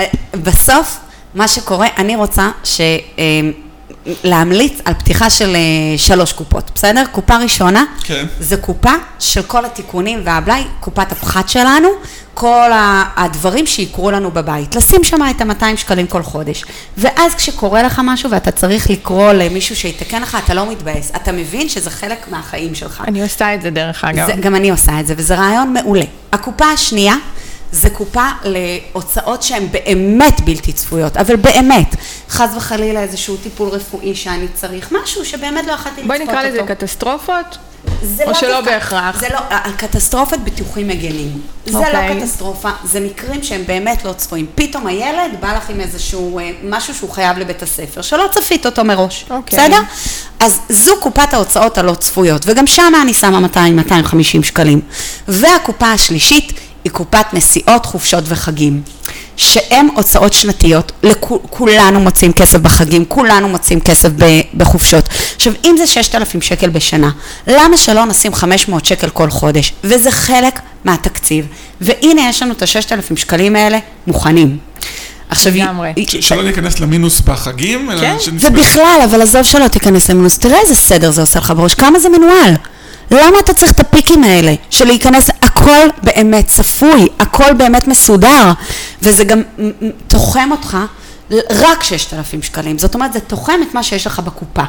אה, 0.00 0.04
בסוף, 0.42 0.96
מה 1.34 1.48
שקורה, 1.48 1.86
אני 1.98 2.16
רוצה 2.16 2.50
ש... 2.64 2.80
להמליץ 4.24 4.78
על 4.84 4.94
פתיחה 4.94 5.30
של 5.30 5.56
אה, 5.56 5.98
שלוש 5.98 6.32
קופות, 6.32 6.70
בסדר? 6.74 7.02
קופה 7.12 7.36
ראשונה, 7.36 7.84
כן. 8.04 8.26
זה 8.40 8.56
קופה 8.56 8.92
של 9.18 9.42
כל 9.42 9.64
התיקונים 9.64 10.20
והבלאי, 10.24 10.64
קופת 10.80 11.12
הפחת 11.12 11.48
שלנו, 11.48 11.88
כל 12.34 12.70
הדברים 13.16 13.66
שיקרו 13.66 14.10
לנו 14.10 14.30
בבית. 14.30 14.74
לשים 14.74 15.04
שם 15.04 15.20
את 15.30 15.40
ה-200 15.40 15.76
שקלים 15.76 16.06
כל 16.06 16.22
חודש. 16.22 16.64
ואז 16.96 17.34
כשקורה 17.34 17.82
לך 17.82 18.00
משהו 18.04 18.30
ואתה 18.30 18.50
צריך 18.50 18.90
לקרוא 18.90 19.32
למישהו 19.32 19.76
שיתקן 19.76 20.22
לך, 20.22 20.38
אתה 20.44 20.54
לא 20.54 20.70
מתבאס. 20.70 21.12
אתה 21.16 21.32
מבין 21.32 21.68
שזה 21.68 21.90
חלק 21.90 22.28
מהחיים 22.30 22.74
שלך. 22.74 23.02
אני 23.08 23.22
עושה 23.22 23.54
את 23.54 23.62
זה 23.62 23.70
דרך 23.70 24.04
אגב. 24.04 24.26
זה, 24.26 24.32
גם 24.32 24.54
אני 24.54 24.70
עושה 24.70 25.00
את 25.00 25.06
זה, 25.06 25.14
וזה 25.16 25.34
רעיון 25.34 25.72
מעולה. 25.72 26.04
הקופה 26.32 26.64
השנייה 26.64 27.14
זה 27.74 27.90
קופה 27.90 28.28
להוצאות 28.44 29.42
שהן 29.42 29.68
באמת 29.70 30.40
בלתי 30.40 30.72
צפויות, 30.72 31.16
אבל 31.16 31.36
באמת, 31.36 31.96
חס 32.28 32.50
וחלילה 32.56 33.02
איזשהו 33.02 33.36
טיפול 33.36 33.68
רפואי 33.68 34.14
שאני 34.14 34.46
צריך, 34.54 34.92
משהו 35.02 35.24
שבאמת 35.24 35.66
לא 35.66 35.72
יכולתי 35.72 35.90
לצפות 35.90 36.06
בואי 36.06 36.20
אותו. 36.20 36.32
נקרא 36.32 36.42
לזה 36.42 36.62
קטסטרופות. 36.74 37.58
זה 38.02 38.24
או 38.24 38.28
לא 38.28 38.34
שלא 38.34 38.60
בהכרח. 38.60 39.20
זה 39.20 39.28
לא, 39.32 39.38
הקטסטרופת 39.50 40.38
ביטוחים 40.38 40.88
מגנים. 40.88 41.40
זה 41.66 41.78
אוקיי. 41.78 42.14
לא 42.14 42.20
קטסטרופה, 42.20 42.70
זה 42.84 43.00
מקרים 43.00 43.42
שהם 43.42 43.62
באמת 43.66 44.04
לא 44.04 44.12
צפויים. 44.12 44.46
פתאום 44.54 44.86
הילד 44.86 45.40
בא 45.40 45.56
לך 45.56 45.70
עם 45.70 45.80
איזשהו 45.80 46.38
אה, 46.38 46.50
משהו 46.64 46.94
שהוא 46.94 47.10
חייב 47.10 47.38
לבית 47.38 47.62
הספר, 47.62 48.02
שלא 48.02 48.28
צפית 48.32 48.66
אותו 48.66 48.84
מראש. 48.84 49.24
אוקיי. 49.30 49.58
בסדר? 49.58 49.80
אז 50.40 50.60
זו 50.68 50.92
קופת 51.00 51.34
ההוצאות 51.34 51.78
הלא 51.78 51.94
צפויות, 51.94 52.42
וגם 52.46 52.66
שם 52.66 52.92
אני 53.02 53.14
שמה 53.14 53.48
200-250 53.54 54.42
שקלים. 54.42 54.80
והקופה 55.28 55.86
השלישית 55.92 56.52
היא 56.84 56.92
קופת 56.92 57.24
נסיעות, 57.32 57.86
חופשות 57.86 58.24
וחגים. 58.28 58.82
שהן 59.36 59.88
הוצאות 59.96 60.32
שנתיות, 60.32 60.92
לכו- 61.02 61.40
כולנו 61.50 62.00
מוצאים 62.00 62.32
כסף 62.32 62.58
בחגים, 62.58 63.04
כולנו 63.08 63.48
מוצאים 63.48 63.80
כסף 63.80 64.08
ב- 64.18 64.40
בחופשות. 64.54 65.08
עכשיו, 65.36 65.52
אם 65.64 65.74
זה 65.78 65.86
6,000 65.86 66.42
שקל 66.42 66.68
בשנה, 66.70 67.10
למה 67.46 67.76
שלא 67.76 68.04
נשים 68.04 68.34
500 68.34 68.84
שקל 68.84 69.08
כל 69.08 69.30
חודש? 69.30 69.72
וזה 69.84 70.10
חלק 70.10 70.60
מהתקציב. 70.84 71.46
והנה 71.80 72.28
יש 72.28 72.42
לנו 72.42 72.52
את 72.52 72.62
ה-6,000 72.62 73.16
שקלים 73.16 73.56
האלה 73.56 73.78
מוכנים. 74.06 74.58
עכשיו, 75.28 75.52
לגמרי. 75.54 75.92
שלא 76.20 76.42
ניכנס 76.42 76.80
למינוס 76.80 77.20
בחגים, 77.20 77.90
אלא 77.90 78.00
כן, 78.00 78.16
שנסתכל- 78.20 78.46
ובכלל, 78.52 79.00
אבל 79.04 79.22
עזוב 79.22 79.42
שלא 79.42 79.68
תיכנס 79.68 80.10
למינוס, 80.10 80.38
תראה 80.38 80.58
איזה 80.60 80.74
סדר 80.74 81.10
זה 81.10 81.20
עושה 81.20 81.38
לך 81.38 81.52
בראש, 81.56 81.74
כמה 81.74 81.98
זה 81.98 82.08
מנוהל. 82.08 82.54
למה 83.10 83.38
אתה 83.44 83.54
צריך 83.54 83.72
את 83.72 83.80
הפיקים 83.80 84.24
האלה 84.24 84.54
של 84.70 84.84
להיכנס, 84.84 85.30
הכל 85.64 85.88
באמת 86.02 86.46
צפוי, 86.46 87.08
הכל 87.18 87.52
באמת 87.52 87.88
מסודר, 87.88 88.52
וזה 89.02 89.24
גם 89.24 89.42
תוחם 90.08 90.48
אותך 90.50 90.78
רק 91.50 91.82
6,000 91.82 92.42
שקלים, 92.42 92.78
זאת 92.78 92.94
אומרת 92.94 93.12
זה 93.12 93.20
תוחם 93.20 93.60
את 93.68 93.74
מה 93.74 93.82
שיש 93.82 94.06
לך 94.06 94.18
בקופה. 94.18 94.62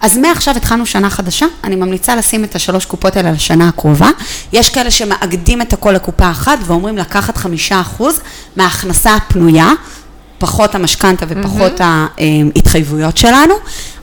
אז 0.00 0.16
מעכשיו 0.16 0.56
התחלנו 0.56 0.86
שנה 0.86 1.10
חדשה, 1.10 1.46
אני 1.64 1.76
ממליצה 1.76 2.16
לשים 2.16 2.44
את 2.44 2.54
השלוש 2.54 2.84
קופות 2.84 3.16
האלה 3.16 3.30
לשנה 3.30 3.68
הקרובה. 3.68 4.10
יש 4.52 4.70
כאלה 4.70 4.90
שמאגדים 4.90 5.62
את 5.62 5.72
הכל 5.72 5.92
לקופה 5.92 6.30
אחת 6.30 6.58
ואומרים 6.66 6.98
לקחת 6.98 7.36
חמישה 7.36 7.80
אחוז 7.80 8.20
מההכנסה 8.56 9.14
הפנויה, 9.14 9.72
פחות 10.38 10.74
המשכנתה 10.74 11.26
ופחות 11.28 11.80
ההתחייבויות 11.80 13.16
שלנו, 13.16 13.54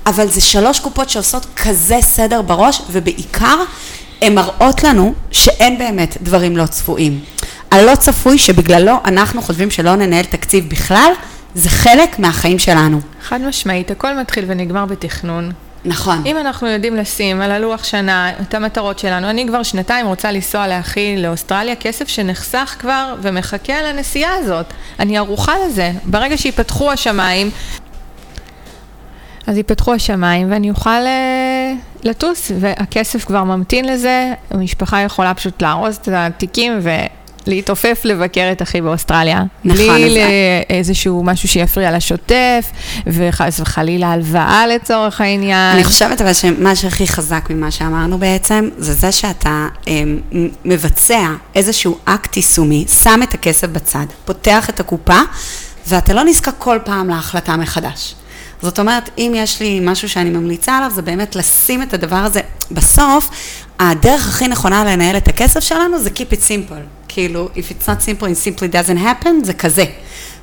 אבל 0.06 0.28
זה 0.28 0.42
שלוש 0.42 0.80
קופות 0.80 1.10
שעושות 1.10 1.46
כזה 1.56 1.98
סדר 2.02 2.42
בראש, 2.42 2.82
ובעיקר 2.92 3.58
הן 4.22 4.36
מראות 4.36 4.84
לנו 4.84 5.14
שאין 5.32 5.78
באמת 5.78 6.18
דברים 6.22 6.58
לא 6.58 6.66
צפויים. 6.66 7.20
הלא 7.72 7.96
צפוי 7.96 8.38
שבגללו 8.38 8.94
אנחנו 9.06 9.42
חושבים 9.42 9.72
שלא 9.72 9.96
ננהל 9.96 10.26
תקציב 10.26 10.70
בכלל, 10.70 11.12
זה 11.56 11.70
חלק 11.70 12.20
מהחיים 12.20 12.60
שלנו. 12.60 13.00
חד 13.24 13.42
משמעית, 13.42 13.92
הכל 13.92 14.20
מתחיל 14.20 14.46
ונגמר 14.48 14.86
בתכנון. 14.86 15.52
נכון. 15.86 16.22
אם 16.26 16.38
אנחנו 16.38 16.68
יודעים 16.68 16.96
לשים 16.96 17.42
על 17.42 17.52
הלוח 17.52 17.84
שנה 17.84 18.32
את 18.42 18.54
המטרות 18.54 19.00
שלנו, 19.00 19.30
אני 19.30 19.48
כבר 19.48 19.64
שנתיים 19.64 20.08
רוצה 20.08 20.32
לנסוע 20.32 20.68
לאחי 20.68 21.18
לאוסטרליה, 21.18 21.76
כסף 21.76 22.08
שנחסך 22.08 22.76
כבר 22.80 23.16
ומחכה 23.22 23.82
לנסיעה 23.82 24.36
הזאת. 24.36 24.66
אני 25.00 25.18
ערוכה 25.18 25.54
לזה. 25.66 25.92
ברגע 26.04 26.38
שיפתחו 26.38 26.92
השמיים, 26.92 27.52
אז 29.48 29.58
ייפתחו 29.58 29.94
השמיים 29.94 30.52
ואני 30.52 30.70
אוכל 30.70 30.90
אה, 30.90 31.74
לטוס, 32.04 32.52
והכסף 32.60 33.26
כבר 33.26 33.44
ממתין 33.44 33.86
לזה, 33.86 34.34
המשפחה 34.52 35.02
יכולה 35.02 35.34
פשוט 35.34 35.62
לארוז 35.62 35.96
את 35.96 36.10
התיקים 36.12 36.80
ולהתעופף 37.48 38.02
לבקר 38.04 38.50
את 38.52 38.62
אחי 38.62 38.82
באוסטרליה. 38.82 39.44
נכון, 39.66 39.78
בלי 39.88 40.06
אז- 40.06 40.18
ל- 40.18 40.74
איזשהו 40.76 41.24
משהו 41.24 41.50
שיפריע 41.50 41.92
לשוטף, 41.98 42.72
וחס 43.08 43.60
וחלילה 43.60 44.08
הלוואה 44.08 44.68
לצורך 44.68 45.22
העניין. 45.22 45.74
אני 45.76 45.84
חושבת 45.84 46.22
אבל 46.22 46.34
שמה 46.34 46.76
שהכי 46.76 47.08
חזק 47.08 47.48
ממה 47.50 47.72
שאמרנו 47.72 48.18
בעצם, 48.18 48.70
זה 48.78 48.94
זה 48.94 49.12
שאתה 49.12 49.68
אמ, 49.88 50.20
מבצע 50.66 51.28
איזשהו 51.56 51.98
אקט 52.06 52.38
יישומי, 52.38 52.86
שם 53.04 53.20
את 53.24 53.34
הכסף 53.34 53.68
בצד, 53.68 54.06
פותח 54.26 54.70
את 54.70 54.80
הקופה, 54.80 55.20
ואתה 55.88 56.14
לא 56.14 56.24
נזקק 56.24 56.54
כל 56.58 56.78
פעם 56.86 57.10
להחלטה 57.10 57.58
מחדש. 57.58 58.16
זאת 58.62 58.80
אומרת, 58.80 59.10
אם 59.18 59.34
יש 59.36 59.60
לי 59.60 59.80
משהו 59.82 60.10
שאני 60.10 60.30
ממליצה 60.30 60.78
עליו, 60.78 60.92
זה 60.96 61.02
באמת 61.02 61.36
לשים 61.36 61.84
את 61.84 61.94
הדבר 61.94 62.16
הזה. 62.16 62.42
בסוף, 62.72 63.30
הדרך 63.80 64.28
הכי 64.28 64.48
נכונה 64.48 64.84
לנהל 64.84 65.18
את 65.18 65.28
הכסף 65.28 65.60
שלנו 65.60 66.00
זה 66.00 66.10
keep 66.16 66.34
it 66.34 66.40
simple. 66.40 66.74
כאילו, 67.08 67.50
if 67.56 67.72
it's 67.72 67.86
not 67.86 68.02
simple, 68.02 68.24
it 68.24 68.60
simply 68.60 68.72
doesn't 68.74 69.00
happen, 69.00 69.30
זה 69.44 69.54
כזה. 69.54 69.86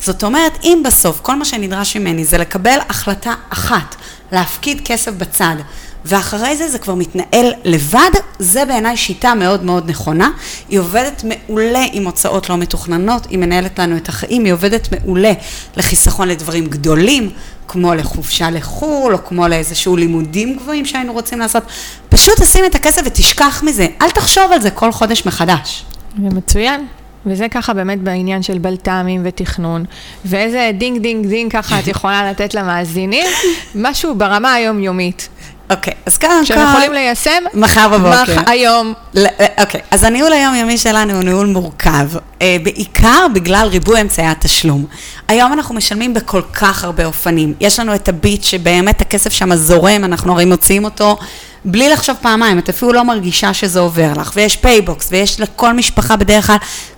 זאת 0.00 0.24
אומרת, 0.24 0.58
אם 0.64 0.82
בסוף 0.84 1.20
כל 1.20 1.36
מה 1.36 1.44
שנדרש 1.44 1.96
ממני 1.96 2.24
זה 2.24 2.38
לקבל 2.38 2.78
החלטה 2.88 3.34
אחת, 3.50 3.94
להפקיד 4.32 4.80
כסף 4.84 5.12
בצד, 5.12 5.56
ואחרי 6.04 6.56
זה 6.56 6.68
זה 6.68 6.78
כבר 6.78 6.94
מתנהל 6.94 7.52
לבד, 7.64 8.10
זה 8.38 8.64
בעיניי 8.64 8.96
שיטה 8.96 9.34
מאוד 9.34 9.64
מאוד 9.64 9.90
נכונה. 9.90 10.30
היא 10.68 10.78
עובדת 10.78 11.24
מעולה 11.24 11.84
עם 11.92 12.04
הוצאות 12.04 12.50
לא 12.50 12.56
מתוכננות, 12.56 13.26
היא 13.30 13.38
מנהלת 13.38 13.78
לנו 13.78 13.96
את 13.96 14.08
החיים, 14.08 14.44
היא 14.44 14.52
עובדת 14.52 14.88
מעולה 14.92 15.32
לחיסכון 15.76 16.28
לדברים 16.28 16.66
גדולים, 16.66 17.30
כמו 17.68 17.94
לחופשה 17.94 18.50
לחו"ל, 18.50 19.14
או 19.14 19.18
כמו 19.24 19.48
לאיזשהו 19.48 19.96
לימודים 19.96 20.56
גבוהים 20.56 20.86
שהיינו 20.86 21.12
רוצים 21.12 21.38
לעשות. 21.38 21.62
פשוט 22.08 22.40
תשים 22.40 22.64
את 22.64 22.74
הכסף 22.74 23.02
ותשכח 23.04 23.62
מזה, 23.66 23.86
אל 24.02 24.10
תחשוב 24.10 24.52
על 24.52 24.62
זה 24.62 24.70
כל 24.70 24.92
חודש 24.92 25.26
מחדש. 25.26 25.84
זה 26.22 26.28
מצוין. 26.36 26.86
וזה 27.26 27.48
ככה 27.48 27.74
באמת 27.74 28.00
בעניין 28.00 28.42
של 28.42 28.58
בלת"מים 28.58 29.20
ותכנון. 29.24 29.84
ואיזה 30.24 30.70
דינג 30.78 31.02
דינג 31.02 31.26
דינג 31.26 31.52
ככה 31.52 31.78
את 31.78 31.86
יכולה 31.86 32.30
לתת 32.30 32.54
למאזינים? 32.54 33.26
משהו 33.74 34.14
ברמה 34.14 34.52
היומיומית. 34.52 35.28
אוקיי, 35.70 35.92
אז 36.06 36.18
קודם 36.18 36.32
כל... 36.40 36.44
שהם 36.44 36.68
יכולים 36.72 36.92
ליישם 36.92 37.42
מחר 37.54 37.88
בבוקר. 37.88 38.36
מח- 38.36 38.48
היום. 38.48 38.92
ל- 39.14 39.26
אה, 39.40 39.46
אוקיי, 39.60 39.80
אז 39.90 40.04
הניהול 40.04 40.32
היומיומי 40.32 40.78
שלנו 40.78 41.12
הוא 41.14 41.22
ניהול 41.22 41.46
מורכב, 41.46 42.08
אה, 42.42 42.56
בעיקר 42.62 43.26
בגלל 43.34 43.66
ריבוי 43.70 44.00
אמצעי 44.00 44.26
התשלום. 44.26 44.84
היום 45.28 45.52
אנחנו 45.52 45.74
משלמים 45.74 46.14
בכל 46.14 46.42
כך 46.52 46.84
הרבה 46.84 47.04
אופנים. 47.04 47.54
יש 47.60 47.80
לנו 47.80 47.94
את 47.94 48.08
הביט 48.08 48.42
שבאמת 48.44 49.00
הכסף 49.00 49.32
שם 49.32 49.54
זורם, 49.54 50.04
אנחנו 50.04 50.32
הרי 50.32 50.44
מוציאים 50.44 50.84
אותו 50.84 51.16
בלי 51.64 51.88
לחשוב 51.88 52.16
פעמיים, 52.22 52.58
את 52.58 52.68
אפילו 52.68 52.92
לא 52.92 53.02
מרגישה 53.04 53.54
שזה 53.54 53.80
עובר 53.80 54.12
לך. 54.16 54.32
ויש 54.34 54.56
פייבוקס, 54.56 55.08
ויש 55.10 55.40
לכל 55.40 55.72
משפחה 55.72 56.16
בדרך 56.16 56.46
כלל 56.46 56.56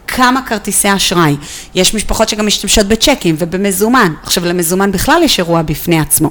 כמה 0.09 0.41
כרטיסי 0.43 0.95
אשראי. 0.95 1.37
יש 1.75 1.95
משפחות 1.95 2.29
שגם 2.29 2.47
משתמשות 2.47 2.87
בצ'קים 2.87 3.37
ובמזומן. 3.39 4.13
עכשיו, 4.23 4.45
למזומן 4.47 4.93
בכלל 4.93 5.23
יש 5.23 5.39
אירוע 5.39 5.63
בפני 5.63 6.01
עצמו. 6.01 6.31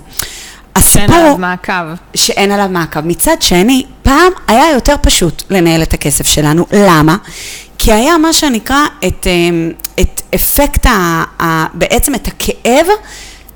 שאין 0.80 1.04
הסיפור... 1.04 1.16
עליו 1.16 1.38
מעקב. 1.38 1.74
שאין 2.16 2.52
עליו 2.52 2.68
מעקב. 2.70 3.02
מצד 3.02 3.42
שני, 3.42 3.86
פעם 4.04 4.32
היה 4.48 4.72
יותר 4.74 4.96
פשוט 5.02 5.44
לנהל 5.50 5.84
את 5.84 5.94
הכסף 5.94 6.28
שלנו. 6.28 6.66
למה? 6.72 7.18
כי 7.78 7.94
היה 7.94 8.18
מה 8.18 8.34
שנקרא 8.34 8.86
את, 9.08 9.28
אמ, 9.28 9.72
את 10.00 10.22
אפקט, 10.36 10.86
ה, 10.86 11.24
ה, 11.42 11.66
בעצם 11.74 12.16
את 12.16 12.28
הכאב 12.28 12.88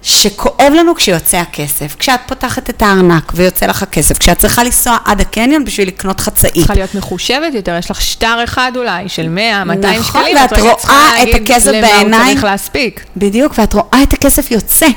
שכואב 0.02 0.74
לנו 0.78 0.96
כשיוצא 0.96 1.38
הכסף. 1.38 1.96
כשאת 2.00 2.20
פותחת 2.28 2.70
את 2.70 2.82
הארנק 2.82 3.32
ויוצא 3.36 3.66
לך 3.66 3.84
הכסף, 3.84 4.18
כשאת 4.18 4.38
צריכה 4.38 4.64
לנסוע 4.64 4.98
עד 5.06 5.22
הקניון 5.22 5.66
בשביל 5.66 5.88
לקנות 5.88 6.20
חצאית. 6.20 6.54
צריכה 6.54 6.74
להיות 6.74 6.96
מחושבת 6.96 7.54
יותר, 7.54 7.76
יש 7.80 7.92
לך 7.92 8.02
שטר 8.02 8.44
אחד 8.44 8.72
אולי 8.76 9.10
של 9.10 9.30
100, 9.30 9.64
200 9.64 10.00
נכון, 10.00 10.22
שקלים, 10.22 10.38
ואת 10.38 10.54
רגע 10.54 10.62
רואה 10.64 11.24
את 11.24 11.36
הכסף 11.36 11.72
למה 11.72 11.88
הוא 11.88 11.96
בעיניים. 11.96 12.34
צריך 12.34 12.44
להספיק. 12.44 13.06
בדיוק, 13.18 13.54
ואת 13.58 13.74
רואה 13.74 14.04
את 14.04 14.14
הכסף 14.14 14.52
יוצא. 14.52 14.88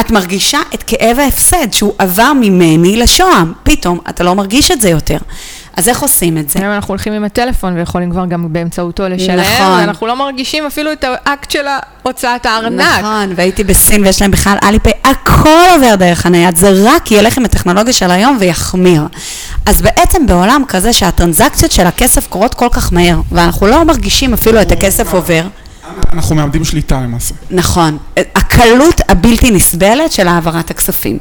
את 0.00 0.10
מרגישה 0.10 0.58
את 0.74 0.82
כאב 0.82 1.18
ההפסד 1.18 1.72
שהוא 1.72 1.92
עבר 1.98 2.32
ממני 2.40 2.96
לשוהם. 2.96 3.52
פתאום 3.62 4.00
אתה 4.08 4.24
לא 4.24 4.34
מרגיש 4.34 4.70
את 4.70 4.80
זה 4.80 4.88
יותר. 4.88 5.18
אז 5.76 5.88
איך 5.88 6.00
עושים 6.00 6.38
את 6.38 6.50
זה? 6.50 6.58
היום 6.58 6.72
אנחנו 6.72 6.92
הולכים 6.92 7.12
עם 7.12 7.24
הטלפון 7.24 7.76
ויכולים 7.76 8.10
כבר 8.10 8.26
גם 8.26 8.52
באמצעותו 8.52 9.08
לשלם, 9.08 9.40
נכון. 9.40 9.80
ואנחנו 9.80 10.06
לא 10.06 10.16
מרגישים 10.16 10.66
אפילו 10.66 10.92
את 10.92 11.04
האקט 11.04 11.50
של 11.50 11.66
הוצאת 12.02 12.46
הארנק. 12.46 12.98
נכון, 12.98 13.32
והייתי 13.36 13.64
בסין 13.64 14.04
ויש 14.04 14.22
להם 14.22 14.30
בכלל 14.30 14.56
אליפי, 14.62 14.90
הכל 15.04 15.66
עובר 15.74 15.94
דרך 15.94 16.26
הנייד, 16.26 16.56
זה 16.56 16.70
רק 16.84 17.10
ילך 17.10 17.38
עם 17.38 17.44
הטכנולוגיה 17.44 17.92
של 17.92 18.10
היום 18.10 18.36
ויחמיר. 18.40 19.02
אז 19.66 19.82
בעצם 19.82 20.26
בעולם 20.26 20.62
כזה 20.68 20.92
שהטרנזקציות 20.92 21.72
של 21.72 21.86
הכסף 21.86 22.26
קורות 22.26 22.54
כל 22.54 22.68
כך 22.72 22.92
מהר, 22.92 23.20
ואנחנו 23.32 23.66
לא 23.66 23.84
מרגישים 23.84 24.34
אפילו 24.34 24.62
את 24.62 24.72
הכסף 24.72 25.14
עובר, 25.14 25.42
אנחנו 26.12 26.34
מאבדים 26.34 26.64
שליטה 26.64 27.00
למעשה. 27.00 27.34
נכון, 27.50 27.98
הקלות 28.16 29.00
הבלתי 29.08 29.50
נסבלת 29.50 30.12
של 30.12 30.28
העברת 30.28 30.70
הכספים. 30.70 31.18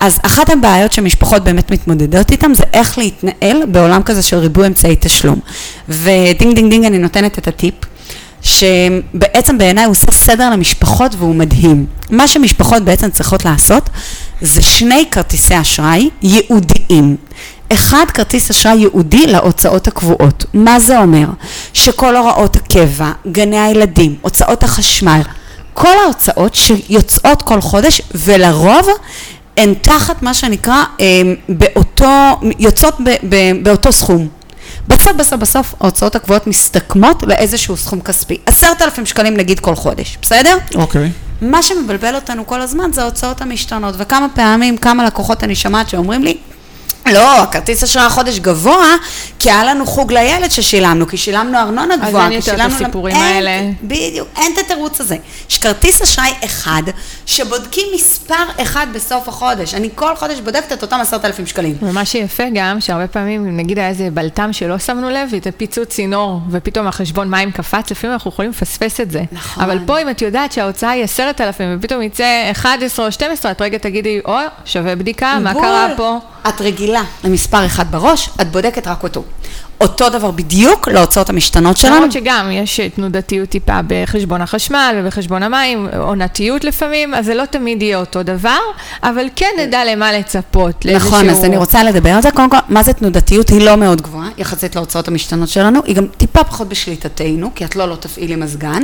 אז 0.00 0.18
אחת 0.22 0.50
הבעיות 0.50 0.92
שמשפחות 0.92 1.44
באמת 1.44 1.70
מתמודדות 1.70 2.30
איתן 2.30 2.54
זה 2.54 2.64
איך 2.72 2.98
להתנהל 2.98 3.66
בעולם 3.68 4.02
כזה 4.02 4.22
של 4.22 4.36
ריבוי 4.36 4.66
אמצעי 4.66 4.96
תשלום. 5.00 5.40
ודינג 5.88 6.54
דינג 6.54 6.70
דינג 6.70 6.84
אני 6.84 6.98
נותנת 6.98 7.38
את 7.38 7.48
הטיפ. 7.48 7.74
שבעצם 8.42 9.58
בעיניי 9.58 9.84
הוא 9.84 9.90
עושה 9.90 10.12
סדר 10.12 10.50
למשפחות 10.50 11.14
והוא 11.18 11.34
מדהים. 11.34 11.86
מה 12.10 12.28
שמשפחות 12.28 12.82
בעצם 12.82 13.10
צריכות 13.10 13.44
לעשות 13.44 13.90
זה 14.40 14.62
שני 14.62 15.04
כרטיסי 15.10 15.60
אשראי 15.60 16.10
ייעודיים. 16.22 17.16
אחד, 17.72 18.04
כרטיס 18.14 18.50
אשראי 18.50 18.76
ייעודי 18.76 19.26
להוצאות 19.26 19.88
הקבועות. 19.88 20.44
מה 20.54 20.80
זה 20.80 20.98
אומר? 20.98 21.26
שכל 21.72 22.16
הוראות 22.16 22.56
הקבע, 22.56 23.12
גני 23.32 23.58
הילדים, 23.58 24.16
הוצאות 24.20 24.62
החשמל, 24.62 25.20
כל 25.74 25.98
ההוצאות 26.04 26.54
שיוצאות 26.54 27.42
כל 27.42 27.60
חודש 27.60 28.02
ולרוב 28.14 28.88
הן 29.56 29.74
תחת 29.74 30.22
מה 30.22 30.34
שנקרא 30.34 30.84
אה, 31.00 31.06
באותו, 31.48 32.40
יוצאות 32.58 32.94
ב, 33.04 33.10
ב, 33.28 33.36
באותו 33.62 33.92
סכום. 33.92 34.28
בסוף 34.88 35.12
בסוף 35.12 35.40
בסוף 35.40 35.74
ההוצאות 35.80 36.16
הקבועות 36.16 36.46
מסתכמות 36.46 37.22
לאיזשהו 37.22 37.76
סכום 37.76 38.00
כספי. 38.00 38.38
עשרת 38.46 38.82
אלפים 38.82 39.06
שקלים 39.06 39.36
נגיד 39.36 39.60
כל 39.60 39.74
חודש, 39.74 40.18
בסדר? 40.22 40.56
אוקיי. 40.74 41.06
Okay. 41.06 41.44
מה 41.44 41.62
שמבלבל 41.62 42.14
אותנו 42.14 42.46
כל 42.46 42.60
הזמן 42.60 42.92
זה 42.92 43.02
ההוצאות 43.02 43.42
המשתנות, 43.42 43.94
וכמה 43.98 44.26
פעמים, 44.34 44.76
כמה 44.76 45.04
לקוחות 45.04 45.44
אני 45.44 45.54
שומעת 45.54 45.88
שאומרים 45.88 46.22
לי, 46.22 46.36
לא, 47.12 47.42
הכרטיס 47.42 47.82
אשראי 47.82 48.04
החודש 48.04 48.38
גבוה, 48.38 48.96
כי 49.38 49.50
היה 49.50 49.64
לנו 49.64 49.86
חוג 49.86 50.12
לילד 50.12 50.50
ששילמנו, 50.50 51.06
כי 51.06 51.16
שילמנו 51.16 51.58
ארנונה 51.58 51.96
גבוהה, 51.96 52.26
אז 52.26 52.32
אין 52.32 52.32
יותר 52.32 52.54
את 52.54 52.72
הסיפורים 52.72 53.16
אין, 53.16 53.22
האלה. 53.22 53.70
בדיוק, 53.82 54.28
אין 54.36 54.52
את 54.52 54.58
התירוץ 54.58 55.00
הזה. 55.00 55.16
יש 55.50 55.58
כרטיס 55.58 56.02
אשראי 56.02 56.32
אחד, 56.44 56.82
שבודקים 57.26 57.86
מספר 57.94 58.44
אחד 58.62 58.86
בסוף 58.94 59.28
החודש. 59.28 59.74
אני 59.74 59.88
כל 59.94 60.16
חודש 60.16 60.40
בודקת 60.40 60.72
את 60.72 60.82
אותם 60.82 60.98
עשרת 61.00 61.24
אלפים 61.24 61.46
שקלים. 61.46 61.76
ומה 61.82 62.04
שיפה 62.04 62.44
גם, 62.54 62.80
שהרבה 62.80 63.06
פעמים, 63.06 63.56
נגיד 63.56 63.78
היה 63.78 63.88
איזה 63.88 64.08
בלטם 64.14 64.52
שלא 64.52 64.78
שמנו 64.78 65.10
לב, 65.10 65.28
וזה 65.32 65.52
פיצוץ 65.56 65.88
צינור, 65.88 66.40
ופתאום 66.50 66.86
החשבון 66.86 67.30
מים 67.30 67.52
קפץ, 67.52 67.90
לפעמים 67.90 68.14
אנחנו 68.14 68.30
יכולים 68.30 68.50
לפספס 68.50 69.00
את 69.00 69.10
זה. 69.10 69.22
נכון. 69.32 69.64
אבל 69.64 69.78
פה, 69.86 70.02
אם 70.02 70.10
את 70.10 70.22
יודעת 70.22 70.52
שההוצאה 70.52 70.90
היא 70.90 71.04
עשרת 71.04 71.40
אלפים, 71.40 71.76
ופתאום 71.78 72.02
יצא 72.02 72.48
11 72.52 73.06
או 73.06 73.12
12, 73.12 73.50
את 73.50 73.62
רגע 73.62 73.78
תגידי, 73.78 74.20
או, 74.24 74.36
שווה 74.64 74.96
בדיקה, 74.96 75.38
מה. 75.40 75.54
קרה 75.54 75.88
פה? 75.96 76.18
את 76.48 76.60
רגילה 76.60 76.99
למספר 77.24 77.66
אחד 77.66 77.90
בראש, 77.90 78.30
את 78.40 78.52
בודקת 78.52 78.86
רק 78.88 79.02
אותו. 79.02 79.24
אותו 79.80 80.08
דבר 80.08 80.30
בדיוק 80.30 80.88
להוצאות 80.88 81.30
המשתנות 81.30 81.76
שלנו. 81.76 81.96
למרות 81.96 82.12
שגם 82.12 82.50
יש 82.52 82.80
תנודתיות 82.80 83.48
טיפה 83.48 83.80
בחשבון 83.86 84.40
החשמל 84.40 84.94
ובחשבון 84.98 85.42
המים, 85.42 85.88
עונתיות 85.98 86.64
לפעמים, 86.64 87.14
אז 87.14 87.24
זה 87.26 87.34
לא 87.34 87.44
תמיד 87.44 87.82
יהיה 87.82 87.98
אותו 87.98 88.22
דבר, 88.22 88.58
אבל 89.02 89.24
כן 89.36 89.50
נדע 89.60 89.84
למה 89.84 90.12
לצפות. 90.12 90.86
נכון, 90.86 91.10
לאיזשהו- 91.24 91.38
אז 91.38 91.44
אני 91.44 91.56
רוצה 91.56 91.84
לדבר 91.84 92.10
על 92.10 92.22
זה. 92.22 92.30
קודם 92.30 92.50
כל, 92.50 92.56
מה 92.68 92.82
זה 92.82 92.92
תנודתיות? 92.92 93.48
היא 93.48 93.60
לא 93.60 93.76
מאוד 93.76 94.00
גבוהה, 94.02 94.28
יחסית 94.38 94.76
להוצאות 94.76 95.08
המשתנות 95.08 95.48
שלנו. 95.48 95.80
היא 95.84 95.96
גם 95.96 96.06
טיפה 96.16 96.44
פחות 96.44 96.68
בשליטתנו, 96.68 97.50
כי 97.54 97.64
את 97.64 97.76
לא 97.76 97.88
לא 97.88 97.96
תפעילי 97.96 98.36
מזגן. 98.36 98.82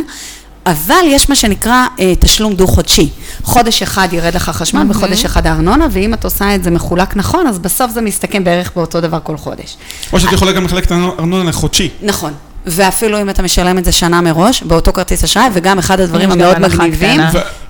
אבל 0.67 1.05
יש 1.05 1.29
מה 1.29 1.37
שנקרא 1.37 1.87
אה, 2.01 2.13
תשלום 2.21 2.55
דו-חודשי. 2.55 3.09
חודש 3.43 3.83
אחד 3.83 4.09
ירד 4.13 4.35
לך 4.35 4.51
חשמל 4.51 4.87
וחודש 4.91 5.25
אחד 5.25 5.47
הארנונה, 5.47 5.87
ואם 5.91 6.15
את 6.15 6.25
עושה 6.25 6.55
את 6.55 6.65
זה 6.65 6.71
מחולק 6.71 7.17
נכון, 7.17 7.47
אז 7.47 7.59
בסוף 7.59 7.91
זה 7.91 8.01
מסתכם 8.01 8.45
בערך 8.45 8.73
באותו 8.77 9.01
דבר 9.01 9.19
כל 9.23 9.37
חודש. 9.37 9.77
או 10.13 10.21
שאת 10.21 10.33
יכולה 10.33 10.53
גם 10.53 10.65
לחלק 10.65 10.85
את 10.85 10.91
הארנונה 10.91 11.51
לחודשי. 11.51 11.91
נכון. 12.03 12.33
ואפילו 12.67 13.21
אם 13.21 13.31
אתה 13.31 13.43
משלם 13.43 13.79
את 13.79 13.85
זה 13.85 13.93
שנה 13.93 14.21
מראש, 14.21 14.63
באותו 14.63 14.93
כרטיס 14.93 15.25
אשראי, 15.25 15.47
וגם 15.53 15.79
אחד 15.79 16.01
הדברים 16.01 16.31
המאוד 16.31 16.59
מגניבים, 16.59 17.21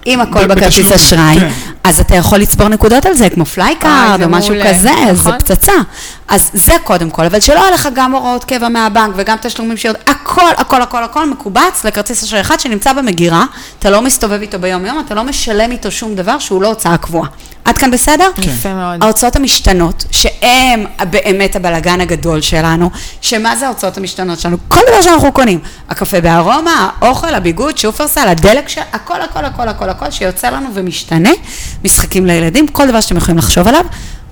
אם 0.06 0.20
הכל 0.20 0.46
בכרטיס 0.46 0.92
אשראי, 0.92 1.40
כן. 1.40 1.48
אז 1.84 2.00
אתה 2.00 2.14
יכול 2.14 2.38
לצבור 2.38 2.68
נקודות 2.68 3.06
על 3.06 3.14
זה, 3.14 3.30
כמו 3.30 3.44
אה, 3.44 3.46
פלייקארד 3.46 4.18
זה 4.18 4.24
או 4.24 4.30
משהו 4.30 4.54
כזה, 4.64 4.80
זה 4.82 5.12
נכון. 5.12 5.38
פצצה. 5.38 5.72
אז 6.28 6.50
זה 6.54 6.72
קודם 6.84 7.10
כל, 7.10 7.24
אבל 7.24 7.40
שלא 7.40 7.58
יהיה 7.58 7.70
לך 7.70 7.88
גם 7.94 8.12
הוראות 8.12 8.44
קבע 8.44 8.68
מהבנק 8.68 9.14
וגם 9.16 9.36
תשלומים 9.42 9.76
שירד, 9.76 9.94
הכל, 10.06 10.50
הכל, 10.56 10.82
הכל, 10.82 11.04
הכל 11.04 11.30
מקובץ 11.30 11.84
לכרטיס 11.84 12.22
אשראי 12.22 12.40
אחד 12.40 12.60
שנמצא 12.60 12.92
במגירה, 12.92 13.44
אתה 13.78 13.90
לא 13.90 14.02
מסתובב 14.02 14.40
איתו 14.40 14.58
ביום-יום, 14.58 15.00
אתה 15.06 15.14
לא 15.14 15.24
משלם 15.24 15.70
איתו 15.70 15.90
שום 15.90 16.14
דבר 16.14 16.38
שהוא 16.38 16.62
לא 16.62 16.68
הוצאה 16.68 16.96
קבועה. 16.96 17.28
עד 17.66 17.78
כאן 17.78 17.90
בסדר? 17.90 18.30
יפה 18.38 18.74
מאוד. 18.74 19.04
ההוצאות 19.04 19.36
המשתנות, 19.36 20.04
שהן 20.10 20.86
באמת 21.10 21.56
הבלגן 21.56 22.00
הגדול 22.00 22.40
שלנו, 22.40 22.90
שמה 23.20 23.56
זה 23.56 23.66
ההוצאות 23.66 23.96
המשתנות 23.96 24.40
שלנו? 24.40 24.56
כל 24.68 24.80
דבר 24.88 25.02
שאנחנו 25.02 25.32
קונים, 25.32 25.58
הקפה 25.88 26.20
בארומה, 26.20 26.90
האוכל, 27.00 27.34
הביגוד, 27.34 27.78
שופרסל, 27.78 28.28
הדלק, 28.28 28.68
ש... 28.68 28.78
הכל, 28.92 29.22
הכל, 29.22 29.44
הכל, 29.44 29.68
הכל, 29.68 29.88
הכל 29.88 30.10
שיוצא 30.10 30.50
לנו 30.50 30.68
ומשתנה, 30.74 31.30
משחקים 31.84 32.26
לילדים, 32.26 32.68
כל 32.68 32.88
דבר 32.88 33.00
שאתם 33.00 33.16
יכולים 33.16 33.38
לחשוב 33.38 33.68
עליו, 33.68 33.84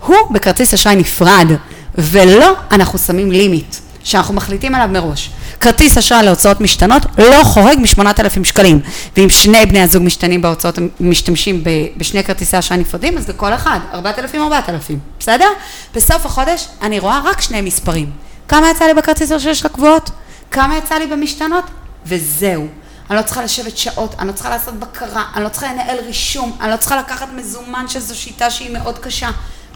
הוא 0.06 0.16
בכרטיס 0.30 0.74
אשראי 0.74 0.96
נפרד, 0.96 1.46
ולא 1.94 2.54
אנחנו 2.70 2.98
שמים 2.98 3.32
לימיט, 3.32 3.76
שאנחנו 4.04 4.34
מחליטים 4.34 4.74
עליו 4.74 4.88
מראש. 4.88 5.30
כרטיס 5.60 5.98
אשראי 5.98 6.22
להוצאות 6.22 6.60
משתנות 6.60 7.02
לא 7.18 7.44
חורג 7.44 7.78
מ-8,000 7.78 8.44
שקלים, 8.44 8.80
ואם 9.16 9.30
שני 9.30 9.66
בני 9.66 9.80
הזוג 9.80 10.02
משתנים 10.02 10.42
בהוצאות, 10.42 10.78
משתמשים 11.00 11.64
ב- 11.64 11.68
בשני 11.96 12.24
כרטיסי 12.24 12.58
אשראי 12.58 12.78
נפרדים, 12.80 13.18
אז 13.18 13.28
לכל 13.28 13.52
אחד, 13.54 13.78
4,000, 13.94 14.42
4,000, 14.42 14.98
בסדר? 15.20 15.48
בסוף 15.94 16.26
החודש 16.26 16.68
אני 16.82 16.98
רואה 16.98 17.20
רק 17.24 17.40
שני 17.40 17.60
מספרים. 17.60 18.10
כמה 18.48 18.70
יצא 18.70 18.84
לי 18.84 18.94
בכרטיס 18.94 19.32
אשראי 19.32 19.54
שלך 19.54 19.72
קבועות? 19.72 20.10
כמה 20.50 20.76
יצא 20.76 20.94
לי 20.94 21.06
במשתנות? 21.06 21.64
וזהו. 22.06 22.66
אני 23.10 23.18
לא 23.18 23.22
צריכה 23.22 23.42
לשבת 23.42 23.78
שעות, 23.78 24.14
אני 24.18 24.28
לא 24.28 24.32
צריכה 24.32 24.50
לעשות 24.50 24.74
בקרה, 24.74 25.24
אני 25.36 25.44
לא 25.44 25.48
צריכה 25.48 25.72
לנהל 25.72 25.96
רישום, 26.06 26.56
אני 26.60 26.70
לא 26.70 26.76
צריכה 26.76 26.96
לקחת 26.96 27.28
מזומן 27.36 27.84
שזו 27.88 28.16
שיטה 28.18 28.50
שהיא 28.50 28.70
מאוד 28.72 28.98
קשה. 28.98 29.30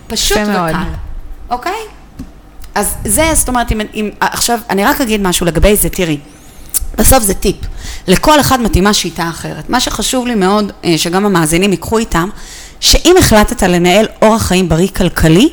פשוט 0.07 0.37
יפה 0.39 0.51
מאוד. 0.53 0.71
וקל, 0.71 0.79
אוקיי? 1.51 1.73
אז 2.75 2.95
זה, 3.05 3.31
זאת 3.35 3.49
אומרת, 3.49 3.73
אם, 3.73 3.81
אם, 3.95 4.11
עכשיו, 4.21 4.59
אני 4.71 4.85
רק 4.85 5.01
אגיד 5.01 5.21
משהו 5.23 5.47
לגבי 5.47 5.77
זה, 5.77 5.89
תראי. 5.89 6.19
בסוף 6.99 7.23
זה 7.23 7.35
טיפ. 7.35 7.57
לכל 8.07 8.41
אחד 8.41 8.61
מתאימה 8.61 8.95
שיטה 8.95 9.29
אחרת. 9.29 9.71
מה 9.71 9.81
שחשוב 9.81 10.27
לי 10.27 10.35
מאוד, 10.35 10.73
אה, 10.85 10.99
שגם 10.99 11.27
המאזינים 11.27 11.71
ייקחו 11.71 11.99
איתם, 11.99 12.29
שאם 12.81 13.15
החלטת 13.19 13.63
לנהל 13.63 14.07
אורח 14.23 14.43
חיים 14.43 14.69
בריא 14.69 14.89
כלכלי, 14.97 15.49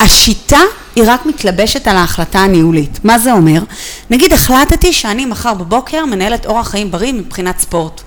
השיטה 0.00 0.60
היא 0.96 1.04
רק 1.06 1.26
מתלבשת 1.26 1.88
על 1.88 1.96
ההחלטה 1.96 2.38
הניהולית. 2.38 3.04
מה 3.04 3.18
זה 3.18 3.32
אומר? 3.32 3.62
נגיד 4.10 4.32
החלטתי 4.32 4.92
שאני 4.92 5.26
מחר 5.26 5.54
בבוקר 5.54 6.04
מנהלת 6.04 6.46
אורח 6.46 6.68
חיים 6.68 6.90
בריא 6.90 7.12
מבחינת 7.12 7.58
ספורט. 7.58 8.01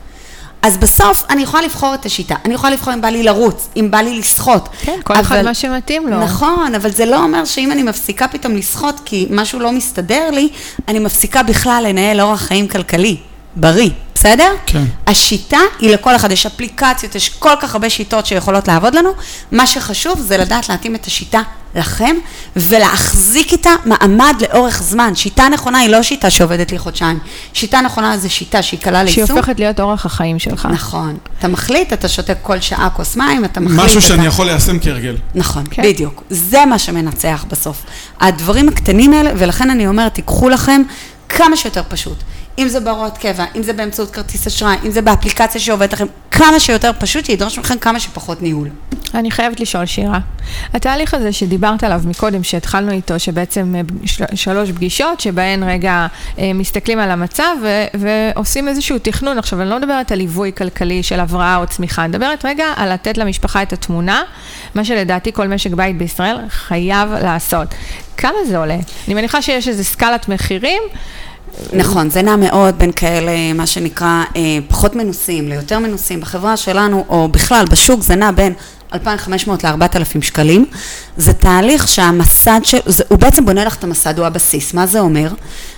אז 0.66 0.78
בסוף 0.78 1.24
אני 1.30 1.42
יכולה 1.42 1.64
לבחור 1.64 1.94
את 1.94 2.06
השיטה. 2.06 2.36
אני 2.46 2.54
יכולה 2.54 2.74
לבחור 2.74 2.94
אם 2.94 3.02
בא 3.02 3.08
לי 3.08 3.24
לרוץ, 3.24 3.68
אם 3.76 3.92
בא 3.92 3.98
לי 3.98 4.20
לשחות. 4.20 4.70
כן, 4.82 5.00
כל 5.04 5.14
אחד 5.14 5.42
מה 5.42 5.54
שמתאים 5.54 6.08
לו. 6.08 6.20
נכון, 6.20 6.76
אבל 6.76 6.92
זה 6.92 7.06
לא 7.06 7.24
אומר 7.24 7.46
שאם 7.46 7.72
אני 7.72 7.84
מפסיקה 7.84 8.28
פתאום 8.28 8.56
לשחות 8.56 9.02
כי 9.06 9.28
משהו 9.30 9.60
לא 9.60 9.72
מסתדר 9.72 10.32
לי, 10.32 10.50
אני 10.88 11.00
מפסיקה 11.00 11.44
בכלל 11.44 11.86
לנהל 11.88 12.22
אורח 12.22 12.42
חיים 12.42 12.68
כלכלי, 12.68 13.18
בריא, 13.56 13.90
בסדר? 14.26 14.52
כן. 14.66 14.84
השיטה 15.08 15.60
היא 15.80 15.90
לכל 15.90 16.16
אחד, 16.16 16.32
יש 16.32 16.46
אפליקציות, 16.46 17.16
יש 17.16 17.30
כל 17.30 17.54
כך 17.62 17.74
הרבה 17.74 17.90
שיטות 17.90 18.26
שיכולות 18.26 18.68
לעבוד 18.68 18.96
לנו. 18.96 19.10
מה 19.52 19.68
שחשוב 19.68 20.20
זה 20.20 20.38
לדעת 20.38 20.70
להתאים 20.70 20.96
את 20.96 21.06
השיטה 21.06 21.42
לכם 21.76 22.16
ולהחזיק 22.56 23.52
איתה 23.52 23.70
מעמד 23.86 24.36
לאורך 24.42 24.84
זמן. 24.84 25.16
שיטה 25.16 25.48
נכונה 25.50 25.80
היא 25.80 25.90
לא 25.90 26.04
שיטה 26.04 26.30
שעובדת 26.30 26.72
לי 26.72 26.80
חודשיים. 26.80 27.20
שיטה 27.54 27.82
נכונה 27.82 28.18
זה 28.18 28.30
שיטה 28.30 28.62
שהיא 28.62 28.80
קלה 28.80 29.08
שהיא 29.08 29.18
ליישום. 29.18 29.38
הופכת 29.38 29.60
להיות 29.60 29.80
אורח 29.80 30.06
החיים 30.06 30.40
שלך. 30.40 30.68
נכון. 30.72 31.18
אתה 31.40 31.48
מחליט, 31.48 31.94
אתה 31.94 32.08
שותה 32.08 32.36
כל 32.36 32.60
שעה 32.60 32.90
כוס 32.90 33.16
מים, 33.16 33.46
אתה 33.46 33.60
מחליט... 33.60 33.80
משהו 33.80 34.00
אתה... 34.00 34.08
שאני 34.08 34.26
יכול 34.26 34.46
ליישם 34.46 34.80
כהרגל. 34.80 35.16
נכון. 35.36 35.64
כן. 35.72 35.84
בדיוק. 35.84 36.24
זה 36.30 36.66
מה 36.66 36.80
שמנצח 36.80 37.46
בסוף. 37.50 37.84
הדברים 38.20 38.70
הקטנים 38.70 39.14
האלה, 39.14 39.32
ולכן 39.38 39.70
אני 39.70 39.88
אומרת, 39.88 40.14
תיקחו 40.14 40.50
לכם 40.50 40.82
כמה 41.30 41.58
שיותר 41.58 41.82
פשוט. 41.90 42.18
אם 42.58 42.68
זה 42.68 42.80
בהוראות 42.80 43.18
קבע, 43.18 43.46
אם 43.56 43.64
זה 43.64 43.74
באמצעות 43.74 44.12
כרטיס 44.12 44.48
אשראי, 44.48 44.76
אם 44.86 44.92
זה 44.92 45.02
באפליקציה 45.02 45.62
שעובדת 45.62 45.94
לכם, 45.94 46.06
כמה 46.32 46.60
שיותר 46.60 46.92
פשוט, 47.00 47.26
שידרוש 47.26 47.60
מכם 47.60 47.78
כמה 47.78 48.00
שפחות 48.00 48.42
ניהול. 48.42 48.70
אני 49.14 49.32
חייבת 49.32 49.60
לשאול, 49.60 49.86
שירה. 49.86 50.20
התהליך 50.74 51.14
הזה 51.14 51.34
שדיברת 51.34 51.84
עליו 51.84 52.02
מקודם, 52.06 52.44
שהתחלנו 52.44 52.92
איתו, 52.92 53.20
שבעצם 53.20 53.76
אה, 53.76 53.82
של- 54.06 54.24
שלוש 54.36 54.72
פגישות, 54.72 55.20
שבהן 55.20 55.64
רגע 55.64 56.08
אה, 56.40 56.52
מסתכלים 56.54 57.00
על 57.00 57.12
המצב 57.12 57.56
ועושים 57.94 58.68
איזשהו 58.68 59.00
תכנון. 59.00 59.38
עכשיו, 59.38 59.62
אני 59.62 59.70
לא 59.70 59.80
מדברת 59.80 60.12
על 60.12 60.18
ליווי 60.18 60.52
כלכלי 60.58 61.04
של 61.04 61.20
הבראה 61.20 61.58
או 61.58 61.68
צמיחה, 61.68 62.02
אני 62.02 62.10
מדברת 62.10 62.46
רגע 62.46 62.66
על 62.76 62.94
לתת 62.94 63.18
למשפחה 63.18 63.62
את 63.62 63.74
התמונה, 63.74 64.24
מה 64.76 64.86
שלדעתי 64.86 65.32
כל 65.34 65.48
משק 65.48 65.72
בית 65.74 65.98
בישראל 65.98 66.38
חייב 66.50 67.12
לעשות. 67.14 67.68
כמה 68.18 68.38
זה 68.48 68.58
עולה? 68.58 68.78
אני 69.08 69.14
מניחה 69.14 69.42
שיש 69.42 69.68
איזו 69.68 69.84
סקלת 69.84 70.30
מחירים. 70.30 70.82
נכון, 71.74 72.10
זה 72.10 72.22
נע 72.22 72.36
מאוד 72.36 72.80
בין 72.80 72.92
כאלה, 72.92 73.54
מה 73.54 73.68
שנקרא, 73.68 74.24
אה, 74.36 74.42
פחות 74.68 74.96
מנוסים 74.96 75.50
ליותר 75.50 75.80
מנוסים. 75.80 76.22
בחברה 76.22 76.58
שלנו, 76.58 77.06
או 77.10 77.28
בכלל 77.28 77.66
בשוק, 77.70 78.02
זה 78.02 78.16
נע 78.16 78.32
בין 78.32 78.54
2,500 78.94 79.64
ל-4,000 79.64 80.22
שקלים. 80.22 80.66
זה 81.18 81.34
תהליך 81.34 81.88
שהמסד 81.88 82.60
של... 82.64 82.78
זה, 82.86 83.04
הוא 83.08 83.20
בעצם 83.20 83.46
בונה 83.46 83.66
לך 83.66 83.76
את 83.76 83.84
המסד, 83.84 84.20
הוא 84.20 84.28
הבסיס. 84.28 84.74
מה 84.74 84.88
זה 84.88 85.00
אומר? 85.00 85.34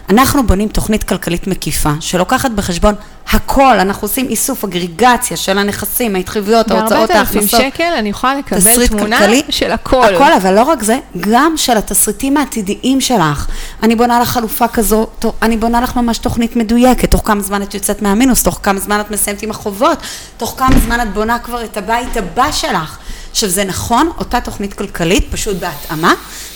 אנחנו 0.09 0.47
בונים 0.47 0.67
תוכנית 0.67 1.03
כלכלית 1.03 1.47
מקיפה, 1.47 1.93
שלוקחת 1.99 2.51
בחשבון 2.51 2.95
הכל, 3.31 3.79
אנחנו 3.79 4.05
עושים 4.05 4.27
איסוף, 4.29 4.63
אגריגציה 4.63 5.37
של 5.37 5.57
הנכסים, 5.57 6.15
ההתחייבויות, 6.15 6.71
ההוצאות, 6.71 7.09
ההכנסות. 7.09 7.59
ב-4,000 7.59 7.73
שקל 7.73 7.93
אני 7.99 8.09
יכולה 8.09 8.35
לקבל 8.35 8.87
תמונה 8.87 9.17
כלכלי, 9.19 9.41
של 9.49 9.71
הכל. 9.71 10.15
הכל, 10.15 10.33
אבל 10.33 10.53
לא 10.53 10.63
רק 10.63 10.83
זה, 10.83 10.99
גם 11.19 11.53
של 11.57 11.77
התסריטים 11.77 12.37
העתידיים 12.37 13.01
שלך. 13.01 13.47
אני 13.83 13.95
בונה 13.95 14.19
לך 14.19 14.29
חלופה 14.29 14.67
כזו, 14.67 15.07
אני 15.41 15.57
בונה 15.57 15.81
לך 15.81 15.95
ממש 15.95 16.17
תוכנית 16.17 16.55
מדויקת, 16.55 17.11
תוך 17.11 17.21
כמה 17.25 17.41
זמן 17.41 17.61
את 17.61 17.73
יוצאת 17.73 18.01
מהמינוס, 18.01 18.43
תוך 18.43 18.59
כמה 18.63 18.79
זמן 18.79 18.99
את 18.99 19.11
מסיימת 19.11 19.41
עם 19.41 19.51
החובות, 19.51 19.97
תוך 20.37 20.55
כמה 20.57 20.79
זמן 20.85 21.01
את 21.01 21.13
בונה 21.13 21.39
כבר 21.39 21.63
את 21.63 21.77
הבית 21.77 22.17
הבא 22.17 22.51
שלך. 22.51 22.97
עכשיו 23.31 23.49
זה 23.49 23.63
נכון, 23.63 24.11
אותה 24.17 24.41
תוכנית 24.41 24.73
כלכלית, 24.73 25.27
פשוט 25.31 25.57
בהתאמה, 25.59 26.13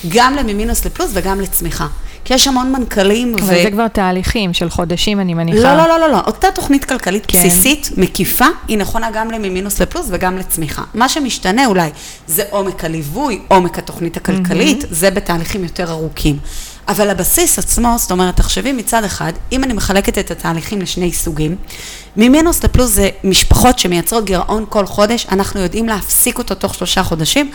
גם 0.08 0.36
לממינוס 0.36 0.86
לפלוס 0.86 1.10
וגם 1.14 1.41
לצמיחה. 1.41 1.88
כי 2.26 2.34
יש 2.34 2.47
המון 2.47 2.72
מנכ"לים 2.72 3.36
אבל 3.39 3.63
זה 3.63 3.72
כבר 3.72 3.88
תהליכים 3.88 4.53
של 4.53 4.69
חודשים, 4.69 5.19
אני 5.19 5.34
מניחה. 5.34 5.76
לא, 5.76 5.76
לא, 5.78 5.88
לא, 5.88 5.99
לא, 5.99 6.11
לא. 6.11 6.19
אותה 6.28 6.47
תוכנית 6.55 6.86
כלכלית 6.86 7.26
כן. 7.28 7.39
בסיסית, 7.39 7.89
מקיפה, 7.97 8.45
היא 8.67 8.78
נכונה 8.78 9.11
גם 9.13 9.32
לממינוס 9.32 9.82
לפלוס 9.82 10.05
וגם 10.09 10.38
לצמיחה. 10.38 10.84
מה 10.93 11.09
שמשתנה 11.09 11.65
אולי 11.65 11.89
זה 12.28 12.43
עומק 12.49 12.86
הליווי, 12.86 13.41
עומק 13.47 13.78
התוכנית 13.78 14.17
הכלכלית, 14.17 14.84
זה 14.89 15.11
בתהליכים 15.11 15.63
יותר 15.63 15.91
ארוכים. 15.91 16.38
אבל 16.88 17.09
הבסיס 17.09 17.59
עצמו, 17.59 17.95
זאת 17.97 18.11
אומרת, 18.11 18.38
תחשבי 18.38 18.72
מצד 18.72 19.03
אחד, 19.03 19.34
אם 19.51 19.63
אני 19.63 19.74
מחלקת 19.74 20.17
את 20.17 20.32
התהליכים 20.32 20.82
לשני 20.82 21.11
סוגים, 21.11 21.55
ממינוס 22.17 22.63
לפלוס 22.63 22.91
זה 22.91 23.09
משפחות 23.24 23.80
שמייצרות 23.80 24.26
גירעון 24.26 24.65
כל 24.69 24.86
חודש, 24.86 25.28
אנחנו 25.32 25.59
יודעים 25.59 25.88
להפסיק 25.88 26.38
אותו 26.38 26.55
תוך 26.55 26.76
שלושה 26.76 27.03
חודשים. 27.03 27.51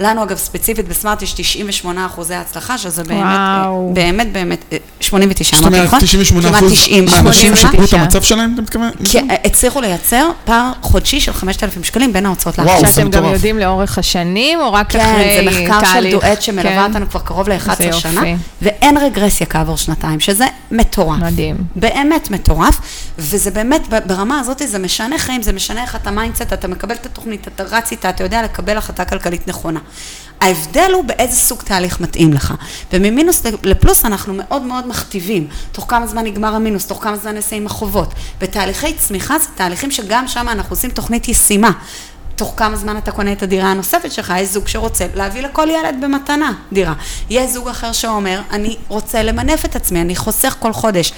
לנו 0.00 0.22
אגב 0.22 0.36
ספציפית 0.36 0.88
בסמארט 0.88 1.22
יש 1.22 1.32
98 1.32 2.06
אחוזי 2.06 2.34
הצלחה, 2.34 2.78
שזה 2.78 3.04
באמת, 3.04 3.22
וואו. 3.22 3.90
באמת, 3.94 4.32
באמת, 4.32 4.64
אה, 4.72 4.78
89, 5.00 5.56
זאת 5.56 5.62
אמרתי 5.62 5.76
אומרת, 5.76 5.86
נכון? 5.88 6.00
98 6.00 6.48
כמעט 6.48 6.62
אחוז 6.62 6.72
90, 6.72 7.04
מהאנשים 7.04 7.56
89. 7.56 7.56
שיפרו 7.56 7.84
את 7.84 7.88
89. 7.88 7.96
המצב 7.96 8.22
שלהם, 8.22 8.52
אתה 8.54 8.62
מתכוון? 8.62 8.90
כי 9.04 9.18
הצליחו 9.44 9.80
לייצר 9.80 10.30
פער 10.44 10.72
חודשי 10.80 11.20
של 11.20 11.32
5,000 11.32 11.84
שקלים 11.84 12.12
בין 12.12 12.26
ההוצאות 12.26 12.58
וואו, 12.58 12.68
להכנסה. 12.68 12.86
זה 12.86 12.92
שאתם 12.92 13.10
גם 13.10 13.22
מטורף. 13.22 13.34
יודעים 13.34 13.58
לאורך 13.58 13.98
השנים, 13.98 14.60
או 14.60 14.72
רק 14.72 14.92
כן, 14.92 15.00
אחרי 15.00 15.36
זה 15.36 15.50
מחקר 15.50 15.80
של 15.86 15.92
תהליך? 15.92 16.12
דואט 16.12 16.42
שמלווה 16.42 16.70
כן. 16.70 16.84
אותנו 16.84 17.10
כבר 17.10 17.20
קרוב 17.20 17.48
איזה 17.50 17.68
ל-11 17.70 17.84
יופי. 17.84 18.00
שנה, 18.00 18.22
ואין 18.62 18.96
רגרסיה 18.96 19.46
כעבור 19.46 19.76
שנתיים, 19.76 20.20
שזה 20.20 20.46
מטורף. 20.70 21.18
מדהים. 21.22 21.56
באמת 21.76 22.30
מטורף, 22.30 22.80
וזה 23.18 23.50
באמת, 23.50 23.82
ברמה 24.06 24.40
הזאת 24.40 24.62
זה 24.64 24.78
משנה 24.78 25.18
חיים, 25.18 25.42
זה 25.42 25.52
משנה 25.52 25.82
איך 25.82 25.96
אתה 25.96 26.10
mindset, 26.10 26.52
אתה 26.52 26.68
מקבל 26.68 26.94
את 26.94 27.06
התוכנית, 27.06 27.48
אתה 27.48 27.62
רץ 27.62 27.90
איתה, 27.90 28.10
אתה 28.10 28.24
יודע 28.24 28.42
לקבל 28.42 28.76
החלטה 28.76 29.04
כלכלית 29.04 29.48
נכונה. 29.48 29.80
ההבדל 30.40 30.90
הוא 30.94 31.04
באיזה 31.04 31.36
סוג 31.36 31.62
תהליך 31.62 32.00
מתאים 32.00 32.32
לך. 32.32 32.54
וממינוס 32.92 33.42
לפלוס 33.62 34.04
אנחנו 34.04 34.34
מאוד 34.34 34.62
מאוד 34.62 34.86
מכתיבים, 34.86 35.46
תוך 35.72 35.84
כמה 35.88 36.06
זמן 36.06 36.24
נגמר 36.24 36.54
המינוס, 36.54 36.86
תוך 36.86 37.02
כמה 37.02 37.16
זמן 37.16 37.36
נסיים 37.36 37.66
החובות. 37.66 38.14
בתהליכי 38.40 38.94
צמיחה 38.94 39.38
זה 39.38 39.46
תהליכים 39.54 39.90
שגם 39.90 40.28
שם 40.28 40.48
אנחנו 40.48 40.72
עושים 40.72 40.90
תוכנית 40.90 41.28
ישימה. 41.28 41.70
תוך 42.36 42.54
כמה 42.56 42.76
זמן 42.76 42.96
אתה 42.96 43.12
קונה 43.12 43.32
את 43.32 43.42
הדירה 43.42 43.70
הנוספת 43.70 44.12
שלך, 44.12 44.32
יש 44.38 44.48
זוג 44.48 44.68
שרוצה 44.68 45.06
להביא 45.14 45.42
לכל 45.42 45.68
ילד 45.70 45.94
במתנה 46.02 46.52
דירה. 46.72 46.94
יש 47.30 47.50
זוג 47.50 47.68
אחר 47.68 47.92
שאומר, 47.92 48.40
אני 48.50 48.76
רוצה 48.88 49.22
למנף 49.22 49.64
את 49.64 49.76
עצמי, 49.76 50.00
אני 50.00 50.16
חוסך 50.16 50.56
כל 50.58 50.72
חודש 50.72 51.12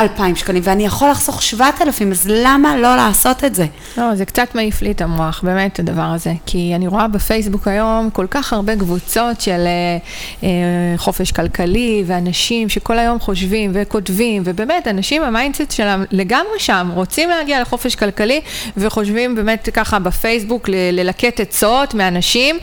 2,000 0.00 0.36
שקלים, 0.36 0.62
ואני 0.64 0.86
יכול 0.86 1.10
לחסוך 1.10 1.42
7,000, 1.42 2.10
אז 2.10 2.26
למה 2.30 2.76
לא 2.76 2.96
לעשות 2.96 3.44
את 3.44 3.54
זה? 3.54 3.66
לא, 3.96 4.14
זה 4.14 4.24
קצת 4.24 4.54
מעיף 4.54 4.82
לי 4.82 4.90
את 4.90 5.00
המוח, 5.00 5.40
באמת, 5.44 5.78
הדבר 5.78 6.02
הזה. 6.02 6.32
כי 6.46 6.72
אני 6.74 6.86
רואה 6.86 7.08
בפייסבוק 7.08 7.68
היום 7.68 8.10
כל 8.12 8.26
כך 8.30 8.52
הרבה 8.52 8.76
קבוצות 8.76 9.40
של 9.40 9.64
אה, 9.66 9.98
אה, 10.42 10.48
חופש 10.96 11.32
כלכלי, 11.32 12.04
ואנשים 12.06 12.68
שכל 12.68 12.98
היום 12.98 13.20
חושבים 13.20 13.70
וכותבים, 13.74 14.42
ובאמת, 14.44 14.88
אנשים, 14.88 15.22
ה 15.22 15.28
mindset 15.28 15.70
שלהם 15.70 16.04
לגמרי 16.10 16.58
שם, 16.58 16.90
רוצים 16.94 17.30
להגיע 17.30 17.60
לחופש 17.60 17.94
כלכלי, 17.94 18.40
וחושבים 18.76 19.34
באמת 19.34 19.68
ככה 19.74 19.98
בפייסבוק 19.98 20.68
ל- 20.68 20.74
ללקט 20.92 21.40
עצות 21.40 21.94
מאנשים, 21.94 22.58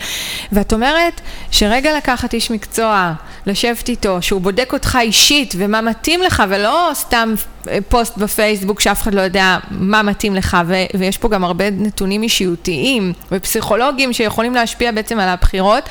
ואת 0.51 0.73
אומרת 0.73 1.21
שרגע 1.51 1.97
לקחת 1.97 2.33
איש 2.33 2.51
מקצוע, 2.51 3.13
לשבת 3.45 3.89
איתו, 3.89 4.21
שהוא 4.21 4.41
בודק 4.41 4.73
אותך 4.73 4.97
אישית, 5.01 5.53
ומה 5.57 5.81
מתאים 5.81 6.21
לך, 6.21 6.43
ולא 6.49 6.91
סתם 6.93 7.22
אה, 7.69 7.77
פוסט 7.89 8.17
בפייסבוק 8.17 8.79
שאף 8.79 9.01
אחד 9.01 9.13
לא 9.13 9.21
יודע 9.21 9.57
מה 9.71 10.01
מתאים 10.01 10.35
לך, 10.35 10.57
ו- 10.67 10.97
ויש 10.99 11.17
פה 11.17 11.29
גם 11.29 11.43
הרבה 11.43 11.69
נתונים 11.69 12.23
אישיותיים 12.23 13.13
ופסיכולוגיים 13.31 14.13
שיכולים 14.13 14.53
להשפיע 14.53 14.91
בעצם 14.91 15.19
על 15.19 15.29
הבחירות. 15.29 15.89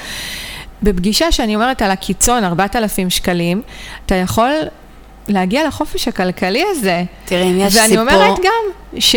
בפגישה 0.83 1.33
שאני 1.33 1.55
אומרת 1.55 1.83
על 1.83 1.91
הקיצון, 1.91 2.45
4,000 2.45 3.11
שקלים, 3.11 3.63
אתה 4.07 4.15
יכול 4.15 4.51
להגיע 5.29 5.67
לחופש 5.67 6.09
הכלכלי 6.09 6.65
הזה. 6.71 7.03
תראי, 7.25 7.43
אם 7.43 7.59
יש 7.61 7.77
ואני 7.77 7.89
סיפור... 7.89 8.01
אומרת 8.01 8.39
גם 8.39 9.01
ש... 9.01 9.17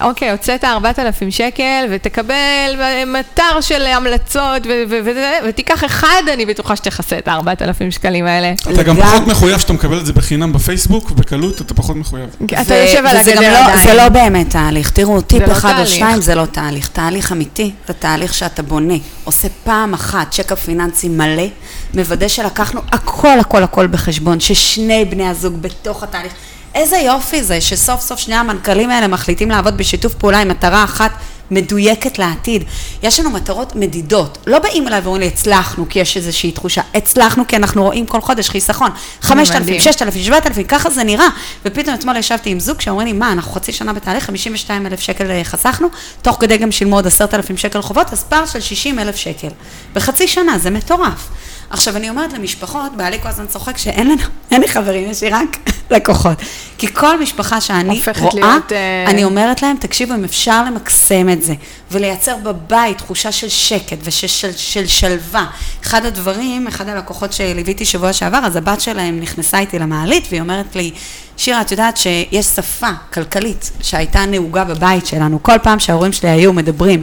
אוקיי, 0.00 0.30
הוצאת 0.30 0.64
4,000 0.64 1.30
שקל 1.30 1.86
ותקבל 1.90 2.76
מטר 3.06 3.60
של 3.60 3.86
המלצות 3.86 4.66
ו- 4.66 4.82
ו- 4.90 4.98
וזה, 5.04 5.38
ותיקח 5.48 5.84
אחד, 5.84 6.22
אני 6.32 6.46
בטוחה 6.46 6.76
שתכסה 6.76 7.18
את 7.18 7.28
ה-4,000 7.28 7.90
שקלים 7.90 8.26
האלה. 8.26 8.52
אתה 8.72 8.82
גם. 8.82 8.96
פחות 8.96 9.26
מחויב 9.26 9.58
שאתה 9.58 9.72
מקבל 9.72 9.98
את 9.98 10.06
זה 10.06 10.12
בחינם 10.12 10.52
בפייסבוק, 10.52 11.10
בקלות 11.10 11.60
אתה 11.60 11.74
פחות 11.74 11.96
מחויב. 11.96 12.28
אתה 12.62 12.74
יושב 12.74 13.06
על 13.06 13.16
הגדר 13.16 13.40
לא, 13.40 13.58
עדיין. 13.58 13.88
זה 13.88 13.94
לא 13.94 14.08
באמת 14.08 14.50
תהליך. 14.50 14.90
תראו, 14.90 15.20
טיפ 15.20 15.42
לא 15.48 15.52
אחד 15.52 15.74
או. 15.80 15.86
שתיים 15.86 16.20
זה 16.20 16.34
לא 16.34 16.44
תהליך. 16.46 16.88
תהליך 16.88 17.32
אמיתי 17.32 17.70
זה 17.86 17.92
תהליך 17.92 18.34
שאתה 18.34 18.62
בונה. 18.62 18.94
עושה 19.24 19.48
פעם 19.64 19.94
אחת 19.94 20.30
checkup 20.30 20.58
פיננסי 20.64 21.08
מלא, 21.08 21.46
מוודא 21.94 22.28
שלקחנו 22.28 22.80
הכל 22.92 23.40
הכל 23.40 23.62
הכל 23.62 23.86
בחשבון, 23.86 24.40
ששני 24.40 25.04
בני 25.04 25.28
הזוג 25.28 25.62
בתוך 25.62 26.02
התהליך. 26.02 26.32
איזה 26.76 26.96
יופי 26.96 27.42
זה 27.42 27.60
שסוף 27.60 28.00
סוף 28.00 28.18
שני 28.18 28.34
המנכ"לים 28.34 28.90
האלה 28.90 29.08
מחליטים 29.08 29.50
לעבוד 29.50 29.76
בשיתוף 29.76 30.14
פעולה 30.14 30.38
עם 30.38 30.48
מטרה 30.48 30.84
אחת 30.84 31.10
מדויקת 31.50 32.18
לעתיד. 32.18 32.64
יש 33.02 33.20
לנו 33.20 33.30
מטרות 33.30 33.76
מדידות. 33.76 34.38
לא 34.46 34.58
באים 34.58 34.88
אליי 34.88 35.00
ואומרים 35.00 35.20
לי, 35.20 35.28
הצלחנו, 35.28 35.88
כי 35.88 35.98
יש 35.98 36.16
איזושהי 36.16 36.52
תחושה. 36.52 36.80
הצלחנו 36.94 37.46
כי 37.48 37.56
אנחנו 37.56 37.82
רואים 37.82 38.06
כל 38.06 38.20
חודש 38.20 38.48
חיסכון. 38.48 38.90
5,000, 39.20 39.62
מדהים. 39.62 39.80
6,000, 39.80 40.22
7,000, 40.22 40.66
ככה 40.66 40.90
זה 40.90 41.04
נראה. 41.04 41.28
ופתאום 41.64 41.94
אתמול 41.94 42.16
ישבתי 42.16 42.50
עם 42.50 42.60
זוג 42.60 42.80
שאומרים 42.80 43.06
לי, 43.06 43.12
מה, 43.12 43.32
אנחנו 43.32 43.52
חצי 43.52 43.72
שנה 43.72 43.92
בתהליך, 43.92 44.24
52,000 44.24 45.00
שקל 45.00 45.30
אה, 45.30 45.44
חסכנו, 45.44 45.88
תוך 46.22 46.36
כדי 46.40 46.56
גם 46.58 46.72
שילמו 46.72 46.96
עוד 46.96 47.06
10,000 47.06 47.56
שקל 47.56 47.82
חובות, 47.82 48.12
אז 48.12 48.24
פער 48.24 48.46
של 48.46 48.60
60,000 48.60 49.16
שקל. 49.16 49.48
בחצי 49.94 50.28
שנה, 50.28 50.58
זה 50.58 50.70
מטורף. 50.70 51.28
עכשיו, 51.70 51.96
אני 51.96 52.10
אומרת 52.10 52.32
למשפחות, 52.32 52.96
בעלי 52.96 53.18
כל 53.22 53.28
הזמן 53.28 53.46
צוחק 53.46 53.78
שאין 53.78 54.06
לנו, 54.06 54.22
אין 54.50 54.60
לי 54.60 54.68
חברים, 54.68 55.10
יש 55.10 55.22
לי 55.22 55.30
רק 55.30 55.56
לקוחות. 55.90 56.38
כי 56.78 56.94
כל 56.94 57.20
משפחה 57.20 57.60
שאני 57.60 58.00
רואה, 58.20 58.30
להיות, 58.34 58.72
אה, 58.72 59.04
אני 59.06 59.24
אומרת 59.24 59.62
להם, 59.62 59.76
תקשיבו, 59.80 60.14
אם 60.14 60.24
אפשר 60.24 60.64
למקסם 60.64 61.28
את 61.28 61.42
זה, 61.42 61.54
ולייצר 61.90 62.36
בבית 62.36 62.98
תחושה 62.98 63.32
של 63.32 63.48
שקט 63.48 63.96
ושל 64.02 64.26
של, 64.26 64.52
של 64.56 64.86
שלווה. 64.86 65.46
אחד 65.82 66.04
הדברים, 66.04 66.66
אחד 66.66 66.88
הלקוחות 66.88 67.32
שליוויתי 67.32 67.84
שבוע 67.84 68.12
שעבר, 68.12 68.40
אז 68.44 68.56
הבת 68.56 68.80
שלהם 68.80 69.20
נכנסה 69.20 69.58
איתי 69.58 69.78
למעלית, 69.78 70.26
והיא 70.30 70.40
אומרת 70.40 70.76
לי, 70.76 70.90
שירה, 71.36 71.60
את 71.60 71.70
יודעת 71.70 71.96
שיש 71.96 72.46
שפה 72.46 72.90
כלכלית 73.12 73.70
שהייתה 73.80 74.26
נהוגה 74.26 74.64
בבית 74.64 75.06
שלנו. 75.06 75.42
כל 75.42 75.58
פעם 75.62 75.78
שההורים 75.78 76.12
שלי 76.12 76.30
היו 76.30 76.52
מדברים 76.52 77.02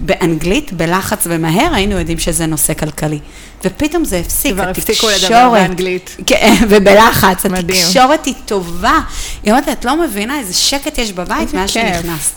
באנגלית, 0.00 0.72
בלחץ 0.72 1.26
ומהר, 1.30 1.74
היינו 1.74 1.98
יודעים 1.98 2.18
שזה 2.18 2.46
נושא 2.46 2.74
כלכלי. 2.74 3.18
ופתאום 3.64 4.04
זה 4.04 4.18
הפסיק, 4.18 4.52
כבר 4.54 4.68
הפסיקו 4.68 5.06
לדבר 5.06 5.16
התקשורת- 5.16 5.52
באנגלית. 5.68 6.16
כן, 6.26 6.54
ובלחץ, 6.70 7.46
מדהים. 7.46 7.84
התקשורת 7.84 8.24
היא 8.26 8.34
טובה. 8.46 8.98
היא 9.42 9.52
אומרת, 9.52 9.68
את 9.68 9.84
לא 9.84 10.02
מבינה 10.02 10.38
איזה 10.38 10.54
שקט 10.54 10.98
יש 10.98 11.12
בבית 11.12 11.54
מאז. 11.54 11.70
שנכנסת. 11.70 12.32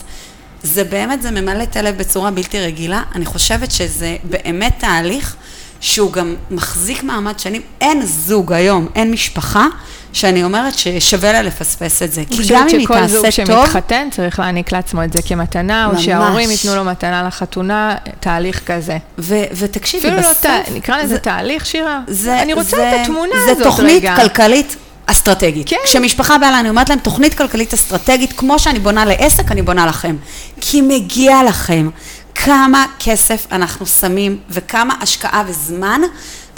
זה 0.62 0.84
באמת, 0.84 1.22
זה 1.22 1.30
ממלא 1.30 1.62
את 1.62 1.76
הלב 1.76 1.98
בצורה 1.98 2.30
בלתי 2.30 2.60
רגילה. 2.60 3.02
אני 3.14 3.24
חושבת 3.26 3.70
שזה 3.70 4.16
באמת 4.24 4.72
תהליך 4.78 5.36
שהוא 5.80 6.12
גם 6.12 6.34
מחזיק 6.50 7.02
מעמד 7.02 7.38
שנים. 7.38 7.62
אין 7.80 8.06
זוג 8.06 8.52
היום, 8.52 8.88
אין 8.94 9.10
משפחה, 9.10 9.66
שאני 10.12 10.44
אומרת 10.44 10.78
ששווה 10.78 11.32
לה 11.32 11.42
לפספס 11.42 12.02
את 12.02 12.12
זה. 12.12 12.20
אני 12.20 12.26
כי 12.30 12.36
גם 12.36 12.42
חושבת 12.42 12.72
אם 12.72 12.78
היא 12.78 12.84
שכל 12.86 13.06
זוג 13.06 13.24
תעשה 13.24 13.44
טוב, 13.46 13.64
שמתחתן 13.66 14.08
צריך 14.12 14.38
להעניק 14.40 14.72
לעצמו 14.72 15.04
את 15.04 15.12
זה 15.12 15.22
כמתנה, 15.22 15.86
או 15.86 15.92
ממש. 15.92 16.04
שההורים 16.04 16.50
ייתנו 16.50 16.76
לו 16.76 16.84
מתנה 16.84 17.22
לחתונה, 17.22 17.94
תהליך 18.20 18.60
כזה. 18.66 18.96
ו- 19.18 19.34
ותקשיבי, 19.52 20.06
אפילו 20.08 20.16
לא, 20.22 20.30
בסוף... 20.30 20.40
תה- 20.42 20.58
נקרא 20.74 20.96
לזה 20.98 21.08
זה- 21.08 21.18
תהליך, 21.18 21.66
שירה. 21.66 22.00
זה, 22.08 22.42
אני 22.42 22.52
רוצה 22.54 22.76
זה, 22.76 22.90
את 22.90 23.00
התמונה 23.02 23.32
זה 23.46 23.50
הזאת 23.52 23.62
תוכנית 23.62 23.96
רגע. 24.02 24.16
כלכלית 24.16 24.76
אסטרטגית. 25.06 25.68
כן. 25.68 25.76
כשמשפחה 25.84 26.38
באה 26.38 26.50
לה, 26.50 26.60
אני 26.60 26.68
אומרת 26.68 26.88
להם, 26.88 26.98
תוכנית 26.98 27.34
כלכלית 27.34 27.74
אסטרטגית, 27.74 28.32
כמו 28.36 28.58
שאני 28.58 28.78
בונה 28.78 29.04
לעסק, 29.04 29.52
אני 29.52 29.62
בונה 29.62 29.86
לכם. 29.86 30.16
כי 30.60 30.80
מגיע 30.80 31.42
לכם 31.48 31.90
כמה 32.34 32.84
כסף 33.00 33.46
אנחנו 33.52 33.86
שמים 33.86 34.38
וכמה 34.50 34.94
השקעה 35.00 35.42
וזמן 35.46 36.00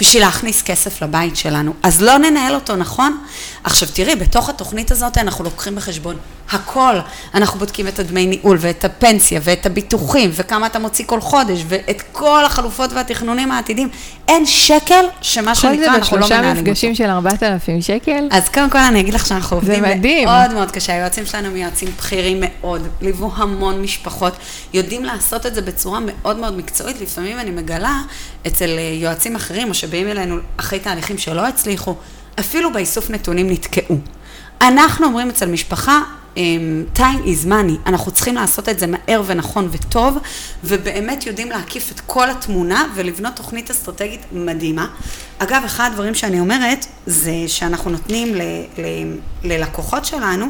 בשביל 0.01 0.23
להכניס 0.23 0.61
כסף 0.61 1.01
לבית 1.01 1.35
שלנו. 1.35 1.73
אז 1.83 2.01
לא 2.01 2.17
ננהל 2.17 2.55
אותו 2.55 2.75
נכון. 2.75 3.17
עכשיו 3.63 3.89
תראי, 3.93 4.15
בתוך 4.15 4.49
התוכנית 4.49 4.91
הזאת 4.91 5.17
אנחנו 5.17 5.43
לוקחים 5.43 5.75
בחשבון 5.75 6.15
הכל. 6.51 6.95
אנחנו 7.33 7.59
בודקים 7.59 7.87
את 7.87 7.99
הדמי 7.99 8.25
ניהול 8.25 8.57
ואת 8.61 8.85
הפנסיה 8.85 9.39
ואת 9.43 9.65
הביטוחים 9.65 10.29
וכמה 10.33 10.67
אתה 10.67 10.79
מוציא 10.79 11.05
כל 11.05 11.21
חודש 11.21 11.63
ואת 11.67 12.03
כל 12.11 12.45
החלופות 12.45 12.93
והתכנונים 12.93 13.51
העתידיים. 13.51 13.89
אין 14.27 14.45
שקל 14.45 15.05
שמה 15.21 15.55
שנקרא 15.55 15.95
אנחנו 15.95 16.17
לא 16.17 16.21
כל 16.21 16.27
זה 16.27 16.37
מנהלים 16.37 16.63
בשלושה 16.63 16.71
מפגשים 16.71 16.95
של 16.95 17.09
4,000 17.09 17.81
שקל? 17.81 18.27
אז 18.31 18.49
קודם 18.49 18.69
כל 18.69 18.77
אני 18.77 18.99
אגיד 18.99 19.13
לך 19.13 19.25
שאנחנו 19.25 19.57
עובדים 19.57 19.83
מדהים. 19.83 20.27
מאוד 20.27 20.53
מאוד 20.53 20.71
קשה. 20.71 20.93
היועצים 20.93 21.25
שלנו 21.25 21.47
הם 21.47 21.55
יועצים 21.55 21.89
בכירים 21.97 22.37
מאוד, 22.41 22.87
ליוו 23.01 23.31
המון 23.35 23.81
משפחות, 23.81 24.33
יודעים 24.73 25.03
לעשות 25.03 25.45
את 25.45 25.55
זה 25.55 25.61
בצורה 25.61 25.99
מאוד 26.05 26.37
מאוד 26.37 26.57
מקצועית. 26.57 27.01
לפעמים 27.01 27.39
אני 27.39 27.51
מגלה 27.51 28.01
אצל 28.47 28.69
אה, 28.77 28.97
יועצים 29.01 29.35
אחרים, 29.35 29.69
או 29.69 29.73
שבאים 29.91 30.07
אלינו 30.07 30.37
אחרי 30.57 30.79
תהליכים 30.79 31.17
שלא 31.17 31.47
הצליחו, 31.47 31.95
אפילו 32.39 32.73
באיסוף 32.73 33.09
נתונים 33.09 33.49
נתקעו. 33.49 33.97
אנחנו 34.61 35.05
אומרים 35.05 35.29
אצל 35.29 35.45
משפחה, 35.45 36.01
אמ, 36.37 36.83
time 36.95 37.25
is 37.25 37.47
money, 37.47 37.89
אנחנו 37.89 38.11
צריכים 38.11 38.35
לעשות 38.35 38.69
את 38.69 38.79
זה 38.79 38.85
מהר 38.87 39.23
ונכון 39.25 39.69
וטוב, 39.71 40.17
ובאמת 40.63 41.25
יודעים 41.25 41.49
להקיף 41.49 41.91
את 41.91 41.99
כל 41.99 42.29
התמונה 42.29 42.87
ולבנות 42.95 43.35
תוכנית 43.35 43.71
אסטרטגית 43.71 44.21
מדהימה. 44.31 44.87
אגב, 45.39 45.61
אחד 45.65 45.89
הדברים 45.91 46.15
שאני 46.15 46.39
אומרת, 46.39 46.85
זה 47.05 47.33
שאנחנו 47.47 47.91
נותנים 47.91 48.35
ל, 48.35 48.41
ל, 48.77 48.83
ללקוחות 49.43 50.05
שלנו 50.05 50.45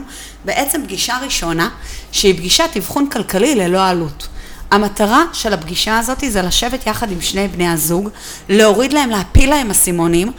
בעצם 0.45 0.83
פגישה 0.83 1.17
ראשונה, 1.23 1.69
שהיא 2.11 2.37
פגישת 2.37 2.69
אבחון 2.77 3.09
כלכלי 3.09 3.55
ללא 3.55 3.87
עלות. 3.87 4.27
המטרה 4.71 5.23
של 5.33 5.53
הפגישה 5.53 5.99
הזאת 5.99 6.23
זה 6.27 6.41
לשבת 6.41 6.87
יחד 6.87 7.11
עם 7.11 7.21
שני 7.21 7.47
בני 7.47 7.67
הזוג, 7.67 8.09
להוריד 8.49 8.93
להם, 8.93 9.09
להפיל 9.09 9.49
להם 9.49 9.69
אסימונים, 9.69 10.31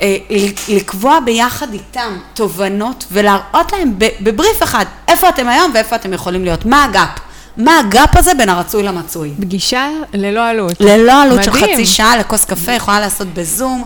אה, 0.00 0.16
לקבוע 0.68 1.20
ביחד 1.20 1.72
איתם 1.72 2.18
תובנות 2.34 3.04
ולהראות 3.12 3.72
להם 3.72 3.94
בבריף 4.20 4.62
אחד 4.62 4.84
איפה 5.08 5.28
אתם 5.28 5.48
היום 5.48 5.70
ואיפה 5.74 5.96
אתם 5.96 6.12
יכולים 6.12 6.44
להיות, 6.44 6.64
מה 6.64 6.84
הגאפ. 6.84 7.08
מה 7.56 7.78
הגאפ 7.78 8.16
הזה 8.16 8.34
בין 8.34 8.48
הרצוי 8.48 8.82
למצוי? 8.82 9.34
פגישה 9.40 9.88
ללא 10.12 10.46
עלות. 10.46 10.80
ללא 10.80 11.22
עלות 11.22 11.38
מדהים. 11.38 11.54
של 11.54 11.72
חצי 11.72 11.86
שעה 11.86 12.16
לכוס 12.16 12.44
קפה, 12.44 12.72
יכולה 12.72 13.00
לעשות 13.00 13.28
בזום, 13.34 13.84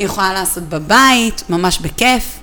יכולה 0.00 0.32
לעשות 0.32 0.62
בבית, 0.62 1.42
ממש 1.48 1.78
בכיף. 1.78 2.38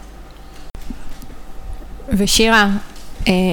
ושירה, 2.18 2.68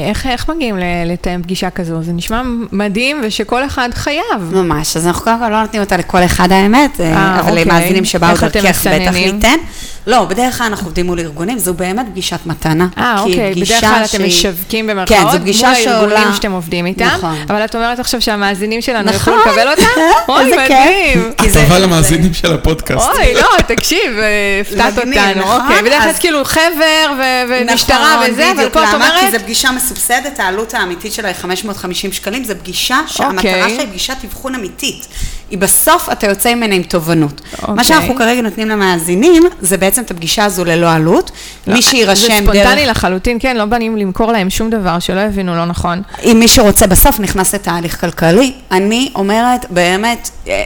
איך, 0.08 0.26
איך 0.26 0.48
מגיעים 0.48 0.76
לתאם 1.06 1.42
פגישה 1.42 1.70
כזו? 1.70 2.02
זה 2.02 2.12
נשמע 2.12 2.42
מדהים 2.72 3.20
ושכל 3.24 3.66
אחד 3.66 3.88
חייב. 3.94 4.22
ממש, 4.52 4.96
אז 4.96 5.06
אנחנו 5.06 5.24
קודם 5.24 5.38
כל 5.38 5.48
לא 5.48 5.62
נותנים 5.62 5.82
אותה 5.82 5.96
לכל 5.96 6.24
אחד 6.24 6.52
האמת, 6.52 6.96
아, 6.96 7.00
אה, 7.00 7.40
אבל 7.40 7.50
אוקיי. 7.50 7.64
למאזינים 7.64 8.04
שבאו 8.04 8.36
דרכך 8.40 8.86
בטח 8.86 9.12
ניתן. 9.12 9.58
לא, 10.06 10.24
בדרך 10.24 10.58
כלל 10.58 10.66
אנחנו 10.66 10.86
עובדים 10.86 11.06
מול 11.06 11.20
ארגונים, 11.20 11.58
זו 11.58 11.74
באמת 11.74 12.06
פגישת 12.10 12.38
מתנה. 12.46 12.86
אה, 12.98 13.20
אוקיי, 13.20 13.54
בדרך 13.54 13.80
כלל 13.80 14.02
אתם 14.04 14.26
משווקים 14.26 14.86
במרכאות, 14.86 15.18
כן, 15.20 15.30
זו 15.32 15.38
פגישה 15.38 15.74
שעולה... 15.74 16.00
מול 16.00 16.12
הארגונים 16.12 16.34
שאתם 16.34 16.52
עובדים 16.52 16.86
איתם, 16.86 17.04
נכון. 17.04 17.36
אבל 17.48 17.64
את 17.64 17.74
אומרת 17.74 17.98
עכשיו 17.98 18.20
שהמאזינים 18.20 18.82
שלנו 18.82 19.10
נכון. 19.10 19.34
יכולים 19.34 19.40
לקבל 19.40 19.70
אותה? 19.70 20.00
אוי, 20.32 20.52
מדהים. 20.52 21.30
הטבה 21.38 21.78
למאזינים 21.78 22.34
של 22.34 22.54
הפודקאסט. 22.54 23.08
אוי, 23.08 23.34
לא, 23.34 23.48
תקשיב, 23.66 24.12
הפתעת 24.60 24.98
אותנו, 24.98 25.40
נכון? 25.40 25.60
אוקיי, 25.60 25.82
בדרך 25.82 26.02
כלל 26.02 26.12
כאילו 26.20 26.44
חבר 26.44 27.12
ומשטרה 27.48 28.22
וזה, 28.28 28.52
אבל 28.52 28.68
פה 28.68 28.84
את 28.84 28.94
אומרת... 28.94 29.34
פגישה 29.58 29.72
מסובסדת, 29.72 30.40
העלות 30.40 30.74
האמיתית 30.74 31.12
שלה 31.12 31.28
היא 31.28 31.36
550 31.36 32.12
שקלים, 32.12 32.44
זו 32.44 32.54
פגישה 32.60 33.00
שהמטרה 33.06 33.66
okay. 33.66 33.70
שלה 33.70 33.80
היא 33.80 33.88
פגישת 33.88 34.16
אבחון 34.24 34.54
אמיתית. 34.54 35.06
היא 35.50 35.58
בסוף, 35.58 36.08
אתה 36.12 36.26
יוצא 36.26 36.54
ממנה 36.54 36.74
עם 36.74 36.82
תובנות. 36.82 37.40
Okay. 37.40 37.66
מה 37.66 37.68
אוקיי. 37.72 37.84
שאנחנו 37.84 38.16
כרגע 38.16 38.42
נותנים 38.42 38.68
למאזינים, 38.68 39.42
זה 39.60 39.76
בעצם 39.76 40.02
את 40.02 40.10
הפגישה 40.10 40.44
הזו 40.44 40.64
ללא 40.64 40.92
עלות. 40.92 41.30
לא, 41.66 41.74
מי 41.74 41.82
שיירשם 41.82 42.28
דרך... 42.28 42.36
זה 42.36 42.42
ספונטני 42.42 42.84
דרך... 42.84 42.90
לחלוטין, 42.90 43.38
כן, 43.40 43.56
לא 43.56 43.64
באים 43.64 43.96
למכור 43.96 44.32
להם 44.32 44.50
שום 44.50 44.70
דבר, 44.70 44.98
שלא 44.98 45.20
יבינו 45.20 45.54
לא 45.54 45.64
נכון. 45.64 46.02
אם 46.24 46.36
מי 46.40 46.48
שרוצה 46.48 46.86
בסוף 46.86 47.20
נכנס 47.20 47.54
לתהליך 47.54 48.00
כלכלי, 48.00 48.52
אני 48.70 49.10
אומרת, 49.14 49.66
באמת, 49.70 50.30
אה, 50.48 50.62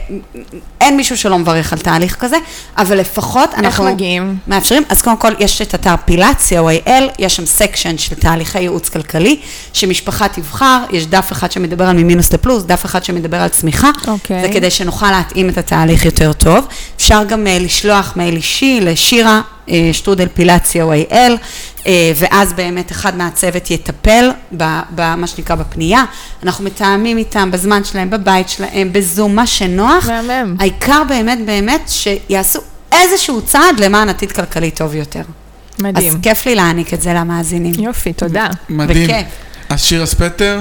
אין 0.81 0.97
מישהו 0.97 1.17
שלא 1.17 1.39
מברך 1.39 1.73
על 1.73 1.79
תהליך 1.79 2.15
כזה, 2.15 2.37
אבל 2.77 2.99
לפחות 2.99 3.49
אנחנו... 3.53 3.87
איך 3.87 3.93
מגיעים? 3.93 4.37
מאפשרים. 4.47 4.83
אז 4.89 5.01
קודם 5.01 5.17
כל, 5.17 5.31
יש 5.39 5.61
את 5.61 5.75
אתר 5.75 5.95
פילת 6.05 6.61
.co.il, 6.61 7.03
יש 7.19 7.35
שם 7.35 7.45
section 7.45 7.97
של 7.97 8.15
תהליכי 8.15 8.59
ייעוץ 8.59 8.89
כלכלי, 8.89 9.39
שמשפחה 9.73 10.27
תבחר, 10.27 10.79
יש 10.91 11.05
דף 11.05 11.31
אחד 11.31 11.51
שמדבר 11.51 11.85
על 11.85 11.95
ממינוס 11.95 12.33
לפלוס, 12.33 12.63
דף 12.63 12.85
אחד 12.85 13.03
שמדבר 13.03 13.37
על 13.37 13.49
צמיחה, 13.49 13.89
okay. 14.05 14.41
זה 14.41 14.49
כדי 14.53 14.71
שנוכל 14.73 15.11
להתאים 15.11 15.49
את 15.49 15.57
התהליך 15.57 16.05
יותר 16.05 16.33
טוב. 16.33 16.67
אפשר 16.95 17.23
גם 17.23 17.47
uh, 17.47 17.63
לשלוח 17.63 18.13
מייל 18.15 18.35
אישי 18.35 18.79
לשירה, 18.81 19.41
uh, 19.67 19.71
שטרודל 19.93 20.27
פילת 20.27 20.83
.co.il, 20.83 21.31
uh, 21.79 21.85
ואז 22.15 22.53
באמת 22.53 22.91
אחד 22.91 23.17
מהצוות 23.17 23.71
יטפל 23.71 24.29
במה 24.89 25.27
שנקרא 25.27 25.55
בפנייה. 25.55 26.03
אנחנו 26.43 26.63
מתאמים 26.65 27.17
איתם 27.17 27.51
בזמן 27.51 27.83
שלהם, 27.83 28.09
בבית 28.09 28.49
שלהם, 28.49 28.93
בזום, 28.93 29.35
מה 29.35 29.47
שנוח. 29.47 30.09
מהמם. 30.09 30.55
העיקר 30.59 31.01
באמת 31.09 31.39
באמת 31.45 31.81
שיעשו 31.89 32.59
איזשהו 32.91 33.41
צעד 33.41 33.79
למען 33.79 34.09
עתיד 34.09 34.31
כלכלי 34.31 34.71
טוב 34.71 34.95
יותר. 34.95 35.21
מדהים. 35.79 36.13
אז 36.13 36.17
כיף 36.21 36.45
לי 36.45 36.55
להעניק 36.55 36.93
את 36.93 37.01
זה 37.01 37.13
למאזינים. 37.13 37.73
יופי, 37.79 38.13
תודה. 38.13 38.47
מדהים. 38.69 39.07
בכיף. 39.07 39.27
אז 39.69 39.83
שירה 39.83 40.05
ספטר, 40.05 40.59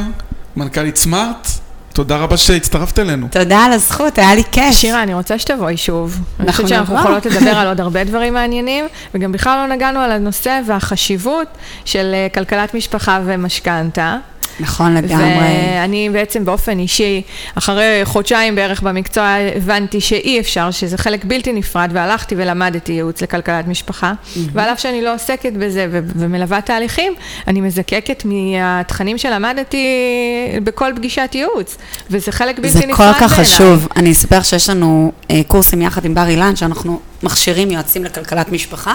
מנכ"לית 0.56 0.96
סמארט, 0.96 1.48
תודה 1.92 2.16
רבה 2.16 2.36
שהצטרפת 2.36 2.98
אלינו. 2.98 3.28
תודה 3.30 3.58
על 3.64 3.72
הזכות, 3.72 4.18
היה 4.18 4.34
לי 4.34 4.42
כיף. 4.52 4.74
שירה, 4.74 5.02
אני 5.02 5.14
רוצה 5.14 5.38
שתבואי 5.38 5.76
שוב. 5.76 6.18
אני 6.40 6.52
חושבת 6.52 6.68
שאנחנו 6.68 6.94
יכולות 6.98 7.26
לדבר 7.26 7.50
על 7.50 7.68
עוד 7.72 7.80
הרבה 7.80 8.04
דברים 8.04 8.34
מעניינים, 8.34 8.84
וגם 9.14 9.32
בכלל 9.32 9.66
לא 9.68 9.74
נגענו 9.74 10.00
על 10.00 10.12
הנושא 10.12 10.60
והחשיבות 10.66 11.48
של 11.84 12.10
אה, 12.14 12.26
כלכלת 12.34 12.74
משפחה 12.74 13.20
ומשכנתה. 13.24 14.16
נכון 14.60 14.94
לגמרי. 14.94 15.24
ואני 15.24 16.10
בעצם 16.12 16.44
באופן 16.44 16.78
אישי, 16.78 17.22
אחרי 17.54 18.00
חודשיים 18.04 18.54
בערך 18.54 18.82
במקצוע, 18.82 19.36
הבנתי 19.56 20.00
שאי 20.00 20.40
אפשר, 20.40 20.70
שזה 20.70 20.98
חלק 20.98 21.24
בלתי 21.24 21.52
נפרד, 21.52 21.90
והלכתי 21.92 22.34
ולמדתי 22.38 22.92
ייעוץ 22.92 23.22
לכלכלת 23.22 23.68
משפחה. 23.68 24.12
Mm-hmm. 24.12 24.38
ועל 24.52 24.68
אף 24.68 24.80
שאני 24.80 25.02
לא 25.02 25.14
עוסקת 25.14 25.52
בזה 25.52 25.86
ו- 25.90 26.00
ומלווה 26.16 26.60
תהליכים, 26.60 27.12
אני 27.48 27.60
מזקקת 27.60 28.22
מהתכנים 28.24 29.18
שלמדתי 29.18 29.86
בכל 30.64 30.92
פגישת 30.96 31.30
ייעוץ, 31.34 31.78
וזה 32.10 32.32
חלק 32.32 32.58
בלתי 32.58 32.68
נפרד 32.68 32.98
בעיניי. 32.98 33.12
זה 33.12 33.18
כל 33.18 33.28
כך 33.28 33.32
חשוב. 33.32 33.88
אני 33.96 34.12
אספר 34.12 34.42
שיש 34.42 34.70
לנו 34.70 35.12
אה, 35.30 35.40
קורסים 35.48 35.82
יחד 35.82 36.04
עם 36.04 36.14
בר 36.14 36.28
אילן, 36.28 36.56
שאנחנו 36.56 37.00
מכשירים 37.22 37.70
יועצים 37.70 38.04
לכלכלת 38.04 38.52
משפחה. 38.52 38.94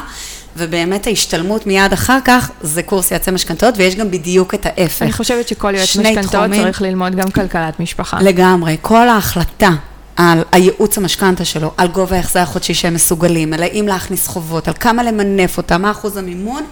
ובאמת 0.58 1.08
ההשתלמות 1.08 1.68
מיד 1.68 1.93
אחר 1.93 2.20
כך 2.26 2.51
זה 2.62 2.84
קורס 2.84 3.12
יועצי 3.12 3.32
משכנתאות, 3.32 3.74
ויש 3.78 3.95
גם 3.95 4.12
בדיוק 4.12 4.53
את 4.53 4.66
ההפך. 4.66 5.01
אני 5.01 5.12
חושבת 5.12 5.47
שכל 5.47 5.76
יועץ 5.76 5.97
משכנתאות 5.97 6.51
צריך 6.51 6.82
ללמוד 6.82 7.16
גם 7.16 7.32
כלכלת 7.32 7.80
משפחה. 7.80 8.20
לגמרי. 8.22 8.78
כל 8.82 9.10
ההחלטה 9.10 9.72
על 10.16 10.43
הייעוץ 10.51 10.97
המשכנתה 10.97 11.45
שלו, 11.45 11.72
על 11.78 11.88
גובה 11.88 12.16
ההחזר 12.16 12.39
החודשי 12.39 12.74
שהם 12.74 12.93
מסוגלים, 12.93 13.53
על 13.53 13.64
האם 13.64 13.88
להכניס 13.88 14.28
חובות, 14.28 14.68
על 14.68 14.74
כמה 14.74 15.03
למנף 15.03 15.58
אותה, 15.58 15.78
מה 15.78 15.91
אחוז 15.91 16.18
המימון, 16.18 16.64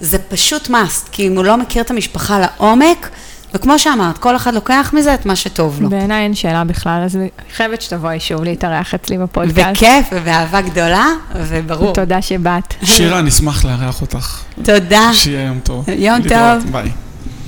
זה 0.00 0.18
פשוט 0.18 0.68
must, 0.68 1.08
כי 1.12 1.26
אם 1.26 1.36
הוא 1.36 1.44
לא 1.44 1.56
מכיר 1.56 1.82
את 1.82 1.90
המשפחה 1.90 2.40
לעומק, 2.40 3.08
וכמו 3.54 3.78
שאמרת, 3.78 4.18
כל 4.18 4.36
אחד 4.36 4.54
לוקח 4.54 4.90
מזה 4.96 5.14
את 5.14 5.26
מה 5.26 5.36
שטוב 5.36 5.82
לו. 5.82 5.90
בעיניי 5.90 6.22
אין 6.22 6.34
שאלה 6.34 6.64
בכלל, 6.64 7.02
אז 7.04 7.16
אני 7.16 7.28
חייבת 7.56 7.82
שתבואי 7.82 8.20
שוב 8.20 8.44
להתארח 8.44 8.94
אצלי 8.94 9.18
בפודקאסט. 9.18 9.70
בכיף 9.70 10.06
ובאהבה 10.12 10.60
גדולה, 10.60 11.06
וברור. 11.34 11.92
תודה 11.94 12.22
שבאת. 12.22 12.74
שירה, 12.84 13.22
נשמח 13.22 13.64
לארח 13.64 14.02
אותך. 14.02 14.42
תודה. 14.62 15.10
שיהיה 15.12 15.46
יום 15.46 15.60
טוב. 15.60 15.88
יום 15.88 16.22
טוב. 16.22 16.72
ביי. 16.72 16.90